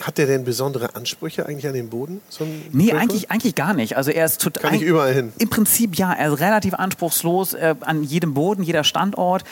Hat 0.00 0.18
der 0.18 0.26
denn 0.26 0.44
besondere 0.44 0.96
Ansprüche 0.96 1.46
eigentlich 1.46 1.68
an 1.68 1.74
den 1.74 1.88
Boden? 1.88 2.20
So 2.28 2.44
nee, 2.72 2.92
eigentlich, 2.92 3.30
eigentlich 3.30 3.54
gar 3.54 3.74
nicht. 3.74 3.96
Also 3.96 4.10
er 4.10 4.24
ist 4.26 4.40
total. 4.40 4.70
Kann 4.70 4.74
ich 4.74 4.82
überall 4.82 5.14
hin? 5.14 5.32
Im 5.38 5.48
Prinzip 5.48 5.96
ja. 5.96 6.12
Er 6.12 6.32
ist 6.32 6.40
relativ 6.40 6.74
anspruchslos 6.74 7.54
äh, 7.54 7.76
an 7.80 8.02
jedem 8.02 8.34
Boden, 8.34 8.64
jeder 8.64 8.82
Standort. 8.82 9.44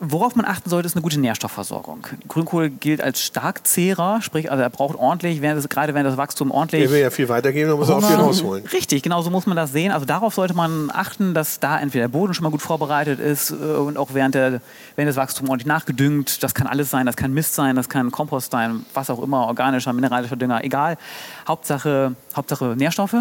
Worauf 0.00 0.34
man 0.34 0.46
achten 0.46 0.68
sollte, 0.68 0.86
ist 0.86 0.96
eine 0.96 1.02
gute 1.02 1.20
Nährstoffversorgung. 1.20 2.06
Grünkohl 2.26 2.70
gilt 2.70 3.00
als 3.00 3.20
Starkzehrer, 3.20 4.20
sprich, 4.20 4.50
also 4.50 4.62
er 4.62 4.70
braucht 4.70 4.98
ordentlich, 4.98 5.40
während 5.40 5.58
das, 5.58 5.68
gerade 5.68 5.94
wenn 5.94 6.04
das 6.04 6.16
Wachstum 6.16 6.50
ordentlich. 6.50 6.82
Er 6.82 6.90
will 6.90 7.00
ja 7.00 7.10
viel 7.10 7.28
weitergeben, 7.28 7.70
dann 7.70 7.78
muss 7.78 7.88
er 7.88 7.96
auch 7.96 8.06
viel 8.06 8.16
rausholen. 8.16 8.66
Richtig, 8.66 9.02
genau 9.02 9.22
so 9.22 9.30
muss 9.30 9.46
man 9.46 9.56
das 9.56 9.70
sehen. 9.70 9.92
Also 9.92 10.06
darauf 10.06 10.34
sollte 10.34 10.54
man 10.54 10.90
achten, 10.92 11.34
dass 11.34 11.60
da 11.60 11.78
entweder 11.78 12.04
der 12.04 12.08
Boden 12.08 12.34
schon 12.34 12.42
mal 12.42 12.50
gut 12.50 12.62
vorbereitet 12.62 13.20
ist 13.20 13.52
äh, 13.52 13.54
und 13.54 13.96
auch 13.96 14.08
während, 14.12 14.34
der, 14.34 14.60
während 14.96 15.08
das 15.08 15.16
Wachstum 15.16 15.48
ordentlich 15.48 15.66
nachgedüngt. 15.66 16.42
Das 16.42 16.52
kann 16.54 16.66
alles 16.66 16.90
sein, 16.90 17.06
das 17.06 17.16
kann 17.16 17.32
Mist 17.32 17.54
sein, 17.54 17.76
das 17.76 17.88
kann 17.88 18.10
Kompost 18.10 18.50
sein, 18.50 18.84
was 18.92 19.08
auch 19.08 19.22
immer, 19.22 19.54
organischer, 19.86 19.92
mineralischer 19.92 20.36
Dünger, 20.36 20.64
egal. 20.64 20.96
Hauptsache, 21.46 22.14
Hauptsache 22.34 22.74
Nährstoffe. 22.76 23.16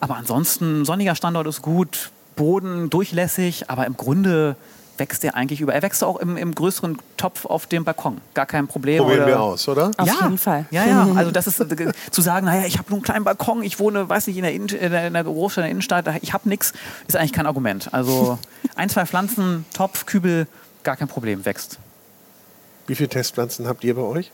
Aber 0.00 0.16
ansonsten, 0.16 0.84
sonniger 0.84 1.14
Standort 1.14 1.46
ist 1.46 1.62
gut, 1.62 2.10
Boden 2.36 2.90
durchlässig, 2.90 3.70
aber 3.70 3.86
im 3.86 3.96
Grunde 3.96 4.56
wächst 4.98 5.24
er 5.24 5.34
eigentlich 5.34 5.60
über. 5.60 5.74
Er 5.74 5.82
wächst 5.82 6.02
auch 6.02 6.16
im, 6.16 6.38
im 6.38 6.54
größeren 6.54 6.96
Topf 7.18 7.44
auf 7.44 7.66
dem 7.66 7.84
Balkon. 7.84 8.18
Gar 8.32 8.46
kein 8.46 8.66
Problem. 8.66 9.02
Probieren 9.02 9.20
oder? 9.20 9.26
wir 9.26 9.40
aus, 9.40 9.68
oder? 9.68 9.90
Auf 9.98 10.06
ja, 10.06 10.14
jeden 10.22 10.38
Fall. 10.38 10.64
Ja, 10.70 10.86
ja. 10.86 11.06
Also 11.16 11.30
das 11.30 11.46
ist 11.46 11.60
äh, 11.60 11.92
zu 12.10 12.22
sagen, 12.22 12.46
naja, 12.46 12.66
ich 12.66 12.78
habe 12.78 12.88
nur 12.88 12.98
einen 12.98 13.04
kleinen 13.04 13.24
Balkon, 13.24 13.62
ich 13.62 13.78
wohne, 13.78 14.08
weiß 14.08 14.26
nicht, 14.28 14.36
in 14.36 14.42
der, 14.42 14.54
in, 14.54 14.68
in 14.68 15.12
der 15.12 15.24
Großstadt, 15.24 15.62
in 15.62 15.64
der 15.64 15.70
Innenstadt, 15.72 16.06
ich 16.22 16.32
habe 16.32 16.48
nichts, 16.48 16.72
ist 17.06 17.16
eigentlich 17.16 17.34
kein 17.34 17.46
Argument. 17.46 17.92
Also 17.92 18.38
ein, 18.74 18.88
zwei 18.88 19.04
Pflanzen, 19.04 19.66
Topf, 19.74 20.06
Kübel, 20.06 20.46
gar 20.82 20.96
kein 20.96 21.08
Problem, 21.08 21.44
wächst. 21.44 21.78
Wie 22.86 22.94
viele 22.94 23.08
Testpflanzen 23.08 23.66
habt 23.66 23.84
ihr 23.84 23.94
bei 23.94 24.02
euch? 24.02 24.30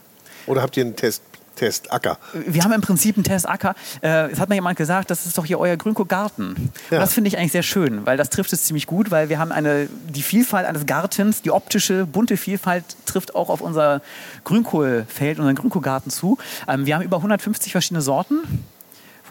Oder 0.46 0.62
habt 0.62 0.76
ihr 0.76 0.84
einen 0.84 0.96
Test 0.96 1.22
Test 1.57 1.92
Acker. 1.92 2.18
Wir 2.32 2.64
haben 2.64 2.72
im 2.72 2.80
Prinzip 2.80 3.16
einen 3.16 3.24
Test 3.24 3.48
Acker. 3.48 3.74
Äh, 4.03 4.30
es 4.30 4.40
hat 4.40 4.48
mir 4.48 4.55
jemand 4.57 4.76
gesagt, 4.76 5.11
das 5.11 5.26
ist 5.26 5.36
doch 5.38 5.44
hier 5.44 5.59
euer 5.59 5.76
Grünkohl-Garten. 5.76 6.72
Ja. 6.90 6.98
das 6.98 7.12
finde 7.14 7.28
ich 7.28 7.38
eigentlich 7.38 7.53
sehr 7.53 7.62
schön, 7.62 8.07
weil 8.07 8.16
das 8.16 8.30
trifft 8.30 8.53
es 8.53 8.64
ziemlich 8.64 8.86
gut, 8.86 9.11
weil 9.11 9.28
wir 9.28 9.38
haben 9.38 9.53
eine, 9.53 9.88
die 10.09 10.22
Vielfalt 10.22 10.66
eines 10.66 10.86
Gartens, 10.86 11.42
die 11.42 11.50
optische, 11.50 12.07
bunte 12.07 12.36
Vielfalt 12.36 12.84
trifft 13.07 13.34
auch 13.34 13.48
auf 13.48 13.61
unser 13.61 14.03
Grünkohlfeld, 14.44 15.38
unseren 15.38 15.55
Grünkohlgarten 15.55 16.11
zu. 16.11 16.38
Ähm, 16.68 16.86
wir 16.86 16.94
haben 16.94 17.03
über 17.03 17.18
150 17.18 17.72
verschiedene 17.72 18.03
Sorten 18.03 18.40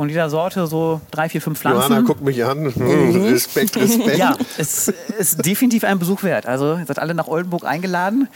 von 0.01 0.09
jeder 0.09 0.31
Sorte 0.31 0.65
so 0.65 0.99
drei, 1.11 1.29
vier, 1.29 1.43
fünf 1.43 1.59
Pflanzen. 1.59 1.91
Johanna 1.91 2.07
guckt 2.07 2.21
mich 2.21 2.43
an. 2.43 2.73
Mhm. 2.75 3.21
Respekt, 3.21 3.77
Respekt. 3.77 4.17
Ja, 4.17 4.35
es 4.57 4.91
ist 5.19 5.45
definitiv 5.45 5.83
ein 5.83 5.99
Besuch 5.99 6.23
wert. 6.23 6.47
Also 6.47 6.77
ihr 6.77 6.85
seid 6.87 6.97
alle 6.97 7.13
nach 7.13 7.27
Oldenburg 7.27 7.65
eingeladen. 7.65 8.27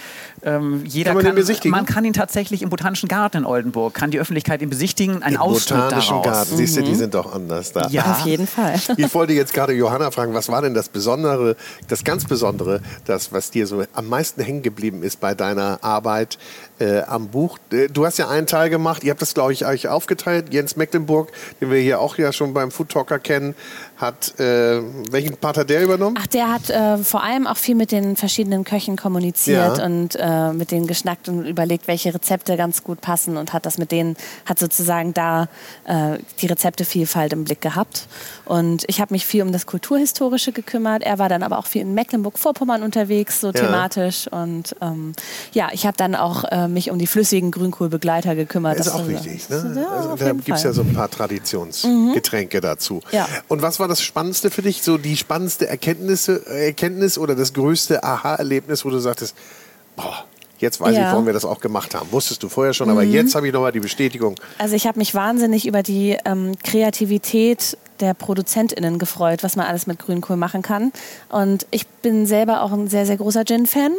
Ähm, 0.43 0.83
jeder 0.85 1.09
kann 1.09 1.15
man, 1.15 1.25
kann, 1.25 1.35
besichtigen? 1.35 1.71
man 1.71 1.87
kann 1.87 2.05
ihn 2.05 2.13
tatsächlich 2.13 2.61
im 2.61 2.69
Botanischen 2.69 3.09
Garten 3.09 3.37
in 3.37 3.45
Oldenburg, 3.45 3.95
kann 3.95 4.11
die 4.11 4.19
Öffentlichkeit 4.19 4.61
ihn 4.61 4.69
besichtigen, 4.69 5.23
ein 5.23 5.33
Im 5.33 5.39
Ausschnitt 5.39 5.79
Botanischen 5.79 6.21
daraus. 6.21 6.25
Garten, 6.25 6.55
siehst 6.55 6.77
du, 6.77 6.83
die 6.83 6.91
mhm. 6.91 6.95
sind 6.97 7.15
doch 7.15 7.33
anders 7.33 7.71
da. 7.71 7.87
Ja, 7.89 8.11
auf 8.11 8.19
jeden 8.27 8.45
Fall. 8.45 8.75
Ich 8.97 9.13
wollte 9.15 9.33
jetzt 9.33 9.53
gerade 9.53 9.73
Johanna 9.73 10.11
fragen, 10.11 10.35
was 10.35 10.49
war 10.49 10.61
denn 10.61 10.75
das 10.75 10.89
Besondere, 10.89 11.55
das 11.87 12.03
ganz 12.03 12.25
Besondere, 12.25 12.81
das, 13.05 13.31
was 13.33 13.49
dir 13.49 13.65
so 13.65 13.83
am 13.93 14.07
meisten 14.07 14.41
hängen 14.41 14.61
geblieben 14.61 15.01
ist 15.01 15.19
bei 15.19 15.33
deiner 15.33 15.83
Arbeit 15.83 16.37
äh, 16.79 17.01
am 17.01 17.27
Buch. 17.29 17.57
Äh, 17.71 17.87
du 17.87 18.05
hast 18.05 18.17
ja 18.17 18.29
einen 18.29 18.47
Teil 18.47 18.69
gemacht, 18.69 19.03
ihr 19.03 19.11
habt 19.11 19.21
das, 19.21 19.33
glaube 19.33 19.53
ich, 19.53 19.65
euch 19.65 19.87
aufgeteilt. 19.87 20.53
Jens 20.53 20.75
Mecklenburg, 20.75 21.31
den 21.61 21.71
wir 21.71 21.79
hier 21.79 21.99
auch 21.99 22.17
ja 22.17 22.31
schon 22.33 22.53
beim 22.53 22.71
Food 22.71 22.89
Talker 22.89 23.19
kennen, 23.19 23.55
hat, 23.97 24.39
äh, 24.39 24.81
welchen 25.11 25.37
Part 25.37 25.57
hat 25.57 25.69
der 25.69 25.83
übernommen? 25.83 26.17
Ach, 26.19 26.27
der 26.27 26.51
hat 26.51 26.69
äh, 26.69 26.97
vor 26.97 27.23
allem 27.23 27.47
auch 27.47 27.57
viel 27.57 27.75
mit 27.75 27.91
den 27.91 28.15
verschiedenen 28.15 28.63
Köchen 28.63 28.97
kommuniziert 28.97 29.77
ja. 29.77 29.85
und 29.85 30.15
äh, 30.15 30.51
mit 30.53 30.71
denen 30.71 30.87
geschnackt 30.87 31.29
und 31.29 31.45
überlegt, 31.45 31.87
welche 31.87 32.13
Rezepte 32.13 32.57
ganz 32.57 32.83
gut 32.83 33.01
passen 33.01 33.37
und 33.37 33.53
hat 33.53 33.65
das 33.65 33.77
mit 33.77 33.91
denen, 33.91 34.17
hat 34.45 34.59
sozusagen 34.59 35.13
da 35.13 35.47
äh, 35.85 36.17
die 36.41 36.47
Rezeptevielfalt 36.47 37.33
im 37.33 37.45
Blick 37.45 37.61
gehabt. 37.61 38.07
Und 38.45 38.83
ich 38.87 39.01
habe 39.01 39.13
mich 39.13 39.25
viel 39.25 39.41
um 39.41 39.51
das 39.51 39.65
Kulturhistorische 39.65 40.51
gekümmert. 40.51 41.03
Er 41.03 41.17
war 41.17 41.29
dann 41.29 41.43
aber 41.43 41.57
auch 41.57 41.65
viel 41.65 41.81
in 41.81 41.93
Mecklenburg-Vorpommern 41.93 42.83
unterwegs, 42.83 43.41
so 43.41 43.47
ja. 43.47 43.53
thematisch. 43.53 44.27
Und 44.27 44.75
ähm, 44.81 45.13
ja, 45.53 45.69
ich 45.71 45.85
habe 45.85 45.97
dann 45.97 46.15
auch 46.15 46.43
äh, 46.51 46.67
mich 46.67 46.91
um 46.91 46.99
die 46.99 47.07
flüssigen 47.07 47.51
Grünkohlbegleiter 47.51 48.35
gekümmert. 48.35 48.79
Das 48.79 48.87
ist 48.87 48.93
auch 48.93 49.07
wichtig. 49.07 49.49
Ne? 49.49 49.73
Ja, 49.81 49.89
also, 49.89 50.15
da 50.15 50.31
gibt 50.33 50.49
es 50.49 50.63
ja 50.63 50.73
so 50.73 50.81
ein 50.81 50.93
paar 50.93 51.09
Traditionsgetränke 51.09 52.57
mhm. 52.57 52.61
dazu. 52.61 53.01
Ja. 53.11 53.27
Und 53.47 53.61
was 53.61 53.79
war 53.79 53.84
war 53.85 53.89
das 53.89 54.01
Spannendste 54.01 54.49
für 54.49 54.63
dich? 54.63 54.81
So 54.81 54.97
die 54.97 55.15
spannendste 55.15 55.67
Erkenntnisse, 55.67 56.43
Erkenntnis 56.47 57.19
oder 57.19 57.35
das 57.35 57.53
größte 57.53 58.03
Aha-Erlebnis, 58.03 58.83
wo 58.83 58.89
du 58.89 58.97
sagtest, 58.97 59.35
boah, 59.95 60.25
Jetzt 60.57 60.79
weiß 60.79 60.95
ja. 60.95 61.01
ich, 61.01 61.07
warum 61.11 61.25
wir 61.25 61.33
das 61.33 61.43
auch 61.43 61.59
gemacht 61.59 61.93
haben. 61.95 62.09
Wusstest 62.13 62.41
du 62.41 62.47
vorher 62.47 62.73
schon, 62.73 62.89
aber 62.89 63.03
mhm. 63.03 63.11
jetzt 63.11 63.35
habe 63.35 63.45
ich 63.45 63.51
nochmal 63.51 63.73
die 63.73 63.81
Bestätigung. 63.81 64.35
Also 64.57 64.73
ich 64.73 64.87
habe 64.87 64.97
mich 64.97 65.13
wahnsinnig 65.13 65.67
über 65.67 65.83
die 65.83 66.17
ähm, 66.23 66.53
Kreativität 66.63 67.77
der 67.99 68.13
ProduzentInnen 68.13 68.97
gefreut, 68.97 69.43
was 69.43 69.57
man 69.57 69.67
alles 69.67 69.85
mit 69.85 69.99
Grünkohl 69.99 70.37
machen 70.37 70.61
kann. 70.61 70.93
Und 71.27 71.67
ich 71.71 71.85
bin 71.87 72.25
selber 72.25 72.61
auch 72.61 72.71
ein 72.71 72.87
sehr, 72.87 73.05
sehr 73.05 73.17
großer 73.17 73.43
Gin-Fan. 73.43 73.91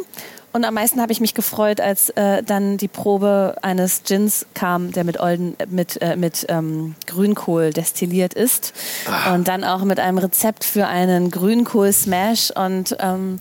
Und 0.57 0.65
am 0.65 0.73
meisten 0.73 0.99
habe 1.01 1.11
ich 1.11 1.19
mich 1.19 1.35
gefreut, 1.35 1.79
als 1.79 2.09
äh, 2.09 2.41
dann 2.41 2.77
die 2.77 2.87
Probe 2.87 3.57
eines 3.61 4.01
Gins 4.01 4.47
kam, 4.55 4.91
der 4.91 5.03
mit, 5.03 5.19
Olden, 5.19 5.55
mit, 5.69 6.01
äh, 6.01 6.15
mit 6.15 6.47
ähm, 6.49 6.95
Grünkohl 7.05 7.73
destilliert 7.73 8.33
ist. 8.33 8.73
Ah. 9.05 9.35
Und 9.35 9.47
dann 9.47 9.63
auch 9.63 9.83
mit 9.83 9.99
einem 9.99 10.17
Rezept 10.17 10.63
für 10.63 10.87
einen 10.87 11.29
Grünkohl-Smash. 11.29 12.49
Und 12.55 12.97
ähm, 12.99 13.39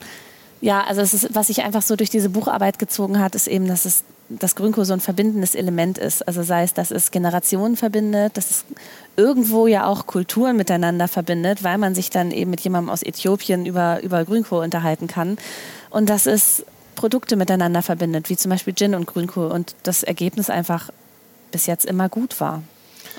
ja, 0.60 0.84
also 0.84 1.00
es 1.00 1.14
ist, 1.14 1.34
was 1.34 1.46
sich 1.46 1.64
einfach 1.64 1.80
so 1.80 1.96
durch 1.96 2.10
diese 2.10 2.28
Bucharbeit 2.28 2.78
gezogen 2.78 3.18
hat, 3.18 3.34
ist 3.34 3.46
eben, 3.46 3.66
dass 3.66 3.86
es 3.86 4.04
dass 4.28 4.54
Grünkohl 4.54 4.84
so 4.84 4.92
ein 4.92 5.00
verbindendes 5.00 5.54
Element 5.54 5.96
ist. 5.96 6.26
Also 6.28 6.42
sei 6.42 6.64
es, 6.64 6.74
dass 6.74 6.90
es 6.90 7.12
Generationen 7.12 7.76
verbindet, 7.76 8.36
dass 8.36 8.50
es 8.50 8.64
irgendwo 9.16 9.68
ja 9.68 9.86
auch 9.86 10.06
Kulturen 10.06 10.58
miteinander 10.58 11.08
verbindet, 11.08 11.64
weil 11.64 11.78
man 11.78 11.94
sich 11.94 12.10
dann 12.10 12.30
eben 12.30 12.50
mit 12.50 12.60
jemandem 12.60 12.90
aus 12.90 13.02
Äthiopien 13.02 13.64
über, 13.64 14.02
über 14.02 14.22
Grünkohl 14.26 14.62
unterhalten 14.62 15.06
kann. 15.06 15.38
Und 15.88 16.10
dass 16.10 16.26
es 16.26 16.64
Produkte 16.96 17.36
miteinander 17.36 17.82
verbindet, 17.82 18.28
wie 18.28 18.36
zum 18.36 18.50
Beispiel 18.50 18.74
Gin 18.74 18.96
und 18.96 19.06
Grünkohl. 19.06 19.46
Und 19.46 19.76
das 19.84 20.02
Ergebnis 20.02 20.50
einfach 20.50 20.90
bis 21.52 21.66
jetzt 21.66 21.84
immer 21.84 22.08
gut 22.08 22.40
war. 22.40 22.62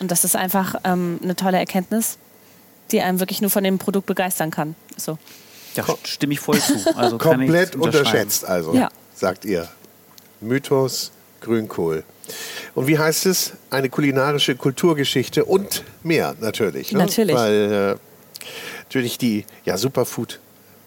Und 0.02 0.12
das 0.12 0.26
ist 0.26 0.36
einfach 0.36 0.76
ähm, 0.84 1.20
eine 1.24 1.36
tolle 1.36 1.58
Erkenntnis, 1.58 2.18
die 2.92 3.02
einem 3.02 3.20
wirklich 3.20 3.42
nur 3.42 3.50
von 3.50 3.64
dem 3.64 3.78
Produkt 3.78 4.06
begeistern 4.06 4.52
kann. 4.52 4.76
So. 4.98 5.18
Ja, 5.76 5.86
stimme 6.04 6.34
ich 6.34 6.40
voll 6.40 6.60
zu. 6.60 6.76
Also 6.98 7.18
Komplett 7.18 7.76
unterschätzt, 7.76 8.46
also, 8.46 8.74
ja. 8.74 8.90
sagt 9.16 9.46
ihr. 9.46 9.68
Mythos 10.42 11.12
Grünkohl. 11.42 12.04
Und 12.76 12.88
wie 12.88 13.00
heißt 13.00 13.26
es? 13.26 13.54
Eine 13.70 13.90
kulinarische 13.90 14.56
Kulturgeschichte 14.56 15.46
und 15.46 15.84
mehr 16.04 16.36
natürlich. 16.40 16.92
Ne? 16.92 17.00
Natürlich. 17.00 17.36
Weil 17.36 17.98
äh, 17.98 18.46
natürlich 18.84 19.18
die 19.18 19.46
ja, 19.66 19.78
Superfood 19.78 20.40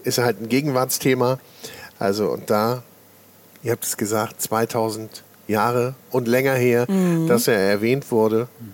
ist 0.05 0.19
halt 0.19 0.41
ein 0.41 0.49
Gegenwartsthema. 0.49 1.39
Also 2.01 2.29
und 2.31 2.51
da, 2.51 2.83
ihr 3.63 3.71
habt 3.71 3.85
es 3.85 3.97
gesagt, 3.97 4.43
2000 4.43 5.23
Jahre 5.47 5.95
und 6.11 6.27
länger 6.27 6.55
her, 6.55 6.87
mhm. 6.91 7.27
dass 7.27 7.47
er 7.47 7.59
erwähnt 7.59 8.11
wurde. 8.11 8.49
Mhm. 8.59 8.73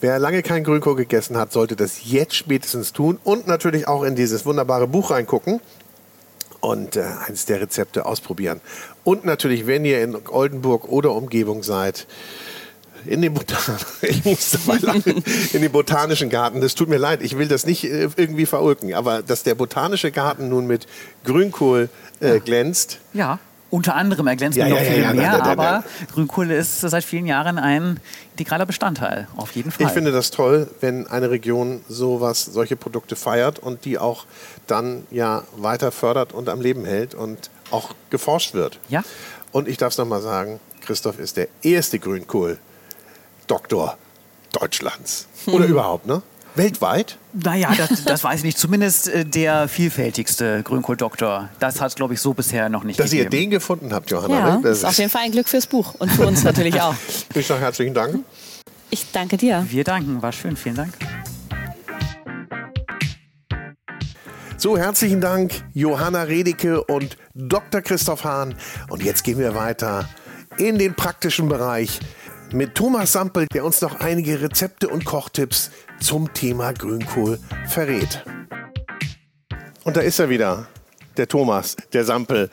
Wer 0.00 0.20
lange 0.20 0.42
kein 0.42 0.62
Grünkohl 0.62 0.94
gegessen 0.94 1.36
hat, 1.36 1.52
sollte 1.52 1.74
das 1.74 2.04
jetzt 2.04 2.36
spätestens 2.36 2.92
tun 2.92 3.18
und 3.24 3.48
natürlich 3.48 3.88
auch 3.88 4.04
in 4.04 4.14
dieses 4.14 4.46
wunderbare 4.46 4.86
Buch 4.86 5.10
reingucken 5.10 5.60
und 6.60 6.94
äh, 6.94 7.04
eines 7.26 7.46
der 7.46 7.60
Rezepte 7.60 8.06
ausprobieren. 8.06 8.60
Und 9.02 9.24
natürlich, 9.24 9.66
wenn 9.66 9.84
ihr 9.84 10.02
in 10.02 10.16
Oldenburg 10.28 10.88
oder 10.88 11.12
Umgebung 11.12 11.64
seid, 11.64 12.06
in 13.08 13.22
den, 13.22 13.34
Botan 13.34 13.76
ich 14.02 14.24
muss 14.24 14.50
dabei 14.50 14.78
lachen. 14.78 15.24
in 15.52 15.62
den 15.62 15.72
botanischen 15.72 16.28
Garten. 16.30 16.60
Das 16.60 16.74
tut 16.74 16.88
mir 16.88 16.98
leid, 16.98 17.22
ich 17.22 17.38
will 17.38 17.48
das 17.48 17.66
nicht 17.66 17.84
äh, 17.84 18.08
irgendwie 18.16 18.46
verulken, 18.46 18.94
aber 18.94 19.22
dass 19.22 19.42
der 19.42 19.54
botanische 19.54 20.10
Garten 20.10 20.48
nun 20.48 20.66
mit 20.66 20.86
Grünkohl 21.24 21.88
äh, 22.20 22.40
glänzt. 22.40 22.98
Ja. 23.12 23.38
Unter 23.70 23.96
anderem 23.96 24.26
erglänzt 24.26 24.56
Ja, 24.56 24.66
ja, 24.66 24.74
noch 24.74 24.80
ja, 24.80 24.86
ja, 24.86 24.92
viel 24.92 25.02
ja, 25.02 25.12
mehr, 25.12 25.32
nein, 25.32 25.40
aber 25.42 25.84
Grünkohle 26.14 26.56
ist 26.56 26.80
seit 26.80 27.04
vielen 27.04 27.26
Jahren 27.26 27.58
ein 27.58 28.00
integraler 28.30 28.64
Bestandteil, 28.64 29.28
auf 29.36 29.52
jeden 29.52 29.70
Fall. 29.70 29.86
Ich 29.86 29.92
finde 29.92 30.10
das 30.10 30.30
toll, 30.30 30.70
wenn 30.80 31.06
eine 31.06 31.28
Region 31.28 31.82
sowas, 31.86 32.46
solche 32.46 32.76
Produkte 32.76 33.14
feiert 33.14 33.58
und 33.58 33.84
die 33.84 33.98
auch 33.98 34.24
dann 34.66 35.06
ja 35.10 35.42
weiter 35.54 35.92
fördert 35.92 36.32
und 36.32 36.48
am 36.48 36.62
Leben 36.62 36.86
hält 36.86 37.14
und 37.14 37.50
auch 37.70 37.94
geforscht 38.08 38.54
wird. 38.54 38.78
Ja. 38.88 39.04
Und 39.52 39.68
ich 39.68 39.76
darf 39.76 39.92
es 39.92 39.98
nochmal 39.98 40.22
sagen, 40.22 40.60
Christoph 40.80 41.18
ist 41.18 41.36
der 41.36 41.48
erste 41.62 41.98
Grünkohl-Doktor 43.48 43.96
Deutschlands. 44.52 45.26
Oder 45.46 45.66
überhaupt, 45.66 46.06
ne? 46.06 46.22
Weltweit? 46.54 47.18
Naja, 47.32 47.72
das, 47.76 48.04
das 48.06 48.24
weiß 48.24 48.38
ich 48.40 48.44
nicht. 48.44 48.58
Zumindest 48.58 49.08
äh, 49.08 49.24
der 49.24 49.68
vielfältigste 49.68 50.62
Grünkohl-Doktor. 50.62 51.48
Das 51.58 51.80
hat 51.80 51.90
es, 51.90 51.94
glaube 51.94 52.14
ich, 52.14 52.20
so 52.20 52.34
bisher 52.34 52.68
noch 52.68 52.84
nicht 52.84 52.98
Dass 52.98 53.12
ihr 53.12 53.24
gegeben. 53.24 53.42
den 53.42 53.50
gefunden 53.50 53.92
habt, 53.92 54.10
Johanna. 54.10 54.38
Ja, 54.38 54.56
ne? 54.56 54.62
das 54.62 54.78
ist 54.78 54.84
auf 54.84 54.98
jeden 54.98 55.10
Fall 55.10 55.22
ein 55.22 55.32
Glück 55.32 55.48
fürs 55.48 55.66
Buch 55.66 55.94
und 55.98 56.10
für 56.10 56.26
uns 56.26 56.42
natürlich 56.44 56.80
auch. 56.80 56.94
Ich 57.34 57.46
sage 57.46 57.60
herzlichen 57.60 57.94
Dank. 57.94 58.24
Ich 58.90 59.10
danke 59.12 59.36
dir. 59.36 59.66
Wir 59.68 59.84
danken, 59.84 60.22
war 60.22 60.32
schön, 60.32 60.56
vielen 60.56 60.76
Dank. 60.76 60.94
So, 64.56 64.76
herzlichen 64.76 65.20
Dank, 65.20 65.62
Johanna 65.72 66.22
Redeke 66.22 66.82
und 66.82 67.16
Dr. 67.34 67.80
Christoph 67.80 68.24
Hahn. 68.24 68.56
Und 68.88 69.04
jetzt 69.04 69.22
gehen 69.22 69.38
wir 69.38 69.54
weiter 69.54 70.08
in 70.56 70.78
den 70.78 70.94
praktischen 70.94 71.48
Bereich 71.48 72.00
mit 72.52 72.74
Thomas 72.74 73.12
Sampel, 73.12 73.46
der 73.52 73.64
uns 73.64 73.80
noch 73.80 74.00
einige 74.00 74.40
Rezepte 74.40 74.88
und 74.88 75.04
Kochtipps 75.04 75.70
zum 76.00 76.32
Thema 76.32 76.72
Grünkohl 76.72 77.38
verrät. 77.66 78.24
Und 79.84 79.96
da 79.96 80.00
ist 80.00 80.18
er 80.18 80.28
wieder, 80.28 80.68
der 81.16 81.28
Thomas, 81.28 81.76
der 81.92 82.04
Sampel. 82.04 82.50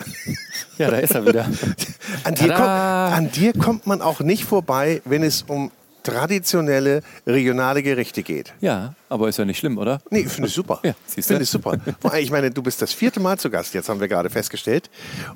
Ja, 0.78 0.90
da 0.92 0.98
ist 0.98 1.16
er 1.16 1.26
wieder. 1.26 1.46
An 2.24 2.36
dir, 2.36 2.48
kommt, 2.48 2.68
an 2.68 3.32
dir 3.32 3.54
kommt 3.54 3.88
man 3.88 4.02
auch 4.02 4.20
nicht 4.20 4.46
vorbei, 4.46 5.02
wenn 5.06 5.24
es 5.24 5.44
um 5.44 5.72
traditionelle 6.06 7.02
regionale 7.28 7.84
Gerichte 7.84 8.24
geht. 8.24 8.54
Ja, 8.62 8.94
aber 9.10 9.28
ist 9.28 9.38
ja 9.38 9.46
nicht 9.46 9.58
schlimm, 9.58 9.78
oder? 9.78 10.00
Nee, 10.10 10.24
finde 10.26 10.48
ich 10.48 10.54
super. 10.54 10.80
Ja, 10.84 10.94
siehst 11.06 11.28
finde 11.28 11.44
ich 11.44 11.50
super. 11.50 11.78
Ich 12.18 12.32
meine, 12.32 12.52
du 12.52 12.62
bist 12.62 12.82
das 12.82 12.94
vierte 12.94 13.20
Mal 13.20 13.38
zu 13.38 13.50
Gast, 13.50 13.74
jetzt 13.74 13.90
haben 13.90 14.00
wir 14.00 14.08
gerade 14.08 14.30
festgestellt. 14.30 14.90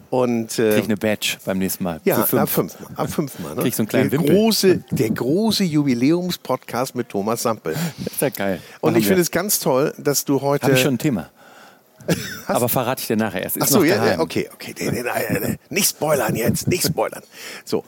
Und 0.10 0.58
äh, 0.60 0.72
Krieg 0.72 0.80
ich 0.80 0.86
eine 0.86 0.98
Badge 0.98 1.38
beim 1.44 1.58
nächsten 1.58 1.84
Mal. 1.84 2.00
ja, 2.06 2.24
Für 2.24 2.42
ab 2.42 2.50
fünf 2.50 2.80
Mal. 2.80 2.90
Ab 2.96 3.12
fünf 3.12 3.40
Mal 3.40 3.56
ne? 3.56 3.62
Krieg 3.64 3.74
so 3.74 3.82
einen 3.82 3.90
kleinen 3.90 4.10
der 4.10 4.20
Wimpel. 4.20 4.36
große, 4.36 4.84
der 4.92 5.10
große 5.10 5.64
Jubiläumspodcast 5.64 6.96
mit 6.96 7.10
Thomas 7.10 7.42
Sampel. 7.42 7.76
Ist 8.06 8.22
ja 8.22 8.30
geil. 8.30 8.62
Und 8.82 8.96
ich 8.96 9.08
finde 9.08 9.22
es 9.22 9.32
ganz 9.32 9.60
toll, 9.60 9.94
dass 9.98 10.26
du 10.26 10.42
heute. 10.42 10.64
Habe 10.64 10.76
ich 10.76 10.82
schon 10.82 10.96
ein 10.96 11.00
Thema. 11.00 11.30
Aber 12.48 12.70
verrate 12.70 13.02
ich 13.02 13.08
dir 13.08 13.18
nachher 13.18 13.44
erst. 13.44 13.58
Ist 13.58 13.64
Ach 13.64 13.68
so, 13.68 13.84
ja, 13.84 14.06
ja, 14.06 14.20
okay, 14.20 14.50
okay. 14.54 14.74
Nee, 14.80 14.92
nee, 14.92 15.04
nee, 15.04 15.40
nee. 15.40 15.60
Nicht 15.70 15.90
spoilern 15.90 16.36
jetzt, 16.36 16.68
nicht 16.68 16.86
spoilern. 16.86 17.24
So. 17.66 17.84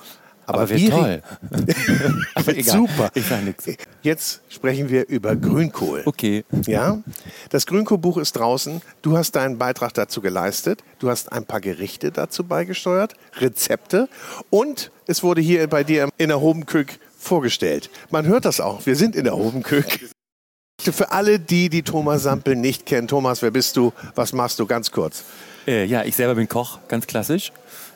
Aber 0.53 0.69
wird 0.69 0.79
wir- 0.81 0.89
toll. 0.89 1.21
Aber 2.35 2.55
Egal, 2.57 2.77
super. 2.77 3.11
ich 3.13 3.25
sag 3.25 3.43
nix. 3.43 3.65
Jetzt 4.01 4.41
sprechen 4.49 4.89
wir 4.89 5.07
über 5.07 5.35
Grünkohl. 5.35 6.03
Okay. 6.05 6.43
Ja, 6.65 6.99
das 7.49 7.65
Grünkohlbuch 7.65 8.17
ist 8.17 8.33
draußen. 8.33 8.81
Du 9.01 9.17
hast 9.17 9.35
deinen 9.35 9.57
Beitrag 9.57 9.93
dazu 9.93 10.21
geleistet. 10.21 10.83
Du 10.99 11.09
hast 11.09 11.31
ein 11.31 11.45
paar 11.45 11.61
Gerichte 11.61 12.11
dazu 12.11 12.43
beigesteuert, 12.43 13.13
Rezepte 13.39 14.07
und 14.49 14.91
es 15.07 15.23
wurde 15.23 15.41
hier 15.41 15.67
bei 15.67 15.83
dir 15.83 16.09
in 16.17 16.29
der 16.29 16.41
Hobenkök 16.41 16.99
vorgestellt. 17.17 17.89
Man 18.09 18.25
hört 18.25 18.45
das 18.45 18.59
auch. 18.59 18.85
Wir 18.85 18.95
sind 18.95 19.15
in 19.15 19.23
der 19.25 19.35
Hobenkök. 19.35 20.09
Für 20.79 21.11
alle, 21.11 21.39
die 21.39 21.69
die 21.69 21.83
Thomas 21.83 22.23
Sampel 22.23 22.55
nicht 22.55 22.87
kennen, 22.87 23.07
Thomas, 23.07 23.43
wer 23.43 23.51
bist 23.51 23.77
du? 23.77 23.93
Was 24.15 24.33
machst 24.33 24.57
du? 24.59 24.65
Ganz 24.65 24.91
kurz. 24.91 25.23
Äh, 25.67 25.85
ja, 25.85 26.03
ich 26.03 26.15
selber 26.15 26.33
bin 26.33 26.47
Koch, 26.47 26.79
ganz 26.87 27.05
klassisch. 27.05 27.51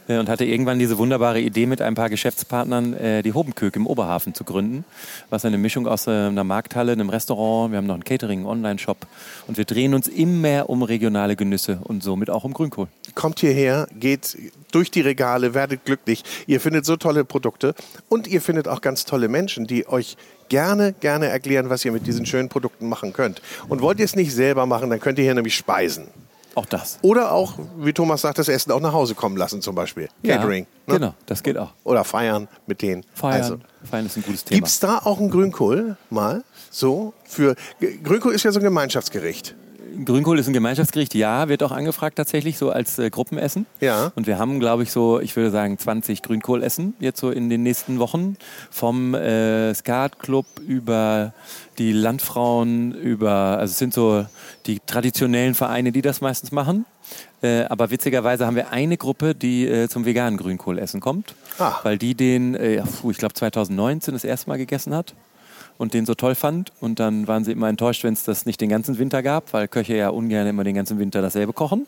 Äh, 0.08 0.18
und 0.18 0.30
hatte 0.30 0.46
irgendwann 0.46 0.80
diese 0.80 0.98
wunderbare 0.98 1.42
Idee, 1.42 1.66
mit 1.66 1.82
ein 1.82 1.96
paar 1.96 2.10
Geschäftspartnern 2.10 2.94
äh, 2.94 3.24
die 3.24 3.34
Hobenkök 3.34 3.76
im 3.76 3.88
Oberhafen 3.88 4.34
zu 4.34 4.44
gründen. 4.44 4.86
Was 5.30 5.46
eine 5.46 5.58
Mischung 5.58 5.88
aus 5.88 6.08
äh, 6.08 6.12
einer 6.12 6.44
Markthalle, 6.44 6.92
einem 6.92 7.10
Restaurant, 7.10 7.72
wir 7.72 7.78
haben 7.78 7.88
noch 7.88 7.96
einen 7.96 8.04
Catering, 8.04 8.40
einen 8.40 8.48
Online-Shop. 8.48 9.08
Und 9.48 9.58
wir 9.58 9.66
drehen 9.66 9.94
uns 9.94 10.08
immer 10.08 10.36
mehr 10.36 10.70
um 10.70 10.84
regionale 10.84 11.36
Genüsse 11.36 11.80
und 11.84 12.04
somit 12.04 12.30
auch 12.30 12.44
um 12.44 12.54
Grünkohl. 12.54 12.88
Kommt 13.16 13.40
hierher, 13.40 13.88
geht 14.00 14.38
durch 14.72 14.92
die 14.92 15.02
Regale, 15.02 15.54
werdet 15.54 15.86
glücklich. 15.86 16.24
Ihr 16.46 16.60
findet 16.60 16.86
so 16.86 16.98
tolle 16.98 17.26
Produkte 17.26 17.74
und 18.10 18.28
ihr 18.28 18.42
findet 18.42 18.68
auch 18.68 18.82
ganz 18.82 19.06
tolle 19.06 19.28
Menschen, 19.28 19.66
die 19.66 19.88
euch 19.88 20.18
gerne, 20.50 20.94
gerne 20.94 21.28
erklären, 21.28 21.70
was 21.70 21.84
ihr 21.86 21.92
mit 21.92 22.06
diesen 22.06 22.26
schönen 22.26 22.50
Produkten 22.50 22.90
machen 22.90 23.14
könnt. 23.14 23.42
Und 23.70 23.82
wollt 23.82 24.00
ihr 24.00 24.06
es 24.06 24.16
nicht 24.16 24.34
selber 24.34 24.66
machen, 24.66 24.90
dann 24.90 25.00
könnt 25.00 25.18
ihr 25.18 25.24
hier 25.24 25.34
nämlich 25.34 25.56
speisen. 25.56 26.08
Auch 26.56 26.66
das. 26.66 27.00
Oder 27.02 27.32
auch, 27.34 27.54
wie 27.78 27.92
Thomas 27.92 28.22
sagt, 28.22 28.40
das 28.40 28.48
Essen 28.48 28.72
auch 28.72 28.80
nach 28.80 28.94
Hause 28.94 29.14
kommen 29.14 29.36
lassen 29.36 29.62
zum 29.62 29.76
Beispiel. 29.76 30.08
Catering. 30.24 30.66
Ja, 30.88 30.94
ne? 30.94 31.00
Genau, 31.00 31.14
das 31.26 31.44
geht 31.44 31.58
auch. 31.58 31.72
Oder 31.84 32.04
feiern 32.06 32.48
mit 32.66 32.82
denen. 32.82 33.04
Feiern, 33.14 33.42
Also, 33.42 33.58
Feiern 33.84 34.06
ist 34.06 34.16
ein 34.16 34.24
gutes 34.24 34.46
Thema. 34.46 34.56
Gibt 34.56 34.68
es 34.70 34.80
da 34.80 35.00
auch 35.00 35.20
einen 35.20 35.30
Grünkohl 35.30 35.98
mal? 36.10 36.44
So? 36.72 37.14
Für, 37.26 37.56
Grünkohl 38.04 38.34
ist 38.34 38.44
ja 38.44 38.52
so 38.52 38.60
ein 38.60 38.64
Gemeinschaftsgericht. 38.64 39.54
Grünkohl 40.04 40.40
ist 40.40 40.48
ein 40.48 40.54
Gemeinschaftsgericht, 40.54 41.14
ja, 41.16 41.48
wird 41.48 41.64
auch 41.64 41.72
angefragt 41.72 42.18
tatsächlich, 42.18 42.58
so 42.58 42.70
als 42.70 43.00
äh, 43.00 43.10
Gruppenessen. 43.10 43.66
Ja. 43.80 44.12
Und 44.16 44.28
wir 44.28 44.38
haben, 44.38 44.60
glaube 44.60 44.84
ich, 44.84 44.92
so, 44.92 45.20
ich 45.20 45.36
würde 45.36 45.52
sagen, 45.52 45.78
20 45.78 46.22
Grünkohlessen 46.22 46.96
jetzt 47.00 47.20
so 47.20 47.32
in 47.32 47.50
den 47.50 47.64
nächsten 47.64 48.00
Wochen. 48.00 48.36
Vom 48.72 49.14
äh, 49.14 49.74
Skatclub 49.74 50.46
über 50.68 51.34
die 51.78 51.92
Landfrauen, 51.92 52.94
über, 52.94 53.58
also 53.60 53.72
es 53.72 53.78
sind 53.78 53.94
so 53.94 54.26
die 54.66 54.80
traditionellen 54.86 55.54
Vereine, 55.56 55.92
die 55.92 56.02
das 56.02 56.22
meistens 56.22 56.52
machen. 56.52 56.86
Äh, 57.42 57.64
aber 57.66 57.92
witzigerweise 57.92 58.46
haben 58.46 58.56
wir 58.56 58.72
eine 58.72 58.98
Gruppe, 58.98 59.36
die 59.36 59.68
äh, 59.68 59.88
zum 59.88 60.06
veganen 60.06 60.38
Grünkohlessen 60.38 61.00
kommt, 61.02 61.36
Ah. 61.60 61.76
weil 61.84 61.98
die 61.98 62.16
den, 62.16 62.56
äh, 62.56 62.82
ich 63.10 63.18
glaube 63.18 63.34
2019 63.34 64.14
das 64.14 64.24
erste 64.24 64.50
Mal 64.50 64.58
gegessen 64.58 64.94
hat 64.96 65.14
und 65.78 65.94
den 65.94 66.06
so 66.06 66.16
toll 66.16 66.36
fand. 66.36 66.72
Und 66.80 67.00
dann 67.00 67.28
waren 67.28 67.44
sie 67.44 67.52
immer 67.52 67.70
enttäuscht, 67.70 68.04
wenn 68.04 68.14
es 68.14 68.24
das 68.24 68.46
nicht 68.46 68.62
den 68.62 68.70
ganzen 68.70 68.98
Winter 68.98 69.22
gab, 69.22 69.54
weil 69.54 69.68
Köche 69.68 69.96
ja 69.96 70.10
ungern 70.10 70.48
immer 70.48 70.64
den 70.64 70.76
ganzen 70.76 70.98
Winter 71.00 71.22
dasselbe 71.22 71.54
kochen. 71.54 71.86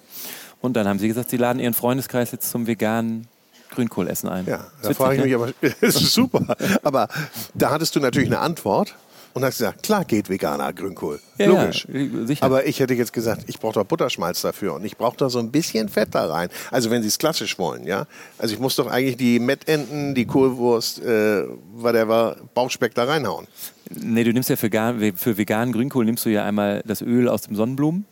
Und 0.62 0.74
dann 0.76 0.88
haben 0.88 1.00
sie 1.00 1.08
gesagt, 1.08 1.30
sie 1.30 1.38
laden 1.38 1.60
ihren 1.60 1.74
Freundeskreis 1.74 2.32
jetzt 2.32 2.50
zum 2.50 2.68
veganen 2.68 3.28
Grünkohlessen 3.72 4.30
ein. 4.30 4.46
Ja, 4.46 4.66
da 4.82 4.94
frage 4.94 5.16
ich 5.16 5.20
ne? 5.20 5.26
mich 5.26 5.36
aber, 5.36 5.52
das 5.82 5.96
ist 6.02 6.14
super. 6.14 6.56
Aber 6.84 7.08
da 7.54 7.72
hattest 7.72 7.96
du 7.96 8.00
natürlich 8.00 8.30
eine 8.30 8.40
Antwort 8.40 8.96
und 9.38 9.46
hast 9.46 9.58
gesagt, 9.60 9.84
klar 9.84 10.04
geht 10.04 10.30
veganer 10.30 10.74
Grünkohl. 10.74 11.20
Ja, 11.38 11.48
Logisch. 11.48 11.88
ja, 11.92 12.26
sicher. 12.26 12.44
Aber 12.44 12.66
ich 12.66 12.80
hätte 12.80 12.94
jetzt 12.94 13.14
gesagt, 13.14 13.44
ich 13.48 13.60
brauche 13.60 13.74
doch 13.74 13.86
Butterschmalz 13.86 14.42
dafür 14.42 14.74
und 14.74 14.84
ich 14.84 14.98
brauche 14.98 15.18
da 15.18 15.30
so 15.30 15.40
ein 15.40 15.52
bisschen 15.52 15.90
Fett 15.90 16.10
da 16.12 16.26
rein. 16.26 16.50
Also 16.72 16.90
wenn 16.90 17.02
Sie 17.02 17.08
es 17.08 17.18
klassisch 17.18 17.58
wollen, 17.58 17.86
ja. 17.86 18.08
Also 18.38 18.54
ich 18.54 18.60
muss 18.60 18.76
doch 18.76 18.88
eigentlich 18.88 19.18
die 19.18 19.40
Mettenten, 19.40 20.16
die 20.16 20.26
Kohlwurst, 20.26 21.02
äh, 21.04 21.44
whatever, 21.76 22.38
Bauchspeck 22.54 22.94
da 22.96 23.06
reinhauen. 23.06 23.48
Nee, 23.90 24.24
du 24.24 24.34
nimmst 24.34 24.50
ja 24.50 24.56
für, 24.56 24.70
für 25.16 25.38
veganen 25.38 25.74
Grünkohl 25.74 26.06
nimmst 26.06 26.26
du 26.26 26.30
ja 26.30 26.44
einmal 26.44 26.84
das 26.86 27.02
Öl 27.02 27.30
aus 27.30 27.44
dem 27.44 27.56
Sonnenblumen. 27.56 28.06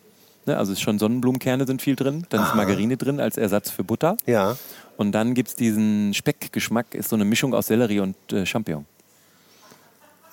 Ne, 0.45 0.57
also 0.57 0.71
es 0.71 0.77
ist 0.77 0.83
schon 0.83 0.99
Sonnenblumenkerne 0.99 1.65
sind 1.65 1.81
viel 1.81 1.95
drin. 1.95 2.25
Dann 2.29 2.43
ist 2.43 2.55
Margarine 2.55 2.97
drin 2.97 3.19
als 3.19 3.35
Ersatz 3.37 3.71
für 3.71 3.83
Butter. 3.83 4.15
Ja. 4.27 4.55
Und 4.95 5.11
dann 5.11 5.33
gibt 5.33 5.49
es 5.49 5.55
diesen 5.55 6.13
Speckgeschmack, 6.13 6.93
ist 6.93 7.09
so 7.09 7.15
eine 7.15 7.25
Mischung 7.25 7.53
aus 7.53 7.67
Sellerie 7.67 7.99
und 7.99 8.15
äh, 8.31 8.45
Champignon. 8.45 8.85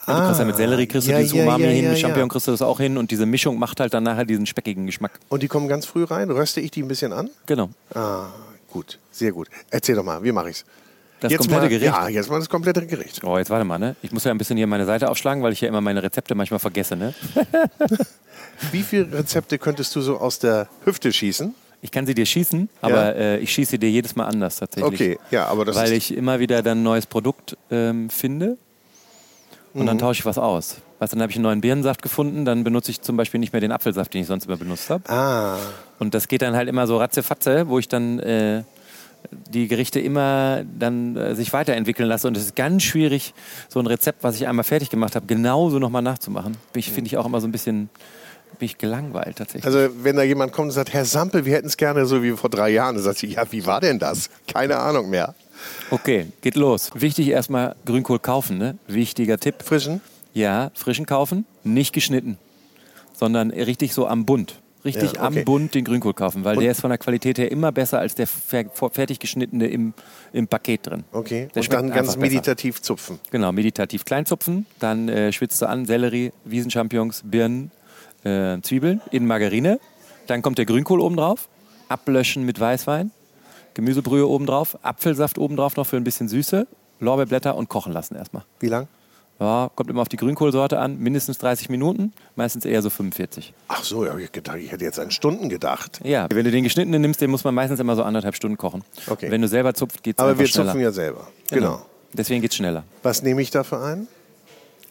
Ja, 0.07 0.18
du 0.18 0.26
kriegst 0.26 0.40
ja 0.40 0.44
mit 0.44 0.57
Sellerie 0.57 0.86
kriegst 0.86 1.07
du 1.07 1.12
ja, 1.12 1.18
dieses 1.18 1.32
ja, 1.32 1.42
Umami 1.44 1.64
ja, 1.64 1.70
hin, 1.70 1.84
ja, 1.84 1.90
mit 1.90 1.98
Champignon 1.98 2.28
ja. 2.28 2.32
kriegst 2.32 2.48
du 2.48 2.50
das 2.50 2.62
auch 2.62 2.80
hin 2.80 2.98
und 2.98 3.11
diese 3.11 3.26
Mischung 3.26 3.59
macht 3.59 3.78
halt 3.78 3.94
dann 3.94 4.03
nachher 4.03 4.24
diesen 4.24 4.46
speckigen 4.46 4.86
Geschmack. 4.86 5.20
Und 5.28 5.42
die 5.42 5.48
kommen 5.48 5.68
ganz 5.68 5.86
früh 5.86 6.05
rein. 6.05 6.30
Röste 6.30 6.61
ich 6.61 6.70
die 6.72 6.82
ein 6.82 6.88
bisschen 6.88 7.12
an? 7.12 7.30
Genau. 7.46 7.70
Ah, 7.94 8.26
gut. 8.70 8.98
Sehr 9.12 9.32
gut. 9.32 9.48
Erzähl 9.70 9.94
doch 9.94 10.05
mal, 10.05 10.22
wie 10.24 10.32
mache 10.32 10.50
ich's? 10.50 10.64
Das 11.20 11.30
jetzt 11.30 11.42
komplette 11.42 11.62
mal, 11.62 11.68
Gericht. 11.68 11.86
Ja, 11.86 12.09
jetzt 12.09 12.30
mal 12.30 12.38
das 12.40 12.48
komplette 12.48 12.84
Gericht. 12.84 13.22
Oh, 13.22 13.38
jetzt 13.38 13.48
warte 13.48 13.64
mal, 13.64 13.78
ne? 13.78 13.94
Ich 14.03 14.11
muss 14.11 14.24
ja 14.24 14.32
ein 14.32 14.38
bisschen 14.38 14.57
hier 14.57 14.66
meine 14.66 14.86
Seite 14.86 15.09
aufschlagen, 15.09 15.40
weil 15.44 15.53
ich 15.53 15.61
ja 15.61 15.68
immer 15.68 15.80
meine 15.80 16.03
Rezepte 16.03 16.34
manchmal 16.34 16.59
vergesse, 16.59 16.96
ne? 16.96 17.14
Wie 18.72 18.82
viele 18.82 19.12
Rezepte 19.12 19.59
könntest 19.59 19.94
du 19.94 20.00
so 20.00 20.18
aus 20.18 20.40
der 20.40 20.68
Hüfte 20.84 21.12
schießen? 21.12 21.55
Ich 21.80 21.92
kann 21.92 22.07
sie 22.07 22.14
dir 22.14 22.26
schießen, 22.26 22.68
aber 22.80 23.14
äh, 23.14 23.38
ich 23.38 23.53
schieße 23.53 23.78
dir 23.78 23.90
jedes 23.90 24.16
Mal 24.16 24.26
anders 24.26 24.57
tatsächlich. 24.57 24.92
Okay, 24.92 25.18
ja, 25.30 25.46
aber 25.46 25.64
das 25.64 25.76
Weil 25.76 25.92
ist 25.92 26.11
ich 26.11 26.16
immer 26.16 26.40
wieder 26.40 26.62
dann 26.62 26.78
ein 26.78 26.82
neues 26.82 27.07
Produkt 27.07 27.57
ähm, 27.70 28.11
finde 28.11 28.57
und 29.74 29.82
Mhm. 29.82 29.86
dann 29.86 29.98
tausche 29.98 30.20
ich 30.20 30.26
was 30.26 30.38
aus. 30.38 30.76
Weißt, 30.98 31.12
dann 31.12 31.20
habe 31.22 31.30
ich 31.30 31.36
einen 31.36 31.44
neuen 31.44 31.60
Birnensaft 31.60 32.02
gefunden, 32.02 32.44
dann 32.44 32.62
benutze 32.64 32.90
ich 32.90 33.00
zum 33.00 33.16
Beispiel 33.16 33.40
nicht 33.40 33.52
mehr 33.52 33.60
den 33.60 33.72
Apfelsaft, 33.72 34.14
den 34.14 34.20
ich 34.22 34.26
sonst 34.26 34.46
immer 34.46 34.56
benutzt 34.56 34.88
habe. 34.90 35.08
Ah, 35.10 35.56
Und 35.98 36.14
das 36.14 36.28
geht 36.28 36.42
dann 36.42 36.54
halt 36.54 36.68
immer 36.68 36.86
so 36.86 36.98
ratzefatze, 36.98 37.68
wo 37.68 37.78
ich 37.78 37.88
dann 37.88 38.18
äh, 38.20 38.62
die 39.50 39.68
Gerichte 39.68 39.98
immer 40.00 40.62
dann 40.78 41.16
äh, 41.16 41.34
sich 41.34 41.52
weiterentwickeln 41.52 42.08
lasse. 42.08 42.28
Und 42.28 42.36
es 42.36 42.44
ist 42.44 42.56
ganz 42.56 42.82
schwierig, 42.82 43.34
so 43.68 43.80
ein 43.80 43.86
Rezept, 43.86 44.22
was 44.24 44.36
ich 44.36 44.46
einmal 44.46 44.64
fertig 44.64 44.90
gemacht 44.90 45.14
habe, 45.16 45.26
genauso 45.26 45.78
nochmal 45.78 46.02
nachzumachen. 46.02 46.56
Ich, 46.74 46.90
finde 46.90 47.08
ich 47.08 47.16
auch 47.16 47.26
immer 47.26 47.40
so 47.40 47.46
ein 47.48 47.52
bisschen 47.52 47.88
bin 48.58 48.66
ich 48.66 48.76
gelangweilt 48.78 49.36
tatsächlich. 49.38 49.64
also 49.64 49.88
wenn 50.04 50.14
da 50.14 50.22
jemand 50.22 50.52
kommt 50.52 50.66
und 50.66 50.72
sagt, 50.72 50.92
Herr 50.92 51.06
Sampel, 51.06 51.46
wir 51.46 51.54
hätten 51.54 51.66
es 51.68 51.76
gerne 51.78 52.04
so 52.04 52.22
wie 52.22 52.32
vor 52.32 52.50
drei 52.50 52.68
Jahren, 52.68 52.94
dann 52.96 53.02
sagt 53.02 53.18
sie, 53.18 53.26
ja, 53.28 53.50
wie 53.50 53.64
war 53.66 53.80
denn 53.80 53.98
das? 53.98 54.28
Keine 54.46 54.76
Ahnung 54.78 55.08
mehr. 55.10 55.34
Okay, 55.90 56.26
geht 56.40 56.56
los. 56.56 56.90
Wichtig 56.94 57.28
erstmal 57.28 57.76
Grünkohl 57.84 58.18
kaufen, 58.18 58.58
ne? 58.58 58.76
Wichtiger 58.86 59.38
Tipp. 59.38 59.56
Frischen? 59.62 60.00
Ja, 60.34 60.70
frischen 60.74 61.04
kaufen, 61.06 61.44
nicht 61.64 61.92
geschnitten, 61.92 62.38
sondern 63.12 63.50
richtig 63.50 63.92
so 63.94 64.06
am 64.06 64.24
Bund. 64.24 64.56
Richtig 64.84 65.12
Ja, 65.12 65.26
okay. 65.26 65.38
am 65.40 65.44
Bund 65.44 65.74
den 65.74 65.84
Grünkohl 65.84 66.12
kaufen, 66.14 66.42
weil 66.42 66.56
Und- 66.56 66.62
der 66.64 66.72
ist 66.72 66.80
von 66.80 66.90
der 66.90 66.98
Qualität 66.98 67.38
her 67.38 67.52
immer 67.52 67.70
besser 67.70 68.00
als 68.00 68.16
der 68.16 68.26
fer 68.26 68.64
fertig 68.90 69.20
geschnittene 69.20 69.68
im, 69.68 69.94
im 70.32 70.48
Paket 70.48 70.86
drin. 70.88 71.04
Okay. 71.12 71.48
Der 71.54 71.62
Und 71.62 71.72
dann 71.72 71.86
ganz 71.88 71.92
einfach 72.08 72.14
besser. 72.14 72.18
meditativ 72.18 72.82
zupfen. 72.82 73.20
Genau, 73.30 73.52
meditativ 73.52 74.04
kleinzupfen, 74.04 74.66
dann 74.80 75.08
äh, 75.08 75.32
schwitzt 75.32 75.62
du 75.62 75.66
an 75.68 75.86
Sellerie, 75.86 76.32
Wiesenchampignons, 76.44 77.22
Birnen, 77.24 77.70
äh, 78.24 78.58
Zwiebeln 78.62 79.00
in 79.12 79.24
Margarine. 79.26 79.78
Dann 80.26 80.42
kommt 80.42 80.58
der 80.58 80.66
Grünkohl 80.66 80.98
oben 81.00 81.16
drauf, 81.16 81.48
ablöschen 81.88 82.44
mit 82.44 82.58
Weißwein, 82.58 83.12
Gemüsebrühe 83.74 84.26
oben 84.26 84.46
drauf, 84.46 84.78
Apfelsaft 84.82 85.38
oben 85.38 85.56
drauf 85.56 85.76
noch 85.76 85.86
für 85.86 85.96
ein 85.96 86.04
bisschen 86.04 86.28
Süße, 86.28 86.66
Lorbeerblätter 87.00 87.56
und 87.56 87.68
kochen 87.68 87.92
lassen 87.92 88.14
erstmal. 88.16 88.44
Wie 88.60 88.68
lang? 88.68 88.88
Ja, 89.40 89.70
kommt 89.74 89.90
immer 89.90 90.02
auf 90.02 90.08
die 90.08 90.18
Grünkohlsorte 90.18 90.78
an, 90.78 90.98
mindestens 90.98 91.38
30 91.38 91.68
Minuten, 91.68 92.12
meistens 92.36 92.64
eher 92.64 92.80
so 92.80 92.90
45. 92.90 93.52
Ach 93.66 93.82
so, 93.82 94.04
ja, 94.04 94.16
ich, 94.16 94.30
gedacht, 94.30 94.58
ich 94.58 94.70
hätte 94.70 94.84
jetzt 94.84 95.00
an 95.00 95.10
Stunden 95.10 95.48
gedacht. 95.48 96.00
Ja, 96.04 96.28
wenn 96.30 96.44
du 96.44 96.50
den 96.52 96.62
geschnittenen 96.62 97.02
nimmst, 97.02 97.20
den 97.20 97.30
muss 97.30 97.42
man 97.42 97.54
meistens 97.54 97.80
immer 97.80 97.96
so 97.96 98.04
anderthalb 98.04 98.36
Stunden 98.36 98.56
kochen. 98.56 98.84
Okay. 99.08 99.30
Wenn 99.30 99.40
du 99.42 99.48
selber 99.48 99.74
zupft, 99.74 100.02
geht 100.04 100.16
es 100.16 100.20
Aber 100.20 100.30
einfach 100.30 100.40
wir 100.42 100.46
schneller. 100.46 100.66
zupfen 100.68 100.80
ja 100.82 100.92
selber. 100.92 101.26
Genau. 101.50 101.84
Deswegen 102.12 102.40
geht 102.42 102.52
es 102.52 102.56
schneller. 102.56 102.84
Was 103.02 103.22
nehme 103.22 103.42
ich 103.42 103.50
dafür 103.50 103.82
ein? 103.82 104.06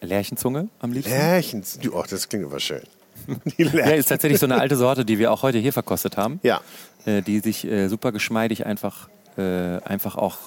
Lärchenzunge 0.02 0.68
am 0.80 0.92
liebsten. 0.92 1.12
Lärchens. 1.14 1.78
Die- 1.80 1.90
Oh, 1.92 2.04
das 2.10 2.28
klingt 2.28 2.46
aber 2.46 2.60
schön. 2.60 2.82
Die 3.58 3.64
Ja, 3.64 3.72
Lärchen. 3.72 3.96
ist 4.00 4.10
tatsächlich 4.10 4.40
so 4.40 4.46
eine 4.46 4.60
alte 4.60 4.76
Sorte, 4.76 5.06
die 5.06 5.20
wir 5.20 5.32
auch 5.32 5.44
heute 5.44 5.58
hier 5.58 5.74
verkostet 5.74 6.18
haben. 6.18 6.40
Ja. 6.44 6.62
Äh, 7.06 7.22
die 7.22 7.40
sich 7.40 7.66
äh, 7.66 7.88
super 7.88 8.12
geschmeidig 8.12 8.66
einfach, 8.66 9.10
äh, 9.38 9.78
einfach 9.84 10.16
auch, 10.16 10.38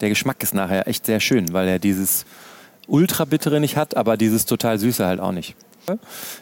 der 0.00 0.08
Geschmack 0.08 0.42
ist 0.42 0.54
nachher 0.54 0.88
echt 0.88 1.06
sehr 1.06 1.20
schön, 1.20 1.52
weil 1.52 1.68
er 1.68 1.78
dieses 1.78 2.24
ultra 2.86 3.24
bittere 3.24 3.60
nicht 3.60 3.76
hat, 3.76 3.96
aber 3.96 4.16
dieses 4.16 4.46
total 4.46 4.78
süße 4.78 5.04
halt 5.06 5.20
auch 5.20 5.32
nicht. 5.32 5.56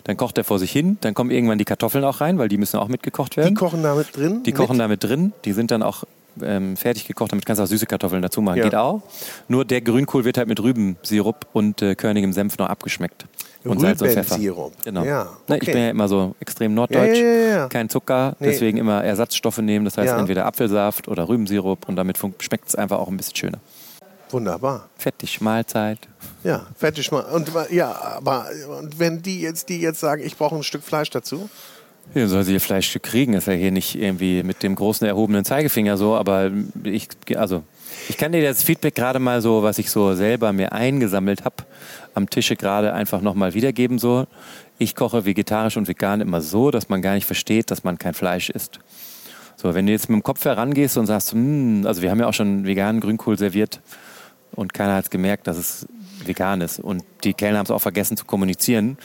Dann 0.05 0.17
kocht 0.17 0.37
er 0.37 0.45
vor 0.45 0.59
sich 0.59 0.71
hin, 0.71 0.99
dann 1.01 1.15
kommen 1.15 1.31
irgendwann 1.31 1.59
die 1.59 1.65
Kartoffeln 1.65 2.05
auch 2.05 2.21
rein, 2.21 2.39
weil 2.39 2.49
die 2.49 2.59
müssen 2.59 2.77
auch 2.79 2.89
mitgekocht 2.89 3.37
werden. 3.37 3.49
Die 3.49 3.55
kochen 3.55 3.83
damit 3.83 4.15
drin? 4.17 4.43
Die 4.43 4.53
kochen 4.53 4.77
mit? 4.77 4.81
damit 4.83 5.05
drin, 5.05 5.33
die 5.45 5.53
sind 5.53 5.71
dann 5.71 5.83
auch 5.83 6.05
ähm, 6.43 6.77
fertig 6.77 7.07
gekocht, 7.07 7.33
damit 7.33 7.47
kannst 7.47 7.59
du 7.61 7.65
auch 7.65 7.69
süße 7.69 7.87
Kartoffeln 7.87 8.21
dazu 8.23 8.43
machen. 8.43 8.59
Ja. 8.59 8.65
Geht 8.65 8.75
auch. 8.75 9.03
Nur 9.49 9.65
der 9.65 9.81
Grünkohl 9.81 10.25
wird 10.25 10.39
halt 10.39 10.49
mit 10.49 10.63
Rübensirup 10.63 11.47
und 11.53 11.83
äh, 11.83 11.95
körnigem 11.95 12.33
Senf 12.33 12.59
noch 12.59 12.69
abgeschmeckt. 12.69 13.27
Und 13.65 13.81
Salz 13.81 14.01
und 14.01 14.09
Pfeffer. 14.11 14.39
Genau. 14.85 15.05
Ja, 15.05 15.25
Ne, 15.49 15.57
Ich 15.57 15.63
okay. 15.63 15.73
bin 15.73 15.83
ja 15.83 15.91
immer 15.91 16.09
so 16.09 16.35
extrem 16.41 16.75
norddeutsch. 16.75 17.19
Ja, 17.19 17.25
ja. 17.25 17.69
Kein 17.69 17.89
Zucker, 17.89 18.37
Nee. 18.39 18.49
deswegen 18.49 18.79
immer 18.79 19.03
Ersatzstoffe 19.03 19.59
nehmen. 19.59 19.85
Das 19.85 19.99
heißt 19.99 20.13
entweder 20.15 20.47
Apfelsaft 20.47 21.09
oder 21.09 21.29
Rübensirup 21.29 21.89
und 21.89 21.97
damit 21.97 22.19
schmeckt 22.19 22.69
es 22.69 22.75
einfach 22.77 22.99
auch 22.99 23.09
ein 23.09 23.17
bisschen 23.17 23.37
schöner. 23.37 23.59
Wunderbar. 24.31 24.89
Fettig, 24.97 25.41
Mahlzeit. 25.41 25.99
Ja, 26.45 26.67
fertig 26.77 27.11
mal. 27.11 27.21
Und 27.23 27.51
ja, 27.71 27.91
aber 28.17 28.47
und 28.81 28.99
wenn 28.99 29.23
die 29.23 29.41
jetzt, 29.41 29.69
die 29.71 29.81
jetzt 29.81 30.01
sagen, 30.01 30.23
ich 30.25 30.37
brauche 30.37 30.55
ein 30.57 30.63
Stück 30.63 30.83
Fleisch 30.83 31.11
dazu, 31.11 31.49
Hier 32.15 32.29
soll 32.29 32.43
sie 32.45 32.53
ihr 32.55 32.61
Fleischstück 32.61 33.03
kriegen, 33.03 33.35
ist 33.35 33.47
ja 33.49 33.53
hier 33.55 33.71
nicht 33.71 33.95
irgendwie 33.95 34.43
mit 34.43 34.63
dem 34.63 34.75
großen 34.75 35.07
erhobenen 35.07 35.45
Zeigefinger 35.45 35.97
so, 35.97 36.15
aber 36.15 36.51
ich, 36.85 37.09
also, 37.37 37.63
ich 38.09 38.17
kann 38.17 38.33
dir 38.33 38.43
das 38.43 38.63
Feedback 38.63 38.95
gerade 38.95 39.19
mal 39.19 39.41
so, 39.43 39.63
was 39.63 39.79
ich 39.79 39.91
so 39.91 40.15
selber 40.15 40.53
mir 40.53 40.73
eingesammelt 40.73 41.45
habe, 41.45 41.57
am 42.19 42.29
Tische 42.29 42.57
gerade 42.57 42.93
einfach 42.93 43.23
nochmal 43.23 43.55
wiedergeben 43.55 43.99
so. 43.99 44.27
Ich 44.79 44.95
koche 44.95 45.25
vegetarisch 45.25 45.77
und 45.77 45.89
vegan 45.89 46.21
immer 46.21 46.41
so, 46.41 46.71
dass 46.71 46.89
man 46.89 47.01
gar 47.01 47.15
nicht 47.15 47.27
versteht, 47.27 47.71
dass 47.71 47.85
man 47.85 47.99
kein 47.99 48.15
Fleisch 48.15 48.51
isst. 48.51 48.79
So, 49.57 49.75
wenn 49.75 49.87
du 49.87 49.93
jetzt 49.93 50.09
mit 50.09 50.17
dem 50.17 50.23
Kopf 50.23 50.45
herangehst 50.45 50.99
und 50.99 51.07
sagst, 51.07 51.33
hm, 51.33 51.85
also 51.87 52.03
wir 52.03 52.11
haben 52.11 52.21
ja 52.21 52.27
auch 52.27 52.35
schon 52.35 52.67
veganen 52.67 53.01
Grünkohl 53.01 53.39
serviert 53.39 53.81
und 54.53 54.73
keiner 54.73 54.95
hat 54.95 55.11
gemerkt, 55.11 55.47
dass 55.47 55.57
es 55.57 55.87
vegan 56.25 56.61
ist. 56.61 56.79
Und 56.79 57.05
die 57.25 57.35
Kellner 57.35 57.59
haben 57.59 57.65
es 57.65 57.71
auch 57.71 57.81
vergessen 57.81 58.17
zu 58.17 58.25
kommunizieren. 58.25 58.99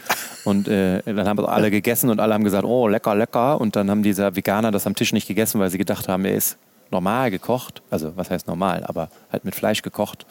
Und 0.46 0.68
äh, 0.68 1.02
dann 1.06 1.28
haben 1.28 1.40
alle 1.46 1.72
gegessen 1.72 2.10
und 2.10 2.20
alle 2.20 2.34
haben 2.34 2.44
gesagt, 2.44 2.66
oh, 2.66 2.88
lecker, 2.88 3.16
lecker. 3.16 3.60
Und 3.60 3.76
dann 3.76 3.90
haben 3.90 4.04
diese 4.04 4.36
Veganer 4.36 4.72
das 4.72 4.88
am 4.88 4.96
Tisch 4.96 5.14
nicht 5.14 5.28
gegessen, 5.28 5.60
weil 5.60 5.70
sie 5.70 5.78
gedacht 5.78 6.08
haben, 6.08 6.26
er 6.26 6.36
ist 6.36 6.58
normal 6.92 7.32
gekocht. 7.32 7.82
Also 7.90 8.14
was 8.16 8.30
heißt 8.30 8.48
normal, 8.48 8.84
aber 8.86 9.10
halt 9.32 9.46
mit 9.46 9.56
Fleisch 9.56 9.82
gekocht. 9.82 10.26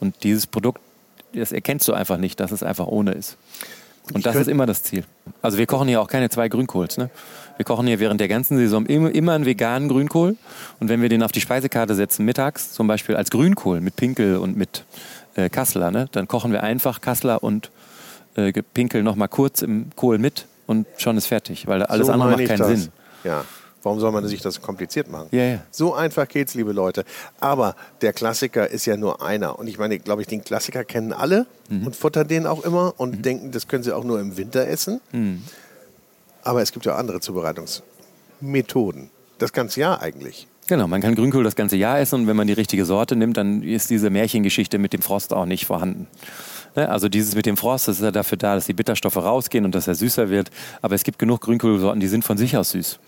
Und 0.00 0.24
dieses 0.24 0.46
Produkt, 0.46 0.80
das 1.34 1.52
erkennst 1.52 1.86
du 1.88 1.92
einfach 1.92 2.18
nicht, 2.18 2.40
dass 2.40 2.50
es 2.52 2.62
einfach 2.62 2.86
ohne 2.86 3.12
ist. 3.12 3.36
Und 4.12 4.26
das 4.26 4.32
könnt- 4.32 4.42
ist 4.42 4.48
immer 4.50 4.66
das 4.66 4.82
Ziel. 4.82 5.04
Also 5.42 5.58
wir 5.58 5.66
kochen 5.66 5.86
hier 5.88 6.00
auch 6.00 6.08
keine 6.08 6.28
zwei 6.28 6.48
Grünkohls. 6.48 6.98
Ne? 6.98 7.08
Wir 7.56 7.64
kochen 7.64 7.86
hier 7.86 8.00
während 8.00 8.20
der 8.20 8.28
ganzen 8.28 8.56
Saison 8.58 8.84
immer, 8.86 9.32
einen 9.32 9.46
veganen 9.46 9.88
Grünkohl. 9.88 10.36
Und 10.80 10.88
wenn 10.88 11.00
wir 11.02 11.08
den 11.08 11.22
auf 11.22 11.30
die 11.32 11.40
Speisekarte 11.40 11.94
setzen, 11.94 12.24
mittags 12.24 12.72
zum 12.72 12.86
Beispiel 12.88 13.14
als 13.16 13.30
Grünkohl 13.30 13.80
mit 13.80 13.94
Pinkel 13.96 14.38
und 14.38 14.56
mit 14.56 14.84
äh, 15.36 15.48
Kassler, 15.48 15.90
ne? 15.92 16.08
dann 16.12 16.26
kochen 16.26 16.50
wir 16.52 16.62
einfach 16.64 17.00
Kassler 17.00 17.42
und 17.44 17.70
äh, 18.34 18.52
Pinkel 18.74 19.02
noch 19.04 19.14
mal 19.14 19.28
kurz 19.28 19.62
im 19.62 19.90
Kohl 19.94 20.18
mit 20.18 20.46
und 20.66 20.86
schon 20.98 21.16
ist 21.16 21.26
fertig, 21.26 21.66
weil 21.68 21.82
alles 21.84 22.06
so 22.08 22.12
andere 22.12 22.30
macht 22.32 22.40
ich 22.40 22.48
keinen 22.48 22.58
das. 22.58 22.68
Sinn. 22.68 22.88
Ja. 23.24 23.44
Warum 23.82 23.98
soll 24.00 24.12
man 24.12 24.26
sich 24.28 24.40
das 24.40 24.62
kompliziert 24.62 25.10
machen? 25.10 25.28
Ja, 25.32 25.42
ja. 25.44 25.58
So 25.70 25.94
einfach 25.94 26.28
geht's, 26.28 26.54
liebe 26.54 26.72
Leute. 26.72 27.04
Aber 27.40 27.74
der 28.00 28.12
Klassiker 28.12 28.68
ist 28.70 28.86
ja 28.86 28.96
nur 28.96 29.22
einer. 29.22 29.58
Und 29.58 29.66
ich 29.66 29.78
meine, 29.78 29.98
glaube 29.98 30.22
ich, 30.22 30.28
den 30.28 30.44
Klassiker 30.44 30.84
kennen 30.84 31.12
alle 31.12 31.46
Mhm. 31.68 31.86
und 31.86 31.96
futtern 31.96 32.28
den 32.28 32.46
auch 32.46 32.64
immer 32.64 32.94
und 32.98 33.24
denken, 33.24 33.50
das 33.50 33.66
können 33.66 33.82
sie 33.82 33.92
auch 33.92 34.04
nur 34.04 34.20
im 34.20 34.36
Winter 34.36 34.66
essen. 34.68 35.00
Mhm. 35.12 35.42
Aber 36.42 36.62
es 36.62 36.72
gibt 36.72 36.84
ja 36.86 36.94
andere 36.96 37.20
Zubereitungsmethoden. 37.20 39.10
Das 39.38 39.52
ganze 39.52 39.80
Jahr 39.80 40.00
eigentlich. 40.00 40.46
Genau, 40.68 40.86
man 40.86 41.00
kann 41.00 41.14
Grünkohl 41.16 41.42
das 41.42 41.56
ganze 41.56 41.76
Jahr 41.76 41.98
essen 41.98 42.20
und 42.20 42.26
wenn 42.28 42.36
man 42.36 42.46
die 42.46 42.52
richtige 42.52 42.84
Sorte 42.84 43.16
nimmt, 43.16 43.36
dann 43.36 43.62
ist 43.62 43.90
diese 43.90 44.10
Märchengeschichte 44.10 44.78
mit 44.78 44.92
dem 44.92 45.02
Frost 45.02 45.32
auch 45.32 45.44
nicht 45.44 45.66
vorhanden. 45.66 46.06
Ne, 46.76 46.88
Also 46.88 47.08
dieses 47.08 47.34
mit 47.34 47.46
dem 47.46 47.56
Frost, 47.56 47.88
das 47.88 47.96
ist 47.96 48.02
ja 48.04 48.12
dafür 48.12 48.38
da, 48.38 48.54
dass 48.54 48.66
die 48.66 48.72
Bitterstoffe 48.72 49.16
rausgehen 49.16 49.64
und 49.64 49.74
dass 49.74 49.88
er 49.88 49.94
süßer 49.96 50.30
wird. 50.30 50.50
Aber 50.80 50.94
es 50.94 51.02
gibt 51.02 51.18
genug 51.18 51.40
Grünkohlsorten, 51.40 52.00
die 52.00 52.06
sind 52.06 52.24
von 52.24 52.38
sich 52.38 52.56
aus 52.56 52.70
süß. 52.70 52.98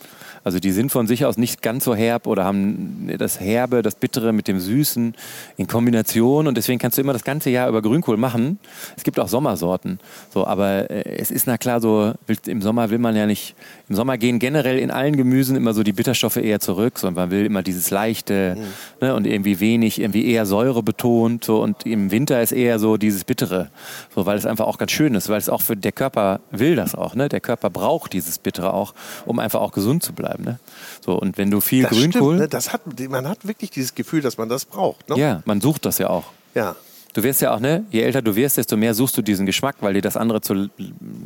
Also 0.44 0.60
die 0.60 0.72
sind 0.72 0.92
von 0.92 1.06
sich 1.06 1.24
aus 1.24 1.38
nicht 1.38 1.62
ganz 1.62 1.84
so 1.84 1.94
herb 1.94 2.26
oder 2.26 2.44
haben 2.44 3.10
das 3.18 3.40
Herbe, 3.40 3.80
das 3.80 3.94
Bittere 3.94 4.34
mit 4.34 4.46
dem 4.46 4.60
Süßen 4.60 5.14
in 5.56 5.66
Kombination 5.66 6.46
und 6.46 6.56
deswegen 6.56 6.78
kannst 6.78 6.98
du 6.98 7.02
immer 7.02 7.14
das 7.14 7.24
ganze 7.24 7.48
Jahr 7.48 7.68
über 7.68 7.80
Grünkohl 7.80 8.18
machen. 8.18 8.58
Es 8.96 9.04
gibt 9.04 9.18
auch 9.18 9.28
Sommersorten, 9.28 9.98
so, 10.32 10.46
aber 10.46 10.90
äh, 10.90 11.16
es 11.16 11.30
ist 11.30 11.46
na 11.46 11.56
klar 11.56 11.80
so, 11.80 12.12
im 12.46 12.60
Sommer 12.60 12.90
will 12.90 12.98
man 12.98 13.16
ja 13.16 13.26
nicht, 13.26 13.54
im 13.88 13.96
Sommer 13.96 14.16
gehen 14.16 14.38
generell 14.38 14.78
in 14.78 14.90
allen 14.90 15.16
Gemüsen 15.16 15.56
immer 15.56 15.74
so 15.74 15.82
die 15.82 15.92
Bitterstoffe 15.92 16.36
eher 16.36 16.58
zurück, 16.58 16.98
sondern 16.98 17.24
man 17.24 17.30
will 17.30 17.44
immer 17.44 17.62
dieses 17.62 17.90
leichte 17.90 18.56
ne, 19.00 19.14
und 19.14 19.26
irgendwie 19.26 19.60
wenig, 19.60 20.00
irgendwie 20.00 20.26
eher 20.26 20.46
Säure 20.46 20.82
betont 20.82 21.44
so, 21.44 21.62
und 21.62 21.84
im 21.84 22.10
Winter 22.10 22.40
ist 22.40 22.52
eher 22.52 22.78
so 22.78 22.96
dieses 22.96 23.24
Bittere, 23.24 23.70
so, 24.14 24.24
weil 24.24 24.38
es 24.38 24.46
einfach 24.46 24.66
auch 24.66 24.78
ganz 24.78 24.92
schön 24.92 25.14
ist, 25.14 25.28
weil 25.28 25.38
es 25.38 25.50
auch 25.50 25.60
für 25.60 25.76
der 25.76 25.92
Körper 25.92 26.40
will 26.50 26.76
das 26.76 26.94
auch, 26.94 27.14
ne? 27.14 27.28
Der 27.28 27.40
Körper 27.40 27.68
braucht 27.68 28.14
dieses 28.14 28.38
Bittere 28.38 28.72
auch, 28.72 28.94
um 29.26 29.38
einfach 29.38 29.60
auch 29.60 29.72
gesund 29.72 30.02
zu 30.02 30.14
bleiben, 30.14 30.44
ne? 30.44 30.58
So 31.04 31.12
und 31.18 31.36
wenn 31.36 31.50
du 31.50 31.60
viel 31.60 31.82
Das 31.82 31.92
Grünkohl, 31.92 32.36
stimmt. 32.36 32.40
Ne? 32.40 32.48
Das 32.48 32.72
hat, 32.72 32.80
man 33.10 33.28
hat 33.28 33.46
wirklich 33.46 33.70
dieses 33.70 33.94
Gefühl, 33.94 34.22
dass 34.22 34.38
man 34.38 34.48
das 34.48 34.64
braucht. 34.64 35.10
Ne? 35.10 35.18
ja, 35.18 35.42
man 35.44 35.60
sucht 35.60 35.84
das 35.84 35.98
ja 35.98 36.08
auch. 36.08 36.24
ja. 36.54 36.74
Du 37.14 37.22
wirst 37.22 37.40
ja 37.40 37.54
auch, 37.54 37.60
ne, 37.60 37.84
je 37.90 38.02
älter 38.02 38.22
du 38.22 38.34
wirst, 38.34 38.56
desto 38.56 38.76
mehr 38.76 38.92
suchst 38.92 39.16
du 39.16 39.22
diesen 39.22 39.46
Geschmack, 39.46 39.76
weil 39.80 39.94
dir 39.94 40.02
das 40.02 40.16
andere 40.16 40.40
zu 40.40 40.68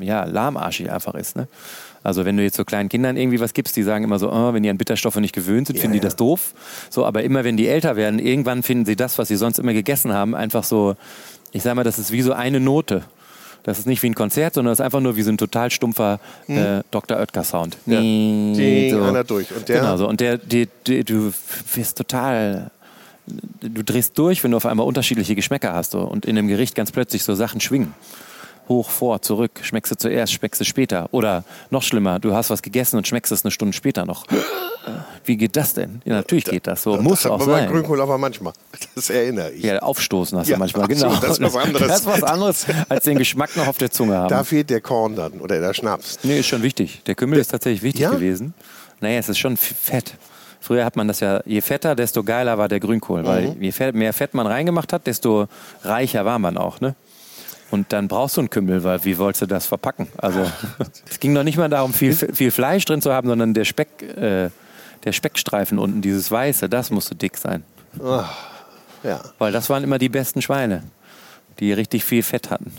ja, 0.00 0.24
lahmarschig 0.24 0.92
einfach 0.92 1.14
ist. 1.14 1.34
Ne? 1.34 1.48
Also 2.08 2.24
wenn 2.24 2.36
du 2.36 2.42
jetzt 2.42 2.56
so 2.56 2.64
kleinen 2.64 2.88
Kindern 2.88 3.16
irgendwie 3.16 3.38
was 3.38 3.54
gibst, 3.54 3.76
die 3.76 3.82
sagen 3.82 4.02
immer 4.04 4.18
so, 4.18 4.32
oh, 4.32 4.52
wenn 4.54 4.62
die 4.62 4.70
an 4.70 4.78
Bitterstoffe 4.78 5.16
nicht 5.16 5.34
gewöhnt 5.34 5.66
sind, 5.68 5.76
Ja, 5.76 5.82
finden 5.82 5.92
die 5.92 5.98
ja. 5.98 6.04
das 6.04 6.16
doof. 6.16 6.54
So, 6.90 7.04
aber 7.04 7.22
immer 7.22 7.44
wenn 7.44 7.56
die 7.56 7.68
älter 7.68 7.96
werden, 7.96 8.18
irgendwann 8.18 8.62
finden 8.62 8.84
sie 8.86 8.96
das, 8.96 9.18
was 9.18 9.28
sie 9.28 9.36
sonst 9.36 9.58
immer 9.58 9.72
gegessen 9.72 10.12
haben, 10.12 10.34
einfach 10.34 10.64
so, 10.64 10.96
ich 11.52 11.62
sag 11.62 11.74
mal, 11.76 11.84
das 11.84 11.98
ist 11.98 12.10
wie 12.12 12.22
so 12.22 12.32
eine 12.32 12.60
Note. 12.60 13.02
Das 13.62 13.78
ist 13.78 13.86
nicht 13.86 14.02
wie 14.02 14.08
ein 14.08 14.14
Konzert, 14.14 14.54
sondern 14.54 14.70
das 14.72 14.78
ist 14.78 14.84
einfach 14.84 15.00
nur 15.00 15.16
wie 15.16 15.22
so 15.22 15.30
ein 15.30 15.36
total 15.36 15.70
stumpfer 15.70 16.20
äh, 16.46 16.80
Dr. 16.90 17.18
Oetker-Sound. 17.18 17.76
Hm. 17.84 17.92
Ja. 17.92 18.00
Ding, 18.58 19.02
einer 19.02 19.24
durch. 19.24 19.54
Und 19.54 19.68
der- 19.68 19.80
Genau 19.80 19.96
so. 19.98 20.08
Und 20.08 20.20
der, 20.20 20.38
die, 20.38 20.68
die, 20.86 21.04
du 21.04 21.32
wirst 21.74 21.98
total 21.98 22.70
du 23.60 23.84
drehst 23.84 24.16
durch, 24.18 24.42
wenn 24.42 24.52
du 24.52 24.56
auf 24.56 24.64
einmal 24.64 24.86
unterschiedliche 24.86 25.34
Geschmäcker 25.34 25.74
hast 25.74 25.90
so, 25.90 26.00
und 26.00 26.24
in 26.24 26.38
einem 26.38 26.48
Gericht 26.48 26.74
ganz 26.74 26.92
plötzlich 26.92 27.24
so 27.24 27.34
Sachen 27.34 27.60
schwingen. 27.60 27.92
Hoch, 28.68 28.90
vor, 28.90 29.22
zurück. 29.22 29.52
Schmeckst 29.62 29.90
du 29.92 29.96
zuerst, 29.96 30.32
schmeckst 30.32 30.60
du 30.60 30.64
später. 30.64 31.08
Oder 31.12 31.44
noch 31.70 31.82
schlimmer, 31.82 32.18
du 32.18 32.34
hast 32.34 32.50
was 32.50 32.62
gegessen 32.62 32.96
und 32.98 33.06
schmeckst 33.08 33.32
es 33.32 33.44
eine 33.44 33.50
Stunde 33.50 33.72
später 33.72 34.04
noch. 34.04 34.26
Wie 35.24 35.36
geht 35.36 35.56
das 35.56 35.74
denn? 35.74 36.00
Ja, 36.04 36.14
natürlich 36.14 36.44
geht 36.44 36.66
das 36.66 36.82
so. 36.82 36.96
Muss 36.96 37.22
das 37.22 37.32
auch 37.32 37.38
man 37.38 37.46
bei 37.48 37.60
sein. 37.60 37.70
Grünkohl 37.70 38.00
aber 38.00 38.16
manchmal. 38.18 38.52
Das 38.94 39.10
erinnere 39.10 39.50
ich. 39.52 39.62
Ja, 39.64 39.78
aufstoßen 39.80 40.38
hast 40.38 40.48
Ja, 40.48 40.56
du 40.56 40.60
manchmal, 40.60 40.82
so, 40.84 41.08
genau. 41.08 41.16
das 41.20 41.38
ist 41.38 41.40
was 41.42 41.56
anderes. 41.56 41.86
Das 41.88 42.00
ist 42.00 42.06
was 42.06 42.22
anderes, 42.22 42.66
als 42.88 43.04
den 43.04 43.18
Geschmack 43.18 43.56
noch 43.56 43.66
auf 43.66 43.78
der 43.78 43.90
Zunge 43.90 44.16
haben. 44.16 44.28
Da 44.28 44.44
fehlt 44.44 44.70
der 44.70 44.80
Korn 44.80 45.14
dann 45.16 45.32
oder 45.40 45.60
der 45.60 45.74
Schnaps. 45.74 46.18
Nee, 46.22 46.38
ist 46.40 46.46
schon 46.46 46.62
wichtig. 46.62 47.02
Der 47.06 47.14
Kümmel 47.14 47.38
ist 47.38 47.48
tatsächlich 47.48 47.82
wichtig 47.82 48.00
Ja? 48.02 48.10
gewesen. 48.10 48.54
Naja, 49.00 49.18
es 49.18 49.28
ist 49.28 49.38
schon 49.38 49.56
fett. 49.56 50.14
Früher 50.60 50.84
hat 50.84 50.96
man 50.96 51.06
das 51.06 51.20
ja, 51.20 51.40
je 51.44 51.60
fetter, 51.60 51.94
desto 51.94 52.24
geiler 52.24 52.58
war 52.58 52.68
der 52.68 52.80
Grünkohl. 52.80 53.24
Weil 53.24 53.50
Mhm. 53.54 53.62
je 53.62 53.72
fett, 53.72 53.94
mehr 53.94 54.12
Fett 54.12 54.34
man 54.34 54.46
reingemacht 54.46 54.92
hat, 54.92 55.06
desto 55.06 55.46
reicher 55.84 56.24
war 56.24 56.38
man 56.38 56.56
auch. 56.58 56.80
Ne? 56.80 56.94
Und 57.70 57.92
dann 57.92 58.08
brauchst 58.08 58.36
du 58.36 58.40
einen 58.40 58.50
Kümmel, 58.50 58.82
weil 58.82 59.04
wie 59.04 59.18
wolltest 59.18 59.42
du 59.42 59.46
das 59.46 59.66
verpacken? 59.66 60.08
Also 60.16 60.50
es 61.10 61.20
ging 61.20 61.32
noch 61.32 61.44
nicht 61.44 61.58
mal 61.58 61.68
darum, 61.68 61.92
viel, 61.92 62.14
viel 62.14 62.50
Fleisch 62.50 62.84
drin 62.84 63.02
zu 63.02 63.12
haben, 63.12 63.28
sondern 63.28 63.54
der 63.54 63.64
Speck, 63.64 64.02
äh, 64.02 64.50
der 65.04 65.12
Speckstreifen 65.12 65.78
unten, 65.78 66.00
dieses 66.00 66.30
Weiße, 66.30 66.68
das 66.68 66.90
musste 66.90 67.14
dick 67.14 67.36
sein. 67.36 67.64
Ja. 69.02 69.20
Weil 69.38 69.52
das 69.52 69.68
waren 69.70 69.84
immer 69.84 69.98
die 69.98 70.08
besten 70.08 70.42
Schweine, 70.42 70.82
die 71.60 71.72
richtig 71.72 72.04
viel 72.04 72.22
Fett 72.22 72.50
hatten. 72.50 72.72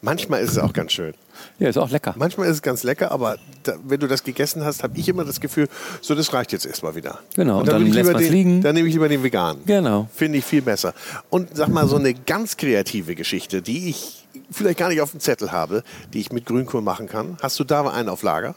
Manchmal 0.00 0.42
ist 0.42 0.52
es 0.52 0.58
auch 0.58 0.72
ganz 0.72 0.92
schön. 0.92 1.14
Ja, 1.58 1.68
ist 1.68 1.76
auch 1.76 1.90
lecker. 1.90 2.14
Manchmal 2.16 2.48
ist 2.48 2.54
es 2.54 2.62
ganz 2.62 2.82
lecker, 2.82 3.10
aber 3.10 3.36
da, 3.62 3.74
wenn 3.84 3.98
du 3.98 4.06
das 4.06 4.22
gegessen 4.22 4.64
hast, 4.64 4.82
habe 4.82 4.96
ich 4.98 5.08
immer 5.08 5.24
das 5.24 5.40
Gefühl, 5.40 5.68
so 6.00 6.14
das 6.14 6.32
reicht 6.32 6.52
jetzt 6.52 6.66
erstmal 6.66 6.94
wieder. 6.94 7.20
Genau, 7.34 7.60
und 7.60 7.68
dann 7.68 7.80
will 7.80 7.88
ich 7.88 7.94
lässt 7.94 8.18
den, 8.18 8.32
liegen. 8.32 8.60
Dann 8.60 8.74
nehme 8.74 8.88
ich 8.88 8.94
lieber 8.94 9.08
den 9.08 9.22
veganen. 9.22 9.62
Genau. 9.66 10.08
Finde 10.14 10.38
ich 10.38 10.44
viel 10.44 10.62
besser. 10.62 10.94
Und 11.30 11.56
sag 11.56 11.68
mal, 11.68 11.86
so 11.88 11.96
eine 11.96 12.14
ganz 12.14 12.56
kreative 12.56 13.14
Geschichte, 13.14 13.62
die 13.62 13.88
ich 13.88 14.17
vielleicht 14.50 14.78
gar 14.78 14.88
nicht 14.88 15.00
auf 15.00 15.10
dem 15.10 15.20
Zettel 15.20 15.52
habe, 15.52 15.82
die 16.12 16.20
ich 16.20 16.32
mit 16.32 16.46
Grünkohl 16.46 16.82
machen 16.82 17.08
kann. 17.08 17.36
Hast 17.42 17.58
du 17.58 17.64
da 17.64 17.88
einen 17.88 18.08
auf 18.08 18.22
Lager? 18.22 18.54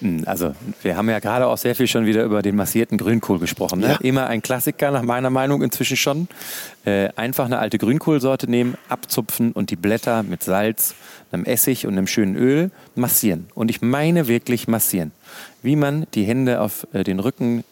Hm, 0.00 0.22
Also, 0.26 0.54
wir 0.82 0.96
haben 0.96 1.08
ja 1.10 1.18
gerade 1.18 1.46
auch 1.46 1.58
sehr 1.58 1.74
viel 1.74 1.86
schon 1.86 2.06
wieder 2.06 2.24
über 2.24 2.42
den 2.42 2.56
massierten 2.56 2.96
Grünkohl 2.98 3.38
gesprochen. 3.38 3.80
Ne? 3.80 3.88
Ja. 3.88 3.96
Immer 3.96 4.26
ein 4.26 4.42
Klassiker, 4.42 4.90
nach 4.90 5.02
meiner 5.02 5.30
Meinung 5.30 5.62
inzwischen 5.62 5.96
schon. 5.96 6.28
Äh, 6.84 7.10
einfach 7.16 7.44
eine 7.44 7.58
alte 7.58 7.78
Grünkohlsorte 7.78 8.50
nehmen, 8.50 8.76
abzupfen 8.88 9.52
und 9.52 9.70
die 9.70 9.76
Blätter 9.76 10.22
mit 10.22 10.42
Salz, 10.42 10.94
einem 11.32 11.44
Essig 11.44 11.86
und 11.86 11.92
einem 11.92 12.06
schönen 12.06 12.34
Öl 12.36 12.70
massieren. 12.94 13.48
Und 13.54 13.70
ich 13.70 13.82
meine 13.82 14.26
wirklich 14.26 14.68
massieren. 14.68 15.12
Wie 15.62 15.76
man 15.76 16.06
die 16.14 16.24
Hände 16.24 16.60
auf 16.60 16.86
äh, 16.92 17.04
den 17.04 17.20
Rücken 17.20 17.64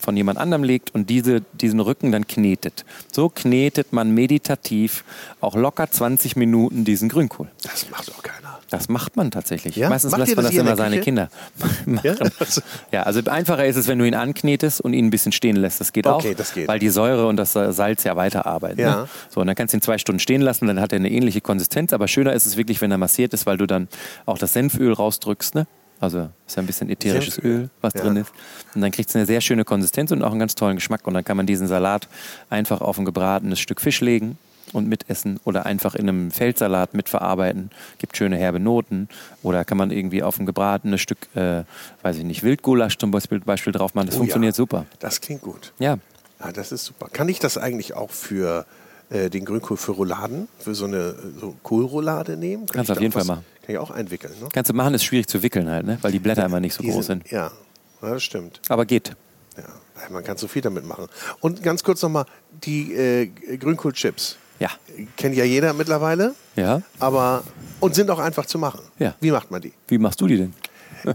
von 0.00 0.16
jemand 0.16 0.38
anderem 0.38 0.64
legt 0.64 0.94
und 0.94 1.10
diese, 1.10 1.42
diesen 1.52 1.80
Rücken 1.80 2.12
dann 2.12 2.26
knetet. 2.26 2.84
So 3.12 3.28
knetet 3.28 3.92
man 3.92 4.12
meditativ 4.12 5.04
auch 5.40 5.54
locker 5.56 5.90
20 5.90 6.36
Minuten 6.36 6.84
diesen 6.84 7.08
Grünkohl. 7.08 7.48
Das 7.62 7.90
macht 7.90 8.08
doch 8.08 8.22
keiner. 8.22 8.60
Das 8.70 8.88
macht 8.88 9.16
man 9.16 9.30
tatsächlich. 9.30 9.76
Ja? 9.76 9.88
Meistens 9.88 10.10
Macht 10.12 10.20
lässt 10.20 10.36
man 10.36 10.44
das 10.44 10.54
das 10.54 10.60
immer 10.60 10.76
seine? 10.76 11.00
Kinder 11.00 11.28
machen. 11.58 12.00
Ja? 12.02 12.14
Ja? 12.92 13.02
also 13.04 13.20
einfacher 13.30 13.64
ist 13.66 13.76
es, 13.76 13.86
wenn 13.86 13.98
du 13.98 14.06
ihn 14.06 14.14
anknetest 14.14 14.80
und 14.80 14.92
ihn 14.92 15.06
ein 15.06 15.10
bisschen 15.10 15.32
stehen 15.32 15.56
lässt. 15.56 15.80
Das 15.80 15.92
geht 15.92 16.06
Okay, 16.06 16.32
auch, 16.32 16.36
das 16.36 16.54
geht. 16.54 16.66
weil 16.68 16.78
die 16.78 16.88
Säure 16.88 17.26
und 17.28 17.36
das 17.36 17.52
Salz 17.52 18.04
ja 18.04 18.16
weiterarbeiten. 18.16 18.80
Ja. 18.80 19.02
Ne? 19.02 19.08
So, 19.28 19.40
und 19.40 19.46
dann 19.46 19.54
kannst 19.56 19.72
du 19.72 19.78
ihn 19.78 19.82
zwei 19.82 19.98
Stunden 19.98 20.18
stehen 20.18 20.42
lassen, 20.42 20.66
dann 20.66 20.80
hat 20.80 20.92
er 20.92 20.96
eine 20.96 21.10
ähnliche 21.10 21.40
Konsistenz. 21.40 21.92
Aber 21.92 22.08
schöner 22.08 22.32
ist 22.32 22.46
es 22.46 22.56
wirklich, 22.56 22.80
wenn 22.80 22.90
er 22.90 22.98
massiert 22.98 23.34
ist, 23.34 23.46
weil 23.46 23.56
du 23.56 23.66
dann 23.66 23.88
auch 24.26 24.38
das 24.38 24.52
Senföl 24.52 24.92
rausdrückst. 24.92 25.54
Ne? 25.54 25.66
Also 26.00 26.28
ist 26.46 26.56
ja 26.56 26.62
ein 26.62 26.66
bisschen 26.66 26.90
ätherisches 26.90 27.38
Öl, 27.38 27.70
was 27.80 27.94
ja. 27.94 28.02
drin 28.02 28.16
ist. 28.16 28.32
Und 28.74 28.82
dann 28.82 28.90
kriegt 28.90 29.08
es 29.08 29.16
eine 29.16 29.26
sehr 29.26 29.40
schöne 29.40 29.64
Konsistenz 29.64 30.10
und 30.12 30.22
auch 30.22 30.30
einen 30.30 30.40
ganz 30.40 30.54
tollen 30.54 30.76
Geschmack. 30.76 31.06
Und 31.06 31.14
dann 31.14 31.24
kann 31.24 31.36
man 31.36 31.46
diesen 31.46 31.66
Salat 31.66 32.08
einfach 32.50 32.80
auf 32.80 32.98
ein 32.98 33.04
gebratenes 33.04 33.60
Stück 33.60 33.80
Fisch 33.80 34.00
legen 34.00 34.38
und 34.72 34.88
mitessen 34.88 35.40
oder 35.44 35.64
einfach 35.64 35.94
in 35.94 36.08
einem 36.08 36.30
Feldsalat 36.30 36.94
mitverarbeiten. 36.94 37.70
Gibt 37.98 38.16
schöne 38.16 38.36
herbe 38.36 38.60
Noten. 38.60 39.08
Oder 39.42 39.64
kann 39.64 39.78
man 39.78 39.90
irgendwie 39.90 40.22
auf 40.22 40.38
ein 40.38 40.46
gebratenes 40.46 41.00
Stück, 41.00 41.18
äh, 41.34 41.62
weiß 42.02 42.18
ich 42.18 42.24
nicht, 42.24 42.42
Wildgulasch 42.42 42.98
zum 42.98 43.10
Beispiel, 43.10 43.40
Beispiel 43.40 43.72
drauf 43.72 43.94
machen. 43.94 44.06
Das 44.06 44.16
Oh 44.16 44.18
funktioniert 44.18 44.54
ja. 44.54 44.56
super. 44.56 44.86
Das 44.98 45.20
klingt 45.20 45.42
gut. 45.42 45.72
Ja, 45.78 45.98
Ja, 46.40 46.52
das 46.52 46.72
ist 46.72 46.84
super. 46.84 47.08
Kann 47.10 47.28
ich 47.28 47.38
das 47.38 47.56
eigentlich 47.56 47.94
auch 47.94 48.10
für 48.10 48.66
äh, 49.08 49.30
den 49.30 49.44
Grünkohl 49.44 49.76
für 49.76 49.92
Rouladen, 49.92 50.48
für 50.58 50.74
so 50.74 50.84
eine 50.84 51.14
so 51.40 51.54
Kohlroulade 51.62 52.36
nehmen? 52.36 52.66
Kann 52.66 52.76
Kannst 52.76 52.90
ich 52.90 52.96
auf 52.96 53.02
jeden 53.02 53.12
Fall 53.12 53.24
machen. 53.24 53.44
Kann 53.66 53.74
ich 53.74 53.78
auch 53.78 53.90
einwickeln, 53.90 54.32
ne? 54.40 54.48
kannst 54.52 54.70
du 54.70 54.74
machen, 54.74 54.94
ist 54.94 55.02
schwierig 55.04 55.26
zu 55.26 55.42
wickeln 55.42 55.68
halt, 55.68 55.84
ne? 55.84 55.98
weil 56.00 56.12
die 56.12 56.20
Blätter 56.20 56.44
immer 56.44 56.60
nicht 56.60 56.74
so 56.74 56.84
groß 56.84 57.06
sind- 57.06 57.24
sind. 57.24 57.32
Ja, 57.32 57.50
ja, 58.00 58.10
das 58.14 58.22
stimmt. 58.22 58.60
Aber 58.68 58.86
geht. 58.86 59.16
Ja, 59.56 59.64
man 60.10 60.22
kann 60.22 60.36
so 60.36 60.46
viel 60.46 60.62
damit 60.62 60.84
machen. 60.84 61.06
Und 61.40 61.62
ganz 61.64 61.82
kurz 61.82 62.00
nochmal, 62.02 62.26
die 62.64 62.94
äh, 62.94 63.26
Grünkohlchips. 63.56 64.36
Ja. 64.60 64.70
Kennt 65.16 65.34
ja 65.34 65.44
jeder 65.44 65.72
mittlerweile, 65.72 66.34
Ja. 66.54 66.80
aber 67.00 67.42
und 67.80 67.94
sind 67.94 68.08
auch 68.10 68.18
einfach 68.20 68.46
zu 68.46 68.58
machen. 68.58 68.80
Ja. 68.98 69.14
Wie 69.20 69.30
macht 69.32 69.50
man 69.50 69.60
die? 69.60 69.72
Wie 69.88 69.98
machst 69.98 70.20
du 70.20 70.26
die 70.28 70.36
denn? 70.36 70.54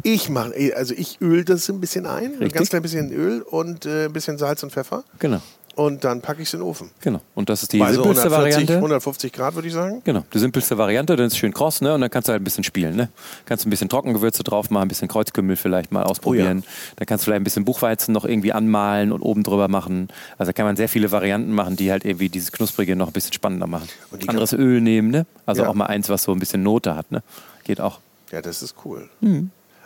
Ich 0.04 0.30
mache, 0.30 0.54
also 0.76 0.94
ich 0.96 1.20
öl 1.22 1.44
das 1.44 1.68
ein 1.70 1.80
bisschen 1.82 2.06
ein, 2.06 2.24
ein 2.26 2.32
Richtig. 2.34 2.54
ganz 2.54 2.70
klein 2.70 2.82
bisschen 2.82 3.12
Öl 3.12 3.42
und 3.42 3.86
äh, 3.86 4.06
ein 4.06 4.14
bisschen 4.14 4.38
Salz 4.38 4.62
und 4.64 4.72
Pfeffer 4.72 5.04
Genau. 5.20 5.42
Und 5.76 6.04
dann 6.04 6.22
packe 6.22 6.42
ich 6.42 6.48
es 6.48 6.54
in 6.54 6.60
den 6.60 6.68
Ofen. 6.68 6.92
Genau. 7.02 7.22
Und 7.36 7.50
das 7.50 7.64
ist 7.64 7.74
die 7.74 7.80
Bei 7.80 7.94
so 7.94 8.04
simpelste 8.04 8.28
140, 8.28 8.38
Variante. 8.54 8.76
150 8.76 9.34
Grad 9.34 9.56
würde 9.56 9.68
ich 9.68 9.74
sagen. 9.74 10.02
Genau, 10.04 10.24
die 10.34 10.40
simpelste 10.40 10.78
Variante, 10.78 11.16
dann 11.16 11.28
ist 11.28 11.34
es 11.34 11.40
schön 11.40 11.54
kross, 11.54 11.82
ne? 11.82 11.94
Und 11.94 12.02
dann 12.02 12.10
kannst 12.10 12.28
du 12.28 12.32
halt 12.34 12.42
ein 12.42 12.44
bisschen 12.44 12.64
spielen, 12.64 12.96
ne? 12.96 13.10
Kannst 13.46 13.66
ein 13.66 13.70
bisschen 13.70 13.90
Trockengewürze 13.90 14.44
drauf 14.44 14.70
machen, 14.70 14.84
ein 14.84 14.88
bisschen 14.88 15.08
Kreuzkümmel 15.08 15.56
vielleicht 15.56 15.92
mal 15.92 16.04
ausprobieren. 16.04 16.64
Dann 16.98 17.06
kannst 17.06 17.24
du 17.24 17.26
vielleicht 17.26 17.42
ein 17.42 17.44
bisschen 17.46 17.66
Buchweizen 17.66 18.14
noch 18.14 18.26
irgendwie 18.26 18.54
anmalen 18.54 19.12
und 19.12 19.22
oben 19.22 19.44
drüber 19.44 19.68
machen. 19.68 20.10
Also 20.38 20.50
da 20.50 20.54
kann 20.54 20.66
man 20.66 20.76
sehr 20.76 20.90
viele 20.90 21.12
Varianten 21.12 21.54
machen, 21.54 21.76
die 21.76 21.92
halt 21.92 22.06
irgendwie 22.06 22.30
dieses 22.30 22.52
Knusprige 22.52 22.96
noch 22.96 23.08
ein 23.08 23.14
bisschen 23.14 23.34
spannender 23.34 23.68
machen. 23.68 23.88
Anderes 24.28 24.54
Öl 24.54 24.82
nehmen, 24.82 25.10
ne? 25.12 25.26
Also 25.46 25.64
Ja. 25.64 25.70
auch 25.70 25.74
mal 25.74 25.86
eins, 25.88 26.10
was 26.10 26.24
so 26.24 26.32
ein 26.32 26.40
bisschen 26.40 26.64
Note 26.64 26.96
hat, 26.96 27.12
ne? 27.12 27.24
Geht 27.64 27.80
auch. 27.82 28.00
Ja, 28.32 28.42
das 28.42 28.62
ist 28.62 28.76
cool. 28.86 29.10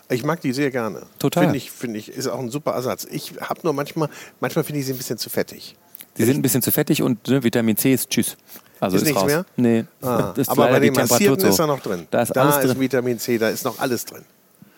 Ich 0.09 0.23
mag 0.23 0.39
die 0.41 0.53
sehr 0.53 0.69
gerne. 0.71 1.03
Total. 1.19 1.43
Finde 1.45 1.57
ich, 1.57 1.71
finde 1.71 1.97
ich, 1.99 2.09
ist 2.09 2.27
auch 2.27 2.39
ein 2.39 2.49
super 2.51 2.71
Ersatz. 2.73 3.07
Ich 3.09 3.33
habe 3.41 3.59
nur 3.63 3.73
manchmal, 3.73 4.09
manchmal 4.39 4.63
finde 4.63 4.79
ich 4.81 4.85
sie 4.85 4.93
ein 4.93 4.97
bisschen 4.97 5.17
zu 5.17 5.29
fettig. 5.29 5.75
Die 6.17 6.23
sind 6.23 6.37
ein 6.37 6.41
bisschen 6.41 6.61
zu 6.61 6.71
fettig 6.71 7.01
und 7.01 7.27
ne, 7.27 7.43
Vitamin 7.43 7.75
C 7.75 7.93
ist 7.93 8.09
tschüss. 8.09 8.37
Also 8.79 8.97
Ist 8.97 9.03
ist, 9.03 9.07
nichts 9.09 9.21
raus. 9.21 9.27
mehr? 9.27 9.45
Nee. 9.55 9.85
Ah, 10.01 10.31
Das 10.35 10.47
ist 10.47 10.49
aber 10.49 10.67
bei 10.67 10.79
den 10.79 10.93
Massierten 10.93 11.39
zu 11.39 11.47
ist 11.47 11.59
er 11.59 11.67
noch 11.67 11.79
drin. 11.79 12.07
Da 12.11 12.21
ist 12.21 12.37
alles 12.37 12.57
ist 12.57 12.63
drin. 12.67 12.79
Vitamin 12.79 13.19
C, 13.19 13.37
da 13.37 13.49
ist 13.49 13.65
noch 13.65 13.79
alles 13.79 14.05
drin. 14.05 14.23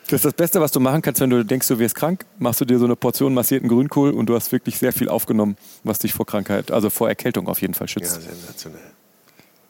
Das 0.05 0.13
ist 0.13 0.25
das 0.25 0.33
Beste, 0.33 0.61
was 0.61 0.71
du 0.71 0.79
machen 0.79 1.01
kannst, 1.01 1.19
wenn 1.19 1.29
du 1.29 1.43
denkst, 1.43 1.67
du 1.67 1.77
wirst 1.79 1.93
krank, 1.95 2.25
machst 2.39 2.61
du 2.61 2.65
dir 2.65 2.79
so 2.79 2.85
eine 2.85 2.95
Portion 2.95 3.33
massierten 3.33 3.67
Grünkohl 3.67 4.11
und 4.11 4.27
du 4.27 4.35
hast 4.35 4.51
wirklich 4.53 4.77
sehr 4.77 4.93
viel 4.93 5.09
aufgenommen, 5.09 5.57
was 5.83 5.99
dich 5.99 6.13
vor 6.13 6.25
Krankheit, 6.25 6.71
also 6.71 6.89
vor 6.89 7.09
Erkältung 7.09 7.49
auf 7.49 7.59
jeden 7.61 7.73
Fall 7.73 7.87
Ja, 7.87 7.91
schützt. 7.93 8.21
sensationell. 8.21 8.79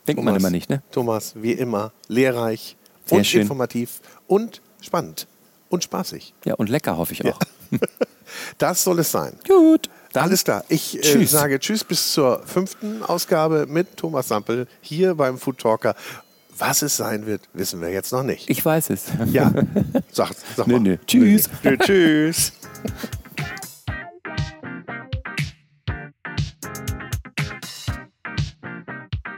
Denkt 0.07 0.23
man 0.23 0.35
immer 0.35 0.51
nicht, 0.51 0.69
ne? 0.69 0.83
Thomas, 0.91 1.33
wie 1.35 1.53
immer, 1.53 1.91
lehrreich 2.07 2.77
Sehr 3.05 3.17
und 3.17 3.25
schön. 3.25 3.41
informativ 3.41 3.99
und 4.27 4.61
spannend 4.79 5.25
und 5.69 5.83
spaßig. 5.83 6.33
Ja, 6.45 6.55
und 6.55 6.69
lecker 6.69 6.97
hoffe 6.97 7.13
ich 7.13 7.25
auch. 7.25 7.39
Das 8.57 8.83
soll 8.83 8.99
es 8.99 9.09
sein. 9.11 9.33
Gut. 9.47 9.89
Dann 10.11 10.23
Alles 10.25 10.43
klar. 10.43 10.65
Ich 10.67 10.97
äh, 10.97 11.01
Tschüss. 11.01 11.31
sage 11.31 11.59
Tschüss 11.59 11.85
bis 11.85 12.11
zur 12.11 12.41
fünften 12.45 13.01
Ausgabe 13.01 13.67
mit 13.67 13.95
Thomas 13.95 14.27
Sampel 14.27 14.67
hier 14.81 15.15
beim 15.15 15.37
Food 15.37 15.59
Talker. 15.59 15.95
Was 16.57 16.81
es 16.81 16.97
sein 16.97 17.25
wird, 17.25 17.41
wissen 17.53 17.79
wir 17.81 17.89
jetzt 17.89 18.11
noch 18.11 18.23
nicht. 18.23 18.49
Ich 18.49 18.63
weiß 18.65 18.89
es. 18.89 19.05
Ja, 19.31 19.51
sag, 20.11 20.31
sag 20.57 20.67
Nö, 20.67 20.73
mal. 20.73 20.79
nö. 20.81 20.97
Tschüss. 21.07 21.49
Nö. 21.63 21.77
Tschüss. 21.77 22.51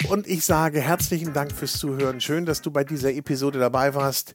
Und 0.09 0.25
ich 0.27 0.43
sage 0.43 0.81
herzlichen 0.81 1.33
Dank 1.33 1.51
fürs 1.51 1.73
Zuhören. 1.73 2.19
Schön, 2.19 2.45
dass 2.45 2.61
du 2.61 2.71
bei 2.71 2.83
dieser 2.83 3.13
Episode 3.13 3.59
dabei 3.59 3.93
warst. 3.93 4.33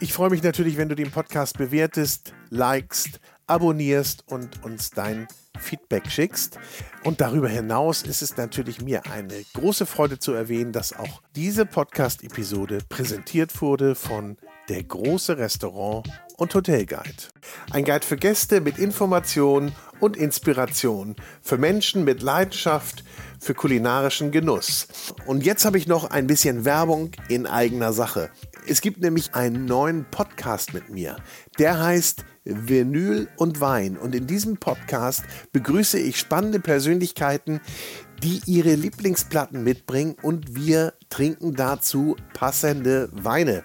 Ich 0.00 0.12
freue 0.12 0.30
mich 0.30 0.42
natürlich, 0.42 0.76
wenn 0.76 0.88
du 0.88 0.96
den 0.96 1.10
Podcast 1.10 1.56
bewertest, 1.56 2.34
likest, 2.50 3.20
abonnierst 3.46 4.24
und 4.26 4.64
uns 4.64 4.90
dein 4.90 5.28
Feedback 5.58 6.10
schickst. 6.10 6.58
Und 7.04 7.20
darüber 7.20 7.48
hinaus 7.48 8.02
ist 8.02 8.20
es 8.20 8.36
natürlich 8.36 8.82
mir 8.82 9.06
eine 9.10 9.44
große 9.54 9.86
Freude 9.86 10.18
zu 10.18 10.32
erwähnen, 10.32 10.72
dass 10.72 10.92
auch 10.94 11.22
diese 11.36 11.64
Podcast-Episode 11.64 12.80
präsentiert 12.88 13.60
wurde 13.62 13.94
von 13.94 14.36
der 14.68 14.82
große 14.82 15.38
Restaurant 15.38 16.08
und 16.36 16.54
Hotelguide. 16.54 17.28
Ein 17.70 17.84
Guide 17.84 18.04
für 18.04 18.16
Gäste 18.16 18.60
mit 18.60 18.78
Informationen 18.78 19.72
und 20.00 20.16
Inspiration, 20.16 21.14
für 21.40 21.58
Menschen 21.58 22.04
mit 22.04 22.22
Leidenschaft 22.22 23.04
für 23.38 23.54
kulinarischen 23.54 24.30
Genuss. 24.30 24.88
Und 25.26 25.44
jetzt 25.44 25.64
habe 25.64 25.78
ich 25.78 25.86
noch 25.86 26.10
ein 26.10 26.26
bisschen 26.26 26.64
Werbung 26.64 27.12
in 27.28 27.46
eigener 27.46 27.92
Sache. 27.92 28.30
Es 28.66 28.80
gibt 28.80 29.00
nämlich 29.02 29.34
einen 29.34 29.66
neuen 29.66 30.06
Podcast 30.10 30.72
mit 30.72 30.88
mir. 30.88 31.16
Der 31.58 31.82
heißt 31.82 32.24
Vinyl 32.44 33.28
und 33.36 33.60
Wein. 33.60 33.98
Und 33.98 34.14
in 34.14 34.26
diesem 34.26 34.56
Podcast 34.56 35.24
begrüße 35.52 35.98
ich 35.98 36.18
spannende 36.18 36.60
Persönlichkeiten, 36.60 37.60
die 38.22 38.40
ihre 38.46 38.74
Lieblingsplatten 38.74 39.62
mitbringen 39.62 40.16
und 40.22 40.56
wir 40.56 40.94
trinken 41.10 41.54
dazu 41.54 42.16
passende 42.32 43.10
Weine. 43.12 43.64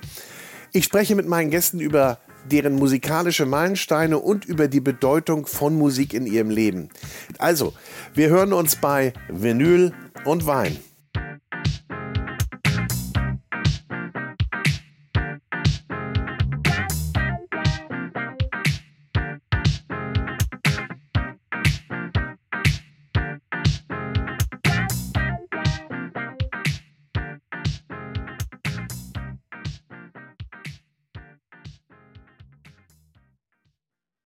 Ich 0.74 0.84
spreche 0.84 1.16
mit 1.16 1.28
meinen 1.28 1.50
Gästen 1.50 1.80
über 1.80 2.20
deren 2.52 2.76
musikalische 2.76 3.46
Meilensteine 3.46 4.20
und 4.20 4.44
über 4.44 4.68
die 4.68 4.82
Bedeutung 4.82 5.46
von 5.46 5.78
Musik 5.78 6.14
in 6.14 6.26
ihrem 6.26 6.50
Leben. 6.50 6.90
Also, 7.38 7.74
wir 8.14 8.30
hören 8.30 8.52
uns 8.52 8.76
bei 8.76 9.14
Vinyl 9.30 9.94
und 10.26 10.46
Wein. 10.46 10.78